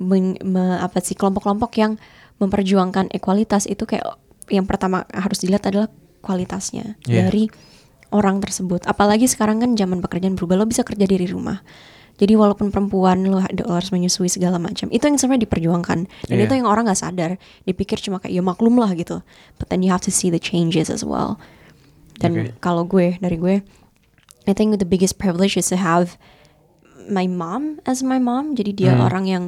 men- 0.00 0.40
me- 0.40 0.80
apa 0.80 1.04
sih 1.04 1.12
kelompok-kelompok 1.12 1.76
yang 1.76 2.00
memperjuangkan 2.40 3.12
ekualitas 3.12 3.68
itu 3.68 3.84
kayak 3.84 4.16
yang 4.48 4.64
pertama 4.64 5.04
harus 5.12 5.44
dilihat 5.44 5.68
adalah 5.68 5.92
kualitasnya 6.24 6.96
Iya. 7.04 7.28
dari 7.28 7.52
orang 8.12 8.40
tersebut. 8.40 8.84
Apalagi 8.84 9.24
sekarang 9.24 9.60
kan 9.60 9.72
zaman 9.72 10.00
pekerjaan 10.00 10.36
berubah 10.36 10.56
lo 10.56 10.64
bisa 10.64 10.84
kerja 10.84 11.04
dari 11.04 11.24
rumah 11.26 11.60
jadi 12.20 12.36
walaupun 12.36 12.68
perempuan 12.70 13.24
lo, 13.24 13.40
lo 13.40 13.72
harus 13.72 13.90
menyusui 13.90 14.28
segala 14.28 14.60
macam 14.60 14.86
itu 14.92 15.02
yang 15.02 15.16
sebenarnya 15.16 15.48
diperjuangkan 15.48 15.98
dan 16.28 16.36
Iya. 16.38 16.44
itu 16.46 16.52
yang 16.58 16.68
orang 16.68 16.86
nggak 16.86 17.00
sadar 17.00 17.30
dipikir 17.64 17.98
cuma 17.98 18.20
kayak 18.20 18.36
ya 18.36 18.42
maklum 18.42 18.76
lah 18.76 18.92
gitu 18.92 19.24
but 19.56 19.66
then 19.68 19.80
you 19.80 19.90
have 19.90 20.04
to 20.04 20.12
see 20.12 20.28
the 20.28 20.38
changes 20.38 20.88
as 20.88 21.02
well 21.02 21.40
dan 22.20 22.36
Oke. 22.36 22.52
kalau 22.60 22.84
gue 22.84 23.16
dari 23.18 23.36
gue 23.36 23.64
I 24.42 24.52
think 24.52 24.74
the 24.76 24.86
biggest 24.86 25.16
privilege 25.16 25.54
is 25.54 25.70
to 25.70 25.78
have 25.78 26.18
my 27.06 27.26
mom 27.26 27.78
as 27.82 28.02
my 28.02 28.18
mom 28.18 28.54
jadi 28.54 28.70
dia 28.70 28.92
Hmm. 28.94 29.06
orang 29.06 29.24
yang 29.26 29.44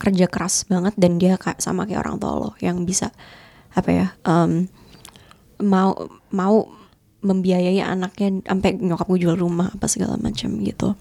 kerja 0.00 0.26
keras 0.26 0.64
banget 0.64 0.96
dan 0.96 1.20
dia 1.20 1.36
kayak 1.36 1.60
sama 1.60 1.84
kayak 1.84 2.02
orang 2.02 2.16
tua 2.16 2.32
lo 2.34 2.50
yang 2.58 2.82
bisa 2.82 3.12
apa 3.70 3.90
ya 3.92 4.06
um, 4.24 4.64
mau 5.60 5.92
mau 6.32 6.66
membiayai 7.20 7.84
anaknya 7.84 8.40
sampai 8.42 8.80
nyokap 8.80 9.04
gue 9.06 9.20
jual 9.20 9.36
rumah 9.36 9.68
apa 9.68 9.84
segala 9.86 10.16
macam 10.16 10.56
gitu 10.64 10.96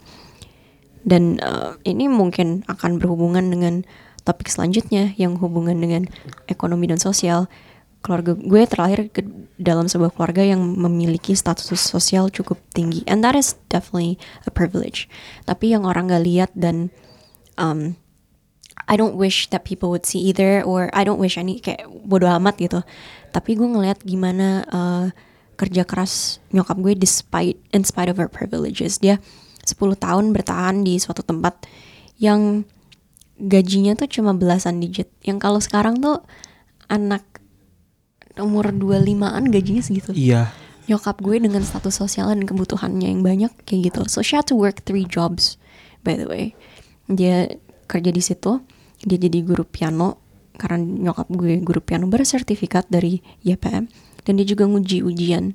dan 1.09 1.41
uh, 1.41 1.73
ini 1.81 2.05
mungkin 2.05 2.61
akan 2.69 3.01
berhubungan 3.01 3.49
dengan 3.49 3.81
topik 4.21 4.53
selanjutnya 4.53 5.17
yang 5.17 5.41
hubungan 5.41 5.81
dengan 5.81 6.05
ekonomi 6.45 6.85
dan 6.85 7.01
sosial 7.01 7.49
keluarga 7.99 8.37
gue 8.37 8.61
terlahir 8.63 9.11
ke 9.11 9.25
dalam 9.59 9.89
sebuah 9.89 10.15
keluarga 10.15 10.45
yang 10.45 10.61
memiliki 10.61 11.35
status 11.35 11.67
sosial 11.75 12.31
cukup 12.31 12.61
tinggi 12.71 13.03
and 13.09 13.25
that 13.25 13.35
is 13.35 13.59
definitely 13.67 14.15
a 14.47 14.51
privilege 14.53 15.11
tapi 15.43 15.75
yang 15.75 15.83
orang 15.83 16.07
gak 16.07 16.23
lihat 16.23 16.51
dan 16.55 16.93
um, 17.59 17.99
I 18.87 18.95
don't 18.95 19.19
wish 19.19 19.51
that 19.51 19.67
people 19.67 19.91
would 19.91 20.07
see 20.07 20.23
either 20.31 20.63
or 20.63 20.89
I 20.95 21.03
don't 21.03 21.19
wish 21.19 21.37
any 21.37 21.61
kayak 21.61 21.85
bodo 22.07 22.25
amat 22.25 22.57
gitu. 22.57 22.81
Tapi 23.29 23.53
gue 23.53 23.69
ngeliat 23.69 24.01
gimana 24.01 24.65
uh, 24.65 25.05
kerja 25.61 25.85
keras 25.85 26.41
nyokap 26.49 26.81
gue 26.81 26.97
despite 26.97 27.61
in 27.69 27.85
spite 27.85 28.09
of 28.09 28.17
her 28.17 28.25
privileges. 28.25 28.97
Dia 28.97 29.21
10 29.69 29.77
tahun 29.99 30.25
bertahan 30.33 30.81
di 30.81 30.97
suatu 30.97 31.21
tempat 31.21 31.69
yang 32.17 32.65
gajinya 33.37 33.95
tuh 33.95 34.09
cuma 34.09 34.33
belasan 34.33 34.81
digit. 34.81 35.13
Yang 35.21 35.37
kalau 35.39 35.59
sekarang 35.61 36.01
tuh 36.01 36.25
anak 36.89 37.23
umur 38.39 38.71
25-an 38.71 39.51
gajinya 39.51 39.83
segitu 39.83 40.15
iya 40.15 40.47
nyokap 40.89 41.21
gue 41.21 41.37
dengan 41.37 41.61
status 41.61 42.01
sosial 42.01 42.33
dan 42.33 42.49
kebutuhannya 42.49 43.13
yang 43.13 43.21
banyak 43.21 43.53
kayak 43.69 43.93
gitu. 43.93 44.01
So 44.09 44.25
she 44.25 44.33
had 44.33 44.49
to 44.49 44.57
work 44.57 44.81
three 44.81 45.05
jobs, 45.05 45.61
by 46.01 46.17
the 46.17 46.25
way. 46.25 46.57
Dia 47.05 47.45
kerja 47.85 48.09
di 48.09 48.19
situ, 48.25 48.65
dia 49.05 49.21
jadi 49.21 49.45
guru 49.45 49.61
piano 49.69 50.17
karena 50.57 50.81
nyokap 50.81 51.29
gue 51.29 51.61
guru 51.61 51.79
piano 51.79 52.09
bersertifikat 52.09 52.89
dari 52.89 53.21
YPM 53.45 53.85
dan 54.25 54.33
dia 54.33 54.45
juga 54.49 54.65
nguji 54.65 55.05
ujian. 55.05 55.53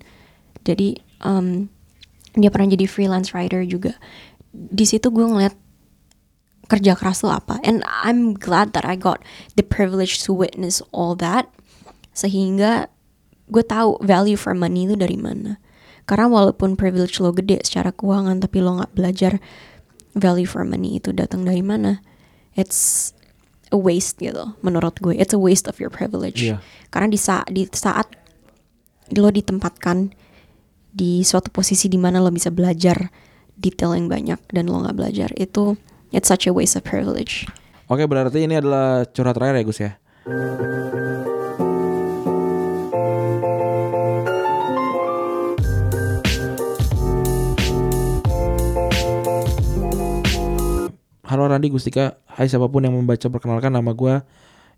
Jadi 0.62 1.02
um, 1.26 1.66
dia 2.34 2.50
pernah 2.50 2.70
jadi 2.74 2.86
freelance 2.86 3.30
writer 3.34 3.62
juga. 3.62 3.94
Di 4.54 4.86
situ 4.86 5.10
gue 5.10 5.22
ngeliat 5.26 5.54
kerja 6.66 6.96
keras 6.96 7.22
tuh 7.22 7.30
apa. 7.30 7.60
And 7.62 7.82
I'm 7.86 8.34
glad 8.34 8.72
that 8.74 8.86
I 8.86 8.96
got 8.98 9.22
the 9.54 9.62
privilege 9.66 10.22
to 10.26 10.34
witness 10.34 10.82
all 10.94 11.14
that. 11.22 11.50
Sehingga 12.14 12.90
gue 13.50 13.64
tahu 13.66 14.00
value 14.02 14.38
for 14.38 14.54
money 14.56 14.86
itu 14.88 14.94
dari 14.96 15.18
mana. 15.18 15.58
Karena 16.04 16.28
walaupun 16.28 16.76
privilege 16.76 17.16
lo 17.20 17.32
gede 17.32 17.64
secara 17.64 17.92
keuangan 17.92 18.42
tapi 18.42 18.60
lo 18.60 18.76
nggak 18.80 18.92
belajar 18.92 19.40
value 20.14 20.46
for 20.48 20.62
money 20.62 21.00
itu 21.00 21.10
datang 21.14 21.42
dari 21.48 21.64
mana. 21.64 22.04
It's 22.54 23.10
a 23.74 23.78
waste 23.80 24.22
gitu 24.22 24.54
menurut 24.62 25.02
gue 25.02 25.18
it's 25.18 25.34
a 25.34 25.40
waste 25.40 25.66
of 25.66 25.82
your 25.82 25.90
privilege 25.90 26.38
Iya. 26.38 26.62
karena 26.94 27.10
di 27.10 27.18
saat 27.18 27.50
di 27.50 27.66
saat 27.74 28.06
lo 29.18 29.34
ditempatkan 29.34 30.14
di 30.94 31.26
suatu 31.26 31.50
posisi 31.50 31.90
di 31.90 31.98
mana 31.98 32.22
lo 32.22 32.30
bisa 32.30 32.54
belajar 32.54 33.10
detail 33.58 33.98
yang 33.98 34.06
banyak 34.06 34.38
dan 34.54 34.70
lo 34.70 34.78
nggak 34.78 34.94
belajar 34.94 35.34
itu 35.34 35.74
it's 36.14 36.30
such 36.30 36.46
a 36.46 36.54
waste 36.54 36.78
of 36.78 36.86
privilege 36.86 37.50
Oke, 37.84 38.08
berarti 38.08 38.48
ini 38.48 38.56
adalah 38.56 39.04
curhat 39.04 39.36
terakhir 39.36 39.60
ya 39.60 39.64
Gus 39.68 39.80
ya. 39.84 39.92
Halo 51.28 51.44
Randi 51.44 51.68
Gustika, 51.68 52.16
hai 52.24 52.48
siapa 52.48 52.72
pun 52.72 52.88
yang 52.88 52.96
membaca 52.96 53.28
perkenalkan 53.28 53.68
nama 53.68 53.92
gue 53.92 54.24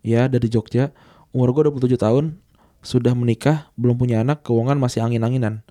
ya 0.03 0.27
dari 0.27 0.51
Jogja. 0.51 0.91
Umur 1.31 1.55
gue 1.55 1.71
27 1.71 2.03
tahun, 2.03 2.43
sudah 2.83 3.15
menikah, 3.15 3.71
belum 3.79 4.03
punya 4.03 4.27
anak, 4.27 4.43
keuangan 4.43 4.83
masih 4.83 5.07
angin-anginan. 5.07 5.63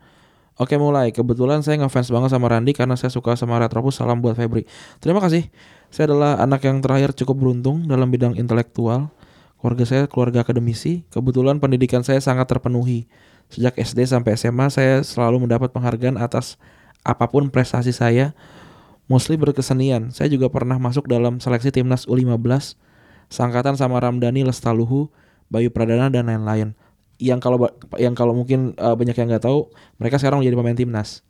Oke 0.55 0.79
mulai, 0.79 1.11
kebetulan 1.11 1.59
saya 1.67 1.83
ngefans 1.83 2.07
banget 2.07 2.31
sama 2.31 2.47
Randi 2.47 2.71
karena 2.71 2.95
saya 2.95 3.11
suka 3.11 3.35
sama 3.35 3.59
Retropus, 3.59 3.99
salam 3.99 4.23
buat 4.23 4.39
Febri. 4.39 4.63
Terima 5.03 5.19
kasih, 5.19 5.51
saya 5.91 6.07
adalah 6.07 6.39
anak 6.39 6.63
yang 6.63 6.79
terakhir 6.79 7.11
cukup 7.11 7.43
beruntung 7.43 7.83
dalam 7.91 8.07
bidang 8.07 8.39
intelektual. 8.39 9.11
Keluarga 9.59 9.83
saya 9.83 10.03
keluarga 10.07 10.47
akademisi, 10.47 11.03
kebetulan 11.11 11.59
pendidikan 11.59 12.07
saya 12.07 12.23
sangat 12.23 12.47
terpenuhi. 12.47 13.03
Sejak 13.51 13.75
SD 13.75 14.07
sampai 14.07 14.39
SMA 14.39 14.71
saya 14.71 15.03
selalu 15.03 15.43
mendapat 15.43 15.75
penghargaan 15.75 16.15
atas 16.15 16.55
apa 17.03 17.27
pun 17.27 17.51
prestasi 17.51 17.91
saya, 17.91 18.31
mostly 19.11 19.35
berkesenian. 19.35 20.15
Saya 20.15 20.31
juga 20.31 20.47
pernah 20.47 20.79
masuk 20.79 21.11
dalam 21.11 21.43
seleksi 21.43 21.75
timnas 21.75 22.07
U15, 22.07 22.79
sangkatan 23.27 23.75
sama 23.75 23.99
Ramdhani 23.99 24.47
Lestaluhu, 24.47 25.11
Bayu 25.51 25.67
Pradana 25.67 26.07
dan 26.07 26.31
lain-lain. 26.31 26.79
Yang 27.15 27.39
kalau 27.43 27.57
yang 27.95 28.13
kalau 28.13 28.33
mungkin 28.35 28.75
uh, 28.75 28.93
banyak 28.93 29.15
yang 29.15 29.27
nggak 29.31 29.45
tahu, 29.47 29.71
mereka 30.01 30.19
sekarang 30.19 30.43
menjadi 30.43 30.57
pemain 30.59 30.77
timnas. 30.77 31.23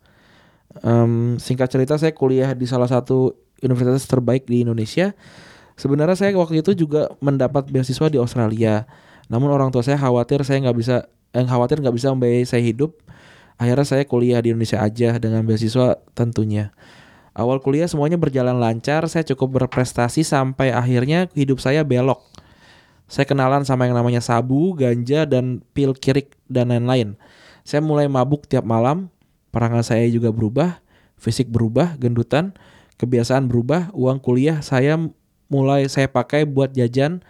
Em, 0.82 1.40
singkat 1.40 1.72
cerita 1.72 1.96
saya 1.96 2.12
kuliah 2.12 2.52
di 2.52 2.66
salah 2.68 2.90
satu 2.90 3.32
universitas 3.62 4.04
terbaik 4.04 4.44
di 4.44 4.66
Indonesia. 4.66 5.16
Sebenarnya 5.76 6.16
saya 6.16 6.32
waktu 6.36 6.64
itu 6.64 6.72
juga 6.72 7.12
mendapat 7.20 7.68
beasiswa 7.68 8.08
di 8.08 8.18
Australia. 8.20 8.88
Namun 9.28 9.52
orang 9.52 9.68
tua 9.72 9.84
saya 9.84 10.00
khawatir 10.00 10.42
saya 10.42 10.64
nggak 10.64 10.76
bisa, 10.76 10.96
yang 11.36 11.48
khawatir 11.48 11.80
nggak 11.80 11.96
bisa 11.96 12.12
membiayai 12.12 12.44
saya 12.48 12.64
hidup. 12.64 12.96
Akhirnya 13.56 13.86
saya 13.88 14.02
kuliah 14.04 14.40
di 14.44 14.52
Indonesia 14.52 14.80
aja 14.84 15.16
dengan 15.16 15.44
beasiswa 15.44 16.00
tentunya. 16.12 16.76
Awal 17.36 17.60
kuliah 17.60 17.84
semuanya 17.84 18.16
berjalan 18.16 18.56
lancar, 18.56 19.04
saya 19.12 19.20
cukup 19.28 19.60
berprestasi 19.60 20.24
sampai 20.24 20.72
akhirnya 20.72 21.28
hidup 21.36 21.60
saya 21.60 21.84
belok. 21.84 22.24
Saya 23.06 23.22
kenalan 23.22 23.62
sama 23.62 23.86
yang 23.86 23.94
namanya 23.94 24.18
sabu, 24.18 24.74
ganja, 24.74 25.22
dan 25.26 25.62
pil 25.70 25.94
kirik, 25.94 26.34
dan 26.50 26.74
lain-lain. 26.74 27.14
Saya 27.62 27.78
mulai 27.82 28.10
mabuk 28.10 28.50
tiap 28.50 28.66
malam, 28.66 29.10
perangai 29.54 29.86
saya 29.86 30.06
juga 30.10 30.34
berubah, 30.34 30.82
fisik 31.14 31.46
berubah, 31.50 31.94
gendutan, 31.98 32.54
kebiasaan 32.98 33.46
berubah, 33.46 33.94
uang 33.94 34.18
kuliah 34.18 34.58
saya 34.60 34.98
mulai 35.46 35.86
saya 35.86 36.10
pakai 36.10 36.42
buat 36.44 36.74
jajan, 36.74 37.22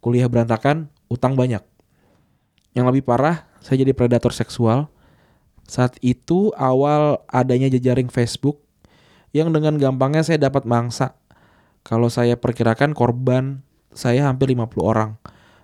kuliah 0.00 0.26
berantakan, 0.26 0.88
utang 1.12 1.36
banyak. 1.36 1.60
Yang 2.72 2.86
lebih 2.88 3.02
parah, 3.04 3.44
saya 3.60 3.84
jadi 3.84 3.92
predator 3.92 4.32
seksual. 4.32 4.88
Saat 5.68 6.00
itu 6.02 6.50
awal 6.58 7.22
adanya 7.30 7.70
jejaring 7.70 8.10
Facebook 8.10 8.58
yang 9.30 9.54
dengan 9.54 9.78
gampangnya 9.78 10.26
saya 10.26 10.50
dapat 10.50 10.66
mangsa. 10.66 11.14
Kalau 11.86 12.10
saya 12.10 12.34
perkirakan 12.34 12.92
korban 12.92 13.62
saya 13.94 14.26
hampir 14.26 14.50
50 14.50 14.80
orang. 14.82 15.18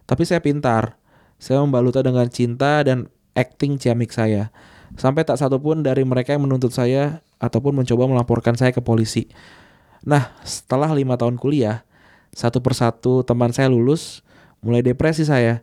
Tapi 0.07 0.23
saya 0.23 0.43
pintar. 0.43 0.99
Saya 1.37 1.61
membalutnya 1.61 2.07
dengan 2.07 2.27
cinta 2.33 2.81
dan 2.81 3.11
acting 3.37 3.77
ciamik 3.77 4.11
saya. 4.15 4.49
Sampai 4.97 5.27
tak 5.27 5.37
satu 5.37 5.61
pun 5.61 5.85
dari 5.85 6.07
mereka 6.07 6.33
yang 6.33 6.49
menuntut 6.49 6.73
saya 6.73 7.21
ataupun 7.43 7.77
mencoba 7.77 8.09
melaporkan 8.09 8.57
saya 8.57 8.73
ke 8.73 8.81
polisi. 8.81 9.29
Nah, 10.07 10.33
setelah 10.47 10.89
lima 10.95 11.19
tahun 11.21 11.37
kuliah, 11.37 11.85
satu 12.33 12.63
persatu 12.65 13.27
teman 13.27 13.53
saya 13.53 13.69
lulus, 13.69 14.25
mulai 14.65 14.81
depresi 14.81 15.27
saya. 15.27 15.61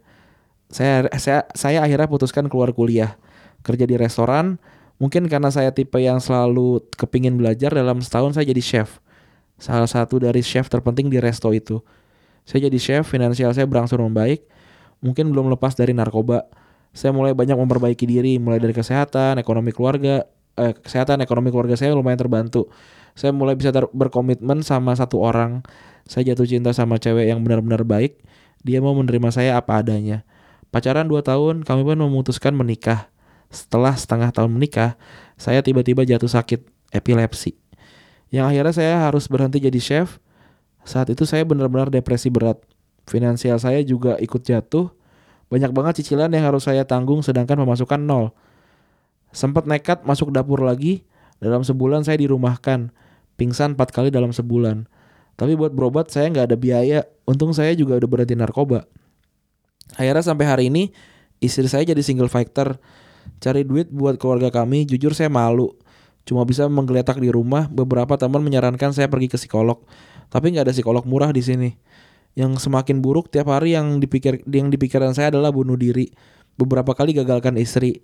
Saya 0.70 1.10
saya 1.18 1.46
saya 1.54 1.80
akhirnya 1.82 2.10
putuskan 2.10 2.50
keluar 2.50 2.76
kuliah, 2.76 3.18
kerja 3.66 3.88
di 3.90 3.98
restoran. 3.98 4.62
Mungkin 5.02 5.26
karena 5.26 5.50
saya 5.50 5.74
tipe 5.74 5.98
yang 5.98 6.22
selalu 6.22 6.86
kepingin 6.94 7.36
belajar 7.36 7.74
dalam 7.74 8.00
setahun 8.00 8.38
saya 8.38 8.46
jadi 8.46 8.62
chef. 8.62 9.02
Salah 9.58 9.90
satu 9.90 10.22
dari 10.22 10.46
chef 10.46 10.70
terpenting 10.70 11.10
di 11.10 11.18
resto 11.18 11.50
itu. 11.50 11.82
Saya 12.44 12.68
jadi 12.68 12.80
chef, 12.80 13.08
finansial 13.08 13.52
saya 13.56 13.68
berangsur 13.68 14.00
membaik. 14.04 14.44
Mungkin 15.04 15.32
belum 15.32 15.52
lepas 15.52 15.76
dari 15.76 15.92
narkoba. 15.96 16.48
Saya 16.94 17.12
mulai 17.16 17.34
banyak 17.34 17.58
memperbaiki 17.58 18.06
diri, 18.06 18.38
mulai 18.38 18.62
dari 18.62 18.72
kesehatan, 18.76 19.42
ekonomi 19.42 19.74
keluarga, 19.74 20.24
eh, 20.60 20.74
kesehatan, 20.78 21.24
ekonomi 21.26 21.50
keluarga 21.50 21.74
saya 21.74 21.96
lumayan 21.98 22.20
terbantu. 22.20 22.70
Saya 23.18 23.34
mulai 23.34 23.58
bisa 23.58 23.74
ter- 23.74 23.90
berkomitmen 23.90 24.62
sama 24.62 24.94
satu 24.94 25.22
orang. 25.22 25.66
Saya 26.06 26.34
jatuh 26.34 26.46
cinta 26.46 26.72
sama 26.76 27.00
cewek 27.00 27.30
yang 27.30 27.42
benar-benar 27.42 27.88
baik. 27.88 28.20
Dia 28.64 28.80
mau 28.80 28.96
menerima 28.96 29.30
saya 29.34 29.60
apa 29.60 29.82
adanya. 29.82 30.24
Pacaran 30.74 31.06
2 31.06 31.22
tahun, 31.22 31.62
kami 31.62 31.82
pun 31.86 31.98
memutuskan 32.02 32.54
menikah. 32.58 33.12
Setelah 33.54 33.94
setengah 33.94 34.34
tahun 34.34 34.50
menikah, 34.50 34.98
saya 35.38 35.62
tiba-tiba 35.62 36.02
jatuh 36.02 36.30
sakit 36.30 36.66
epilepsi. 36.90 37.54
Yang 38.34 38.46
akhirnya 38.50 38.74
saya 38.74 38.96
harus 39.06 39.30
berhenti 39.30 39.62
jadi 39.62 39.78
chef. 39.78 40.18
Saat 40.84 41.12
itu 41.12 41.24
saya 41.24 41.48
benar-benar 41.48 41.88
depresi 41.92 42.28
berat. 42.28 42.60
Finansial 43.08 43.60
saya 43.60 43.80
juga 43.84 44.16
ikut 44.20 44.44
jatuh. 44.44 44.92
Banyak 45.52 45.72
banget 45.76 46.04
cicilan 46.04 46.32
yang 46.32 46.48
harus 46.48 46.68
saya 46.68 46.84
tanggung 46.88 47.24
sedangkan 47.24 47.60
pemasukan 47.64 48.00
nol. 48.00 48.32
Sempat 49.36 49.68
nekat 49.68 50.04
masuk 50.08 50.32
dapur 50.32 50.64
lagi. 50.64 51.04
Dalam 51.40 51.64
sebulan 51.66 52.08
saya 52.08 52.20
dirumahkan. 52.20 52.92
Pingsan 53.36 53.76
4 53.76 53.90
kali 53.90 54.10
dalam 54.14 54.32
sebulan. 54.32 54.88
Tapi 55.34 55.58
buat 55.58 55.74
berobat 55.74 56.14
saya 56.14 56.30
nggak 56.30 56.54
ada 56.54 56.58
biaya. 56.58 57.00
Untung 57.26 57.52
saya 57.52 57.74
juga 57.74 57.98
udah 57.98 58.10
berhenti 58.10 58.38
narkoba. 58.38 58.86
Akhirnya 59.98 60.24
sampai 60.24 60.46
hari 60.46 60.64
ini 60.70 60.94
istri 61.42 61.66
saya 61.68 61.84
jadi 61.84 62.00
single 62.00 62.30
fighter. 62.30 62.78
Cari 63.40 63.64
duit 63.64 63.92
buat 63.92 64.20
keluarga 64.20 64.52
kami, 64.52 64.88
jujur 64.88 65.16
saya 65.16 65.32
malu. 65.32 65.74
Cuma 66.24 66.48
bisa 66.48 66.68
menggeletak 66.72 67.20
di 67.20 67.28
rumah. 67.28 67.68
Beberapa 67.68 68.16
teman 68.16 68.40
menyarankan 68.46 68.96
saya 68.96 69.12
pergi 69.12 69.28
ke 69.28 69.38
psikolog. 69.40 69.84
Tapi 70.30 70.54
nggak 70.54 70.70
ada 70.70 70.74
psikolog 70.76 71.04
murah 71.08 71.32
di 71.32 71.42
sini. 71.42 71.70
Yang 72.34 72.66
semakin 72.66 73.00
buruk 73.00 73.30
tiap 73.30 73.50
hari 73.50 73.78
yang 73.78 74.02
dipikir 74.02 74.42
yang 74.50 74.74
dipikiran 74.74 75.14
saya 75.14 75.30
adalah 75.30 75.54
bunuh 75.54 75.78
diri. 75.78 76.10
Beberapa 76.58 76.94
kali 76.94 77.14
gagalkan 77.18 77.58
istri. 77.58 78.02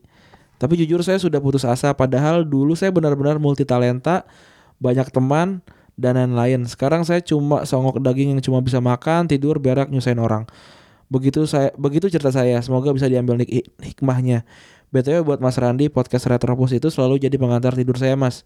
Tapi 0.60 0.76
jujur 0.76 1.00
saya 1.02 1.18
sudah 1.18 1.40
putus 1.40 1.64
asa. 1.64 1.96
Padahal 1.96 2.44
dulu 2.44 2.76
saya 2.76 2.92
benar-benar 2.92 3.40
multi 3.40 3.64
talenta, 3.64 4.28
banyak 4.78 5.08
teman 5.10 5.64
dan 5.96 6.20
lain-lain. 6.20 6.68
Sekarang 6.68 7.08
saya 7.08 7.24
cuma 7.24 7.64
songok 7.64 8.04
daging 8.04 8.36
yang 8.36 8.42
cuma 8.44 8.60
bisa 8.60 8.80
makan, 8.80 9.28
tidur, 9.28 9.60
berak, 9.60 9.88
nyusahin 9.88 10.20
orang. 10.20 10.44
Begitu 11.10 11.48
saya 11.50 11.74
begitu 11.80 12.12
cerita 12.12 12.30
saya. 12.30 12.60
Semoga 12.62 12.94
bisa 12.94 13.08
diambil 13.08 13.42
nik- 13.42 13.72
hikmahnya. 13.82 14.48
BTW 14.90 15.22
buat 15.22 15.40
Mas 15.42 15.58
Randi, 15.58 15.86
podcast 15.90 16.26
Retropus 16.26 16.74
itu 16.74 16.90
selalu 16.90 17.22
jadi 17.22 17.38
pengantar 17.38 17.78
tidur 17.78 17.98
saya, 17.98 18.18
Mas. 18.18 18.42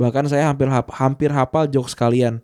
Bahkan 0.00 0.24
saya 0.28 0.48
hampir 0.48 0.68
hampir 0.72 1.28
hafal 1.32 1.68
jokes 1.68 1.92
kalian. 1.92 2.40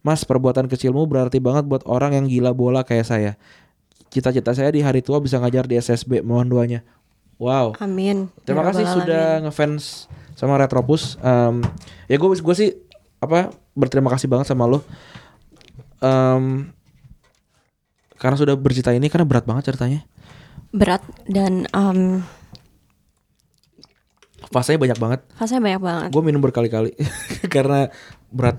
Mas, 0.00 0.22
perbuatan 0.22 0.70
kecilmu 0.70 1.04
berarti 1.04 1.42
banget 1.42 1.66
buat 1.66 1.82
orang 1.84 2.14
yang 2.14 2.24
gila 2.30 2.54
bola 2.54 2.86
kayak 2.86 3.06
saya. 3.06 3.32
Cita-cita 4.08 4.54
saya 4.54 4.70
di 4.72 4.80
hari 4.80 5.02
tua 5.02 5.18
bisa 5.20 5.36
ngajar 5.36 5.66
di 5.68 5.76
SSB, 5.76 6.22
mohon 6.24 6.48
doanya. 6.48 6.80
Wow. 7.38 7.78
amin 7.78 8.26
Terima 8.42 8.66
Ya 8.66 8.74
kasih 8.74 8.84
sudah 8.90 9.24
ngefans 9.46 10.10
sama 10.34 10.58
Retropus. 10.58 11.14
Em, 11.22 11.62
ya 12.10 12.18
gue 12.18 12.28
gue 12.34 12.54
sih 12.56 12.74
apa 13.22 13.54
berterima 13.78 14.10
kasih 14.10 14.26
banget 14.26 14.50
sama 14.50 14.66
lo. 14.66 14.82
Em, 16.02 16.74
karena 18.18 18.34
sudah 18.34 18.58
bercerita 18.58 18.90
ini 18.90 19.06
karena 19.06 19.22
berat 19.22 19.46
banget 19.46 19.70
ceritanya. 19.70 20.02
berat 20.68 21.00
dan 21.30 21.64
um, 21.72 22.20
Fasenya 24.48 24.80
banyak 24.80 24.98
banget. 24.98 25.20
fasenya 25.36 25.60
banyak 25.60 25.80
banget 25.80 26.08
Gue 26.12 26.22
minum 26.24 26.40
berkali-kali 26.40 26.96
karena 27.54 27.92
berat. 28.32 28.58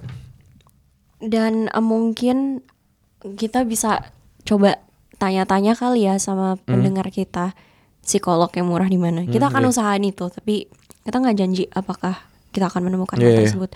Dan 1.19 1.67
eh, 1.67 1.83
mungkin 1.83 2.63
kita 3.19 3.63
bisa 3.63 4.11
coba 4.43 4.79
tanya-tanya 5.15 5.75
kali 5.75 6.07
ya 6.07 6.15
sama 6.15 6.55
pendengar 6.57 7.11
kita 7.11 7.51
psikolog 7.99 8.47
yang 8.49 8.65
murah 8.65 8.87
di 8.87 8.95
mana. 8.95 9.27
Kita 9.27 9.51
akan 9.51 9.63
iya. 9.63 9.69
usahain 9.69 10.01
itu, 10.01 10.25
tapi 10.25 10.71
kita 11.03 11.15
nggak 11.15 11.35
janji 11.35 11.67
apakah 11.69 12.15
kita 12.49 12.65
akan 12.65 12.87
menemukan 12.87 13.19
Iya, 13.19 13.23
hal 13.23 13.31
iya. 13.31 13.39
tersebut. 13.43 13.69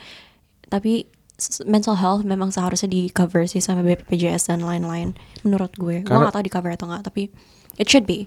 Tapi 0.65 1.05
s- 1.35 1.61
mental 1.63 1.93
health 1.93 2.23
memang 2.23 2.49
seharusnya 2.49 2.87
di 2.87 3.11
cover 3.11 3.43
sih 3.45 3.59
sama 3.59 3.83
BPJS 3.83 4.47
dan 4.47 4.63
lain-lain. 4.63 5.11
Menurut 5.43 5.75
gue, 5.75 5.99
gue 5.99 6.07
Karena- 6.07 6.25
nggak 6.25 6.33
tahu 6.33 6.45
di 6.47 6.53
cover 6.53 6.71
atau 6.71 6.87
nggak, 6.87 7.03
tapi 7.03 7.27
it 7.75 7.85
should 7.85 8.07
be. 8.07 8.25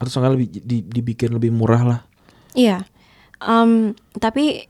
Atau 0.00 0.10
soalnya 0.10 0.34
lebih 0.34 0.48
di- 0.58 0.82
dibikin 0.82 1.30
lebih 1.30 1.52
murah 1.52 1.84
lah. 1.84 2.00
Iya. 2.56 2.88
Um, 3.38 3.92
tapi 4.16 4.64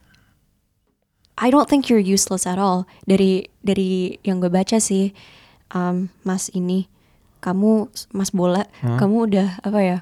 I 1.38 1.50
don't 1.50 1.66
think 1.66 1.90
you're 1.90 2.02
useless 2.02 2.46
at 2.46 2.58
all. 2.58 2.86
Dari 3.06 3.50
dari 3.66 4.18
yang 4.22 4.38
gue 4.38 4.50
baca 4.50 4.78
sih, 4.78 5.10
um, 5.74 6.10
Mas 6.22 6.46
ini, 6.54 6.86
kamu 7.42 7.90
Mas 8.14 8.30
bola, 8.30 8.70
kamu 8.80 9.16
udah 9.30 9.48
apa 9.66 9.80
ya? 9.82 9.98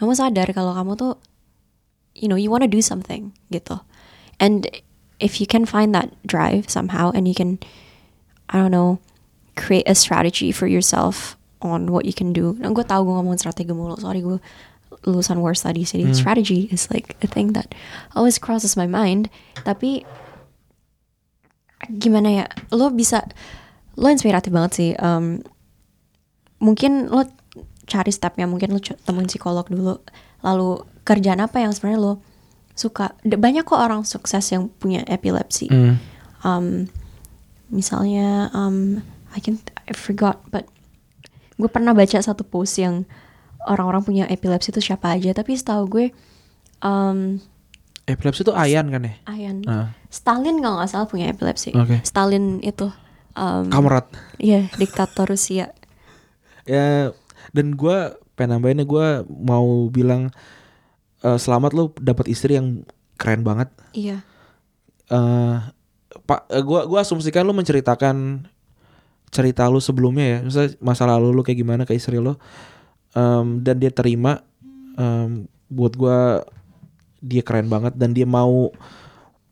Kamu 0.00 0.16
sadar 0.16 0.48
kalau 0.56 0.72
kamu 0.72 0.96
tuh, 0.96 1.12
you 2.16 2.28
know, 2.28 2.36
you 2.40 2.48
wanna 2.48 2.70
do 2.70 2.80
something 2.80 3.36
gitu. 3.52 3.76
And 4.40 4.64
if 5.20 5.36
you 5.36 5.44
can 5.44 5.68
find 5.68 5.92
that 5.92 6.16
drive 6.24 6.72
somehow, 6.72 7.12
and 7.12 7.28
you 7.28 7.36
can, 7.36 7.60
I 8.48 8.56
don't 8.56 8.72
know, 8.72 9.04
create 9.60 9.84
a 9.84 9.94
strategy 9.94 10.48
for 10.48 10.64
yourself 10.64 11.36
on 11.60 11.92
what 11.92 12.08
you 12.08 12.16
can 12.16 12.32
do. 12.32 12.56
Nah, 12.56 12.72
gue 12.72 12.84
tau 12.88 13.04
gue 13.04 13.12
ngomongin 13.12 13.36
strategi 13.36 13.76
mulu. 13.76 14.00
Sorry 14.00 14.24
gue 14.24 14.40
lulusan 15.04 15.40
war 15.40 15.56
studies 15.56 15.96
jadi 15.96 16.12
strategy 16.12 16.68
is 16.68 16.90
like 16.92 17.16
a 17.24 17.28
thing 17.30 17.56
that 17.56 17.72
always 18.16 18.40
crosses 18.40 18.76
my 18.76 18.88
mind. 18.88 19.28
Tapi 19.68 20.08
gimana 21.88 22.44
ya? 22.44 22.46
Lo 22.74 22.92
bisa 22.92 23.24
lo 23.96 24.08
inspiratif 24.12 24.52
banget 24.52 24.72
sih. 24.76 24.90
Um, 25.00 25.40
mungkin 26.60 27.08
lo 27.08 27.24
cari 27.88 28.12
stepnya, 28.12 28.44
mungkin 28.44 28.76
lo 28.76 28.80
temuin 28.80 29.30
psikolog 29.30 29.64
dulu. 29.66 30.00
Lalu 30.44 30.84
kerjaan 31.06 31.40
apa 31.40 31.64
yang 31.64 31.72
sebenarnya 31.72 32.00
lo 32.00 32.12
suka? 32.76 33.16
Banyak 33.24 33.64
kok 33.64 33.80
orang 33.80 34.04
sukses 34.04 34.44
yang 34.52 34.68
punya 34.68 35.04
epilepsi. 35.08 35.68
Hmm. 35.72 35.96
Um, 36.40 36.66
misalnya 37.70 38.50
um, 38.52 39.00
I 39.32 39.38
can 39.38 39.62
I 39.86 39.94
forgot 39.94 40.42
but 40.50 40.66
gue 41.56 41.70
pernah 41.70 41.94
baca 41.94 42.18
satu 42.18 42.42
post 42.42 42.80
yang 42.82 43.06
orang-orang 43.68 44.02
punya 44.02 44.24
epilepsi 44.26 44.74
itu 44.74 44.80
siapa 44.92 45.14
aja 45.14 45.30
tapi 45.30 45.54
setahu 45.54 45.84
gue 45.86 46.06
um, 46.82 47.38
Epilepsi 48.10 48.42
itu 48.42 48.50
ayan 48.50 48.86
kan 48.86 49.02
ya? 49.02 49.14
Ayan 49.26 49.62
Ah. 49.64 49.94
Stalin 50.06 50.58
kalau 50.58 50.76
nggak 50.76 50.90
salah 50.90 51.06
punya 51.06 51.28
epilepsi 51.28 51.70
Oke. 51.72 52.02
Stalin 52.02 52.58
itu 52.60 52.90
um, 53.32 53.64
Kamrat. 53.66 54.10
iya 54.36 54.66
diktator 54.74 55.26
Rusia 55.26 55.70
Ya 56.62 57.10
dan 57.50 57.72
gue 57.72 57.96
pengen 58.34 58.56
nambahinnya 58.56 58.84
gue 58.84 59.06
mau 59.28 59.64
bilang 59.86 60.30
eh, 61.20 61.36
selamat 61.36 61.70
lo 61.72 61.82
dapat 61.94 62.26
istri 62.26 62.54
yang 62.54 62.82
keren 63.14 63.42
banget. 63.42 63.68
iya 63.92 64.24
eh 65.06 65.56
pak 66.20 66.46
eh, 66.48 66.62
gua 66.62 66.86
gua 66.86 67.02
asumsikan 67.02 67.42
lu 67.42 67.52
menceritakan 67.52 68.46
cerita 69.28 69.66
lu 69.66 69.78
sebelumnya 69.78 70.26
ya 70.26 70.38
misalnya 70.40 70.70
masa 70.78 71.04
lalu 71.04 71.30
lu 71.30 71.42
kayak 71.42 71.58
gimana 71.58 71.82
ke 71.84 71.92
istri 71.92 72.16
lu 72.16 72.34
Em, 73.10 73.58
dan 73.58 73.74
dia 73.76 73.90
terima 73.90 74.38
em, 74.94 75.44
buat 75.66 75.92
gua 75.92 76.46
dia 77.20 77.44
keren 77.44 77.68
banget 77.68 77.94
dan 77.96 78.12
dia 78.12 78.24
mau 78.24 78.72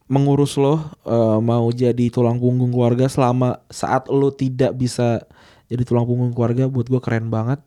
mengurus 0.08 0.56
lo 0.56 0.80
eh, 1.04 1.38
mau 1.38 1.68
jadi 1.68 2.08
tulang 2.08 2.40
punggung 2.40 2.72
keluarga 2.72 3.06
selama 3.06 3.60
saat 3.68 4.08
lo 4.08 4.32
tidak 4.32 4.72
bisa 4.74 5.20
jadi 5.68 5.84
tulang 5.84 6.08
punggung 6.08 6.32
keluarga 6.32 6.64
buat 6.64 6.88
gua 6.88 7.00
keren 7.04 7.28
banget. 7.28 7.60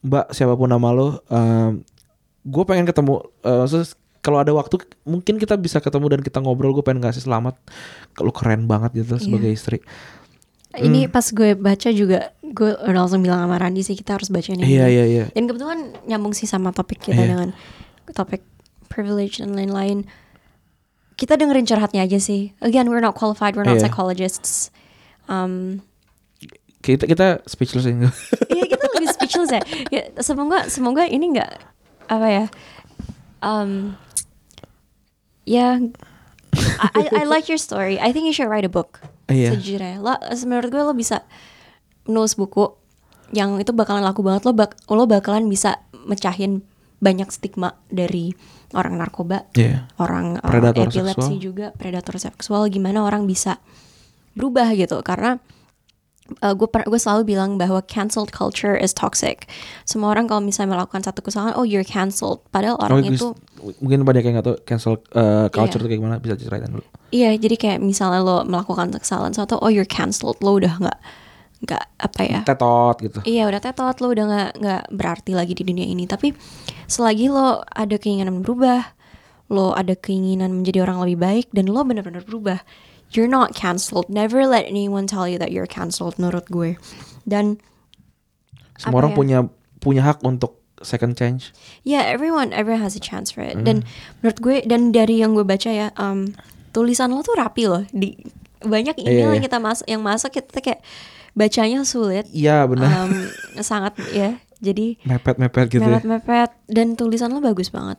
Mbak 0.00 0.32
siapa 0.32 0.56
pun 0.56 0.72
nama 0.72 0.88
lo 0.96 1.20
gue 2.40 2.64
pengen 2.64 2.88
ketemu 2.88 3.20
maksudnya 3.44 3.92
kalau 4.24 4.40
ada 4.40 4.52
waktu 4.52 4.80
mungkin 5.04 5.36
kita 5.36 5.56
bisa 5.56 5.80
ketemu 5.80 6.16
dan 6.16 6.20
kita 6.24 6.40
ngobrol 6.40 6.72
gue 6.72 6.80
pengen 6.80 7.04
ngasih 7.04 7.24
selamat. 7.28 7.56
Kalau 8.16 8.32
keren 8.32 8.64
banget 8.64 9.04
gitu 9.04 9.20
sebagai 9.20 9.52
istri. 9.52 9.84
Ini 10.70 11.10
pas 11.12 11.24
gue 11.28 11.52
baca 11.52 11.88
juga 11.92 12.32
gue 12.40 12.70
udah 12.80 13.00
langsung 13.04 13.20
bilang 13.20 13.44
sama 13.44 13.56
Randi 13.60 13.84
sih 13.84 13.92
kita 13.92 14.16
harus 14.16 14.32
baca 14.32 14.48
ini. 14.56 14.64
Iya 14.64 14.86
iya 14.88 15.04
iya. 15.04 15.24
Dan 15.32 15.44
kebetulan 15.48 15.92
nyambung 16.08 16.32
sih 16.32 16.48
sama 16.48 16.72
topik 16.72 17.00
kita 17.00 17.20
Iya. 17.20 17.28
dengan 17.32 17.48
topik 18.16 18.40
privilege 18.90 19.38
dan 19.38 19.54
lain-lain 19.54 20.04
kita 21.14 21.38
dengerin 21.38 21.64
curhatnya 21.64 22.02
aja 22.02 22.18
sih 22.18 22.50
again 22.58 22.90
we're 22.90 23.00
not 23.00 23.14
qualified 23.14 23.54
we're 23.54 23.64
not 23.64 23.78
Iya. 23.78 23.86
psychologists 23.88 24.74
um, 25.30 25.80
kita 26.80 27.06
kita 27.06 27.44
speechless 27.46 27.86
ya 27.86 27.94
Iya 28.56 28.64
kita 28.66 28.84
lebih 28.96 29.08
speechless 29.12 29.50
ya. 29.52 29.62
ya 29.92 30.02
semoga 30.20 30.66
semoga 30.66 31.04
ini 31.04 31.36
nggak 31.36 31.50
apa 32.10 32.26
ya. 32.26 32.44
Um, 33.40 33.94
ya, 35.46 35.78
I, 36.52 36.88
I, 36.92 37.02
I 37.20 37.24
like 37.24 37.46
your 37.46 37.56
story. 37.60 37.96
I 38.02 38.10
think 38.10 38.26
you 38.26 38.34
should 38.34 38.50
write 38.50 38.66
a 38.66 38.72
book. 38.72 38.98
Iya. 39.30 39.54
Sejujurnya, 39.54 40.02
lo 40.02 40.18
menurut 40.44 40.68
gue 40.74 40.82
lo 40.82 40.92
bisa 40.92 41.22
nulis 42.04 42.34
buku 42.34 42.74
yang 43.30 43.62
itu 43.62 43.70
bakalan 43.70 44.02
laku 44.02 44.26
banget. 44.26 44.42
Lo 44.48 44.52
bak 44.52 44.74
lo 44.90 45.06
bakalan 45.06 45.46
bisa 45.46 45.78
mecahin 46.04 46.66
banyak 46.98 47.30
stigma 47.30 47.78
dari 47.88 48.34
orang 48.72 48.94
narkoba, 48.96 49.46
Iya. 49.52 49.90
orang 49.98 50.38
uh, 50.38 50.46
Predator 50.46 50.86
epilepsi 50.86 51.14
seksual. 51.14 51.42
juga, 51.42 51.66
predator 51.74 52.16
seksual. 52.16 52.68
Gimana 52.68 53.02
orang 53.02 53.24
bisa 53.24 53.58
berubah 54.32 54.70
gitu? 54.72 55.02
Karena 55.02 55.38
gue 56.30 56.68
gue 56.70 57.00
selalu 57.00 57.26
bilang 57.26 57.58
bahwa 57.58 57.82
cancelled 57.82 58.30
culture 58.30 58.78
is 58.78 58.94
toxic. 58.94 59.50
Semua 59.82 60.14
orang 60.14 60.30
kalau 60.30 60.38
misalnya 60.38 60.78
melakukan 60.78 61.02
satu 61.02 61.26
kesalahan, 61.26 61.58
oh 61.58 61.66
you're 61.66 61.82
cancelled. 61.82 62.38
Padahal 62.54 62.78
orang 62.78 63.02
Oh, 63.02 63.10
itu, 63.10 63.28
mungkin 63.82 64.06
banyak 64.06 64.22
yang 64.22 64.34
nggak 64.38 64.46
tahu 64.46 64.56
cancel 64.62 65.02
uh, 65.18 65.50
culture 65.50 65.82
Iya. 65.82 65.82
itu 65.82 65.88
kayak 65.90 65.98
gimana 65.98 66.16
bisa 66.16 66.34
ceritain 66.38 66.70
dulu 66.70 66.86
iya 67.10 67.34
jadi 67.34 67.56
kayak 67.58 67.78
misalnya 67.82 68.22
lo 68.22 68.46
melakukan 68.46 68.94
kesalahan 68.94 69.34
suatu, 69.34 69.58
oh 69.58 69.66
you're 69.66 69.82
cancelled, 69.84 70.38
lo 70.38 70.54
udah 70.54 70.78
nggak 70.78 70.98
nggak 71.60 71.84
apa 72.00 72.20
ya? 72.24 72.40
tetot 72.40 72.96
gitu 73.04 73.18
Iya 73.28 73.44
udah 73.44 73.60
tetot 73.60 73.96
lo 74.00 74.08
udah 74.08 74.24
nggak 74.24 74.50
nggak 74.64 74.82
berarti 74.96 75.32
lagi 75.36 75.52
di 75.52 75.64
dunia 75.68 75.84
ini. 75.84 76.08
Tapi 76.08 76.32
selagi 76.88 77.28
lo 77.28 77.60
ada 77.68 77.96
keinginan 78.00 78.40
berubah, 78.40 78.96
lo 79.52 79.76
ada 79.76 79.92
keinginan 79.92 80.64
menjadi 80.64 80.88
orang 80.88 81.04
lebih 81.04 81.18
baik 81.20 81.46
dan 81.52 81.68
lo 81.68 81.84
benar-benar 81.84 82.24
berubah, 82.24 82.64
you're 83.12 83.30
not 83.30 83.52
cancelled. 83.52 84.08
Never 84.08 84.48
let 84.48 84.64
anyone 84.64 85.04
tell 85.04 85.28
you 85.28 85.36
that 85.36 85.52
you're 85.52 85.68
cancelled. 85.68 86.16
Menurut 86.16 86.48
gue. 86.48 86.80
Dan 87.28 87.60
semua 88.80 89.04
orang 89.04 89.12
ya? 89.12 89.16
punya 89.16 89.38
punya 89.80 90.02
hak 90.04 90.24
untuk 90.24 90.60
second 90.80 91.12
change 91.12 91.52
Yeah, 91.84 92.08
everyone 92.08 92.56
everyone 92.56 92.80
has 92.80 92.96
a 92.96 93.02
chance 93.04 93.28
for 93.28 93.44
it. 93.44 93.60
Dan 93.60 93.84
menurut 94.20 94.38
gue 94.40 94.56
dan 94.64 94.96
dari 94.96 95.20
yang 95.20 95.36
gue 95.36 95.44
baca 95.44 95.68
ya, 95.68 95.92
um, 96.00 96.32
tulisan 96.72 97.12
lo 97.12 97.20
tuh 97.20 97.36
rapi 97.36 97.68
loh. 97.68 97.84
Di 97.92 98.16
banyak 98.60 98.96
email 99.00 99.28
Iya, 99.28 99.32
yang 99.36 99.42
iya. 99.44 99.48
kita 99.48 99.58
masuk 99.60 99.86
yang 99.88 100.02
masuk 100.04 100.30
kita 100.36 100.60
kayak 100.60 100.80
bacanya 101.32 101.82
sulit. 101.82 102.26
iya 102.30 102.64
benar 102.64 103.06
Um, 103.06 103.26
sangat 103.60 103.94
ya. 104.10 104.36
Jadi 104.60 105.00
mepet 105.02 105.36
mepet 105.36 105.66
gitu 105.70 105.80
ya. 105.80 105.96
mepet-mepet 105.96 106.50
dan 106.68 106.92
tulisan 106.92 107.30
lo 107.30 107.40
bagus 107.40 107.68
banget. 107.68 107.96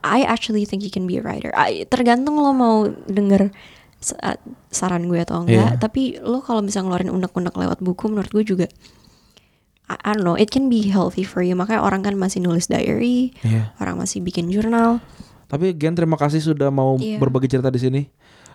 I 0.00 0.24
actually 0.24 0.64
think 0.64 0.80
you 0.80 0.88
can 0.88 1.04
be 1.04 1.16
a 1.16 1.22
writer. 1.22 1.52
I, 1.52 1.84
tergantung 1.84 2.34
lo 2.34 2.50
mau 2.50 2.76
denger 3.04 3.52
sa- 4.00 4.40
saran 4.66 5.04
gue 5.04 5.20
atau 5.20 5.44
enggak. 5.44 5.76
Iya. 5.76 5.76
Tapi 5.76 6.16
lo 6.18 6.40
kalau 6.40 6.60
bisa 6.60 6.80
ngeluarin 6.80 7.12
unek-unek 7.12 7.52
lewat 7.52 7.78
buku, 7.78 8.08
menurut 8.08 8.32
gue 8.32 8.44
juga 8.46 8.66
I, 9.90 10.14
don't 10.14 10.22
know, 10.22 10.34
it 10.34 10.48
can 10.48 10.70
be 10.70 10.86
healthy 10.86 11.20
for 11.20 11.42
you. 11.42 11.52
Makanya 11.52 11.82
orang 11.82 12.00
kan 12.00 12.14
masih 12.14 12.38
nulis 12.38 12.64
diary, 12.64 13.34
Iya. 13.42 13.74
orang 13.76 13.98
masih 13.98 14.20
bikin 14.20 14.48
jurnal. 14.48 15.02
tapi 15.44 15.74
Gen 15.74 15.92
terima 15.92 16.14
kasih 16.14 16.38
sudah 16.38 16.70
mau 16.70 16.94
Iya. 16.94 17.18
berbagi 17.18 17.50
cerita 17.50 17.68
di 17.68 17.76
sini 17.76 18.02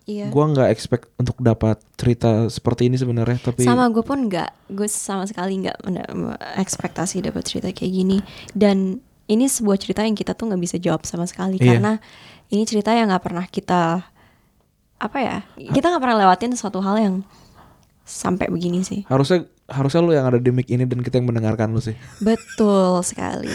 Iya. 0.05 0.29
gua 0.29 0.45
nggak 0.53 0.69
expect 0.69 1.09
untuk 1.17 1.41
dapat 1.41 1.81
cerita 1.97 2.45
seperti 2.45 2.85
ini 2.85 2.93
sebenarnya 2.93 3.41
tapi 3.41 3.65
Sama 3.65 3.89
gue 3.89 4.05
pun 4.05 4.29
nggak, 4.29 4.69
gue 4.69 4.85
sama 4.85 5.25
sekali 5.25 5.65
nggak 5.65 5.81
ekspektasi 6.61 7.25
dapat 7.25 7.41
cerita 7.41 7.73
kayak 7.73 7.89
gini. 7.89 8.17
Dan 8.53 9.01
ini 9.25 9.49
sebuah 9.49 9.81
cerita 9.81 10.05
yang 10.05 10.13
kita 10.13 10.37
tuh 10.37 10.53
nggak 10.53 10.61
bisa 10.61 10.77
jawab 10.77 11.01
sama 11.09 11.25
sekali 11.25 11.57
Iya. 11.57 11.81
karena 11.81 11.97
ini 12.53 12.61
cerita 12.69 12.93
yang 12.93 13.09
nggak 13.09 13.23
pernah 13.25 13.45
kita 13.49 14.05
apa 14.95 15.17
ya? 15.17 15.37
Kita 15.57 15.89
nggak 15.89 16.03
pernah 16.05 16.17
lewatin 16.21 16.53
suatu 16.53 16.85
hal 16.85 17.01
yang 17.01 17.15
sampai 18.05 18.53
begini 18.53 18.85
sih. 18.85 19.01
harusnya 19.09 19.49
harusnya 19.65 20.01
lu 20.05 20.13
yang 20.13 20.29
ada 20.29 20.37
di 20.37 20.53
mic 20.53 20.69
ini 20.69 20.85
dan 20.85 21.01
kita 21.01 21.17
yang 21.17 21.25
mendengarkan 21.25 21.73
lu 21.73 21.81
sih 21.81 21.97
Betul 22.21 23.01
sekali. 23.01 23.49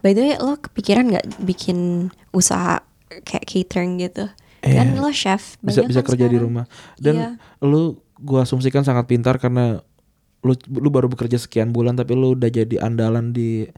By 0.00 0.16
the 0.16 0.24
way, 0.24 0.34
lo 0.40 0.56
kepikiran 0.56 1.12
nggak 1.12 1.44
bikin 1.44 2.08
usaha 2.32 2.80
kayak 3.28 3.44
catering 3.44 4.00
gitu? 4.00 4.32
Kan 4.60 4.92
Iya. 4.92 5.00
lo 5.00 5.08
chef, 5.10 5.56
bisa 5.58 5.80
bisa 5.82 6.00
kan 6.00 6.12
kerja 6.12 6.26
di 6.26 6.36
sekarang. 6.36 6.44
rumah 6.44 6.64
dan 6.96 7.14
Iya. 7.16 7.28
lu 7.60 7.82
gua 8.16 8.44
asumsikan 8.44 8.80
sangat 8.80 9.04
pintar 9.04 9.36
karena 9.36 9.80
lu 10.40 10.52
lu 10.70 10.88
baru 10.88 11.08
bekerja 11.08 11.36
sekian 11.36 11.68
bulan 11.68 11.94
tapi 11.94 12.12
lu 12.12 12.32
udah 12.32 12.48
jadi 12.48 12.76
andalan 12.78 13.30
di 13.30 13.68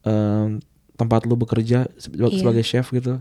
em, 0.00 0.58
tempat 0.94 1.24
lu 1.24 1.34
bekerja 1.34 1.86
Iya. 1.88 2.30
sebagai 2.32 2.62
chef 2.62 2.90
gitu 2.90 3.18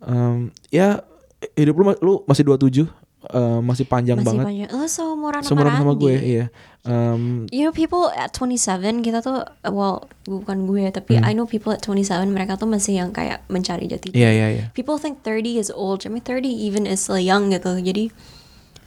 Em, 0.00 0.50
ya 0.68 1.06
hidup 1.54 1.74
lu 1.76 1.84
lu 2.00 2.12
masih 2.24 2.42
27 2.42 2.86
em, 3.24 3.60
masih 3.60 3.84
panjang 3.84 4.16
Masih 4.16 4.26
banget 4.28 4.44
panjang. 4.44 4.68
Lo 4.70 4.84
seumuran 4.84 5.40
sama 5.40 5.48
seumuran 5.48 5.72
sama 5.72 5.84
Randi. 5.88 6.02
gue 6.02 6.14
iya 6.18 6.46
Em, 6.82 7.46
You 7.48 7.62
know 7.62 7.70
people 7.70 8.10
at 8.10 8.30
27 8.32 8.58
kita 9.00 9.20
tuh 9.20 9.38
well 9.64 10.02
bukan 10.24 10.64
gue 10.64 10.90
tapi 10.90 11.14
I 11.16 11.30
know 11.30 11.44
people 11.44 11.70
at 11.70 11.78
27 11.80 12.02
mereka 12.26 12.56
tuh 12.56 12.66
masih 12.66 12.98
yang 12.98 13.10
kayak 13.10 13.46
mencari 13.46 13.86
jati 13.86 14.10
diri. 14.10 14.16
Hmm. 14.16 14.20
iya 14.20 14.30
iya 14.32 14.46
iya 14.50 14.64
People 14.72 14.96
think 14.96 15.20
30 15.20 15.46
is 15.56 15.70
old. 15.70 16.02
I 16.02 16.10
mean 16.10 16.20
30 16.20 16.42
even 16.42 16.82
is 16.84 16.98
still 17.00 17.16
young 17.16 17.50
gitu. 17.50 17.70
Jadi 17.76 18.10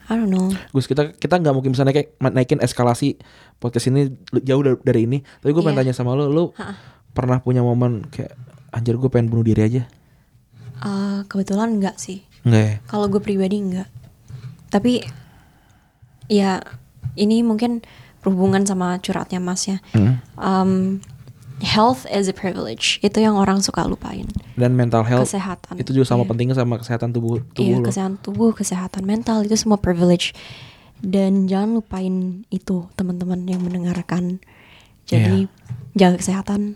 I 0.05 0.13
don't 0.13 0.27
know. 0.27 0.51
Gus 0.69 0.86
kita 0.86 1.11
kita 1.11 1.39
nggak 1.39 1.49
mungkin 1.51 1.71
bisa 1.71 1.81
naik, 1.81 2.13
naikin 2.19 2.59
eskalasi 2.59 3.15
podcast 3.55 3.88
ini 3.88 4.11
jauh 4.38 4.59
dari, 4.59 4.77
dari 4.83 5.01
ini 5.05 5.17
tapi 5.39 5.49
gue 5.49 5.63
pengen 5.63 5.79
Iya. 5.81 5.88
tanya 5.88 5.93
sama 5.95 6.13
lu 6.13 6.27
lu 6.27 6.51
pernah 7.09 7.39
punya 7.39 7.63
momen 7.63 8.03
kayak 8.05 8.36
anjir 8.69 8.93
gue 8.93 9.07
pengen 9.07 9.31
bunuh 9.31 9.41
diri 9.41 9.63
aja 9.63 9.83
Uh, 10.75 11.23
kebetulan 11.25 11.71
enggak 11.73 11.95
sih. 11.95 12.27
enggak 12.43 12.61
ya 12.61 12.75
Kalau 12.86 13.07
gue 13.07 13.17
pribadi 13.17 13.57
enggak. 13.57 13.88
Tapi 14.76 15.07
ya 16.28 16.59
ini 17.15 17.39
mungkin 17.39 17.80
berhubungan 18.19 18.67
sama 18.67 18.99
curhatnya 18.99 19.39
masnya. 19.39 19.80
Hmm. 19.95 20.19
Um, 20.36 20.71
health 21.63 22.03
is 22.11 22.28
a 22.28 22.36
privilege. 22.36 22.99
Itu 22.99 23.23
yang 23.23 23.39
orang 23.39 23.63
suka 23.63 23.88
lupain. 23.88 24.28
Dan 24.59 24.76
mental 24.76 25.07
health 25.07 25.32
Kesehatan. 25.32 25.80
itu 25.80 25.95
juga 25.95 26.11
sama 26.11 26.28
Iya. 26.28 26.30
pentingnya 26.30 26.55
sama 26.57 26.76
kesehatan 26.76 27.15
tubuh 27.15 27.39
tubuh 27.55 27.63
Iya, 27.63 27.80
lo. 27.80 27.88
kesehatan 27.88 28.15
tubuh, 28.19 28.51
kesehatan 28.51 29.03
mental 29.07 29.47
itu 29.47 29.55
semua 29.55 29.80
privilege. 29.80 30.36
Dan 30.99 31.45
jangan 31.45 31.80
lupain 31.80 32.15
itu 32.49 32.89
teman-teman 32.95 33.45
yang 33.45 33.61
mendengarkan. 33.61 34.43
Jadi 35.05 35.45
jaga 35.93 36.17
kesehatan. 36.19 36.76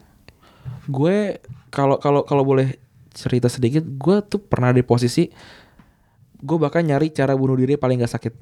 gue 0.86 1.38
kalau 1.70 1.98
kalau 1.98 2.26
kalau 2.26 2.42
boleh 2.42 2.78
cerita 3.14 3.46
sedikit 3.46 3.82
gue 3.86 4.18
tuh 4.22 4.42
pernah 4.42 4.70
di 4.70 4.82
posisi 4.82 5.30
gue 6.40 6.58
bahkan 6.58 6.82
nyari 6.82 7.12
cara 7.12 7.34
bunuh 7.34 7.54
diri 7.54 7.76
paling 7.76 8.00
gak 8.00 8.14
sakit 8.16 8.34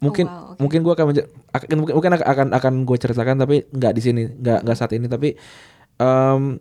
mungkin 0.00 0.24
Oh, 0.24 0.32
wow, 0.32 0.44
oke. 0.54 0.60
mungkin 0.62 0.80
gue 0.80 0.92
akan 0.92 1.06
akan 1.52 1.66
mungkin, 1.76 1.94
mungkin 1.94 2.10
akan 2.16 2.46
akan 2.50 2.74
gue 2.82 2.96
ceritakan 2.96 3.36
tapi 3.36 3.68
nggak 3.68 3.92
di 3.92 4.00
sini 4.00 4.22
nggak 4.32 4.64
nggak 4.64 4.76
saat 4.76 4.92
ini 4.94 5.06
tapi 5.06 5.36
em, 5.96 6.56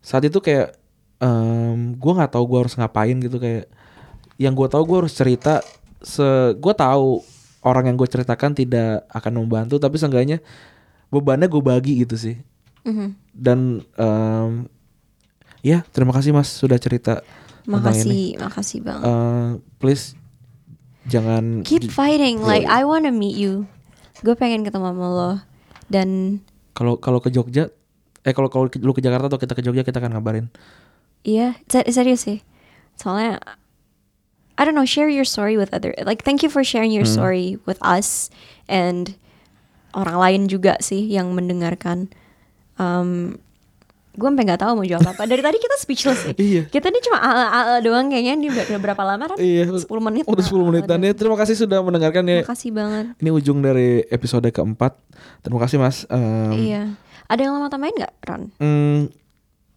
saat 0.00 0.24
itu 0.24 0.40
kayak 0.40 0.80
em, 1.20 1.92
gue 1.92 2.12
nggak 2.16 2.32
tahu 2.32 2.44
gue 2.48 2.58
harus 2.64 2.74
ngapain 2.74 3.20
gitu 3.20 3.36
kayak 3.36 3.68
yang 4.40 4.56
gue 4.56 4.64
tahu 4.64 4.80
gue 4.88 4.98
harus 5.04 5.12
cerita 5.12 5.60
se 6.00 6.24
gue 6.56 6.72
tahu 6.72 7.20
orang 7.60 7.92
yang 7.92 7.96
gue 8.00 8.08
ceritakan 8.08 8.56
tidak 8.56 9.04
akan 9.12 9.44
membantu 9.44 9.76
tapi 9.76 10.00
seenggaknya 10.00 10.40
bebannya 11.12 11.52
gue 11.52 11.60
bagi 11.60 12.00
gitu 12.00 12.16
sih 12.16 12.36
Mhm. 12.80 13.12
dan 13.36 13.58
em, 14.00 14.64
ya 15.60 15.84
terima 15.92 16.16
kasih 16.16 16.32
mas 16.32 16.48
sudah 16.48 16.80
cerita 16.80 17.20
Makasih, 17.70 18.36
makasih 18.36 18.78
banget. 18.82 19.06
Eh, 19.06 19.48
please 19.78 20.18
jangan 21.06 21.62
Keep 21.62 21.88
fighting, 21.88 22.42
like. 22.42 22.66
I 22.66 22.82
wanna 22.82 23.10
meet 23.10 23.38
you. 23.38 23.70
Gue 24.20 24.34
pengen 24.34 24.62
ketemu 24.62 24.90
sama 24.90 25.06
lo. 25.06 25.32
Dan 25.86 26.40
kalau 26.74 26.98
kalau 26.98 27.18
ke 27.18 27.30
Jogja 27.30 27.70
eh 28.20 28.30
kalau 28.30 28.46
kalau 28.46 28.68
lu 28.68 28.92
ke 28.92 29.00
Jakarta 29.00 29.26
atau 29.26 29.40
kita 29.40 29.54
ke 29.54 29.62
Jogja 29.64 29.80
kita 29.80 29.96
akan 29.96 30.12
ngabarin 30.12 30.46
iya, 31.20 31.56
se- 31.66 31.88
serius 31.88 32.22
sih. 32.22 32.44
Soalnya 32.94 33.40
I 34.54 34.68
don't 34.68 34.76
know, 34.76 34.84
share 34.84 35.08
your 35.08 35.24
story 35.24 35.56
with 35.56 35.72
other. 35.72 35.96
Like 36.04 36.20
thank 36.20 36.44
you 36.44 36.52
for 36.52 36.60
sharing 36.60 36.92
your 36.92 37.08
Hmm. 37.08 37.16
story 37.16 37.46
with 37.64 37.80
us 37.80 38.28
and 38.68 39.16
orang 39.96 40.20
lain 40.20 40.40
juga 40.46 40.76
sih 40.78 41.00
yang 41.00 41.32
mendengarkan. 41.32 42.12
Um, 42.76 43.40
gue 44.20 44.28
sampai 44.28 44.44
nggak 44.44 44.60
tahu 44.60 44.72
mau 44.74 44.84
jawab 44.84 45.08
apa. 45.08 45.22
Dari 45.24 45.40
tadi 45.40 45.56
kita 45.56 45.76
speechless 45.80 46.20
sih. 46.20 46.34
Iya. 46.36 46.62
Kita 46.68 46.86
ini 46.86 47.00
cuma 47.00 47.16
aa 47.16 47.46
aa 47.48 47.74
doang 47.80 48.06
kayaknya. 48.06 48.36
Ini 48.36 48.46
udah, 48.52 48.64
udah 48.68 48.80
berapa 48.84 49.02
lama 49.02 49.24
kan? 49.26 49.36
iya 49.40 49.64
10 49.64 49.80
menit. 49.98 50.24
udah 50.28 50.44
10 50.44 50.68
menitan 50.68 51.00
ya 51.00 51.12
terima 51.12 51.34
kasih 51.34 51.56
sudah 51.56 51.80
mendengarkan 51.80 52.20
ya 52.22 52.44
Makasih 52.44 52.70
banget. 52.70 53.04
ini 53.16 53.30
ujung 53.30 53.58
dari 53.58 54.04
episode 54.06 54.44
keempat 54.46 55.00
terima 55.40 55.58
kasih 55.58 55.80
mas 55.80 56.04
Em, 56.06 56.52
iya. 56.52 56.82
Ada 57.24 57.46
yang 57.46 57.56
lama 57.56 57.66
tambahin 57.66 57.96
nggak, 57.96 58.12
Ron? 58.26 58.42
Hmm, 58.58 59.00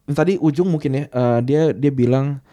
tadi 0.10 0.36
ujung 0.36 0.68
mungkin 0.68 0.92
ya 0.94 1.04
eh, 1.08 1.40
dia 1.42 1.62
dia 1.72 1.90
bilang 1.90 2.44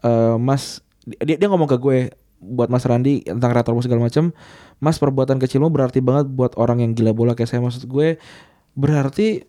eh, 0.00 0.36
Mas 0.36 0.78
dia 1.18 1.34
dia 1.34 1.48
ngomong 1.48 1.66
ke 1.66 1.74
gue 1.74 1.98
buat 2.38 2.68
Mas 2.68 2.84
Randi 2.84 3.20
tentang 3.20 3.50
retromu 3.50 3.80
segala 3.80 4.04
macam 4.04 4.30
Mas 4.78 4.96
perbuatan 4.96 5.36
kecilmu 5.36 5.68
berarti 5.68 5.98
banget 5.98 6.28
buat 6.28 6.54
orang 6.54 6.80
yang 6.80 6.92
gila 6.92 7.10
bola 7.10 7.32
kayak 7.34 7.48
saya 7.48 7.60
maksud 7.60 7.84
gue 7.84 8.16
berarti 8.72 9.44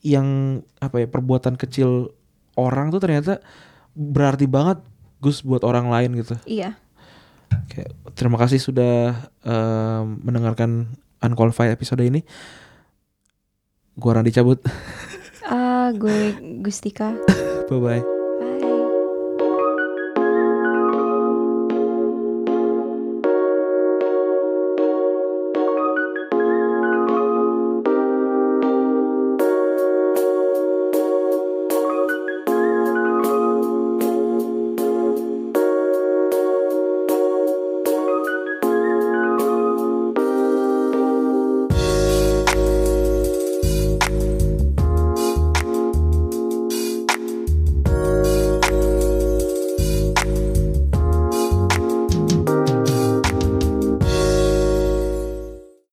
yang 0.00 0.60
apa 0.78 1.04
ya 1.04 1.06
perbuatan 1.06 1.54
kecil 1.54 2.12
orang 2.56 2.88
tuh 2.88 3.00
ternyata 3.00 3.44
berarti 3.92 4.48
banget 4.48 4.80
Gus 5.20 5.44
buat 5.44 5.60
orang 5.62 5.92
lain 5.92 6.16
gitu 6.16 6.36
Iya. 6.44 6.80
kayak 7.68 7.92
terima 8.14 8.40
kasih 8.40 8.56
sudah 8.56 9.12
eh, 9.44 10.02
mendengarkan 10.04 10.96
unqualified 11.20 11.70
episode 11.70 12.00
ini 12.00 12.24
gua 13.94 14.16
Randi 14.16 14.32
cabut 14.32 14.60
Ah, 15.44 15.90
gue 15.90 16.30
Gustika. 16.62 17.10
bye 17.68 17.82
bye 17.82 18.19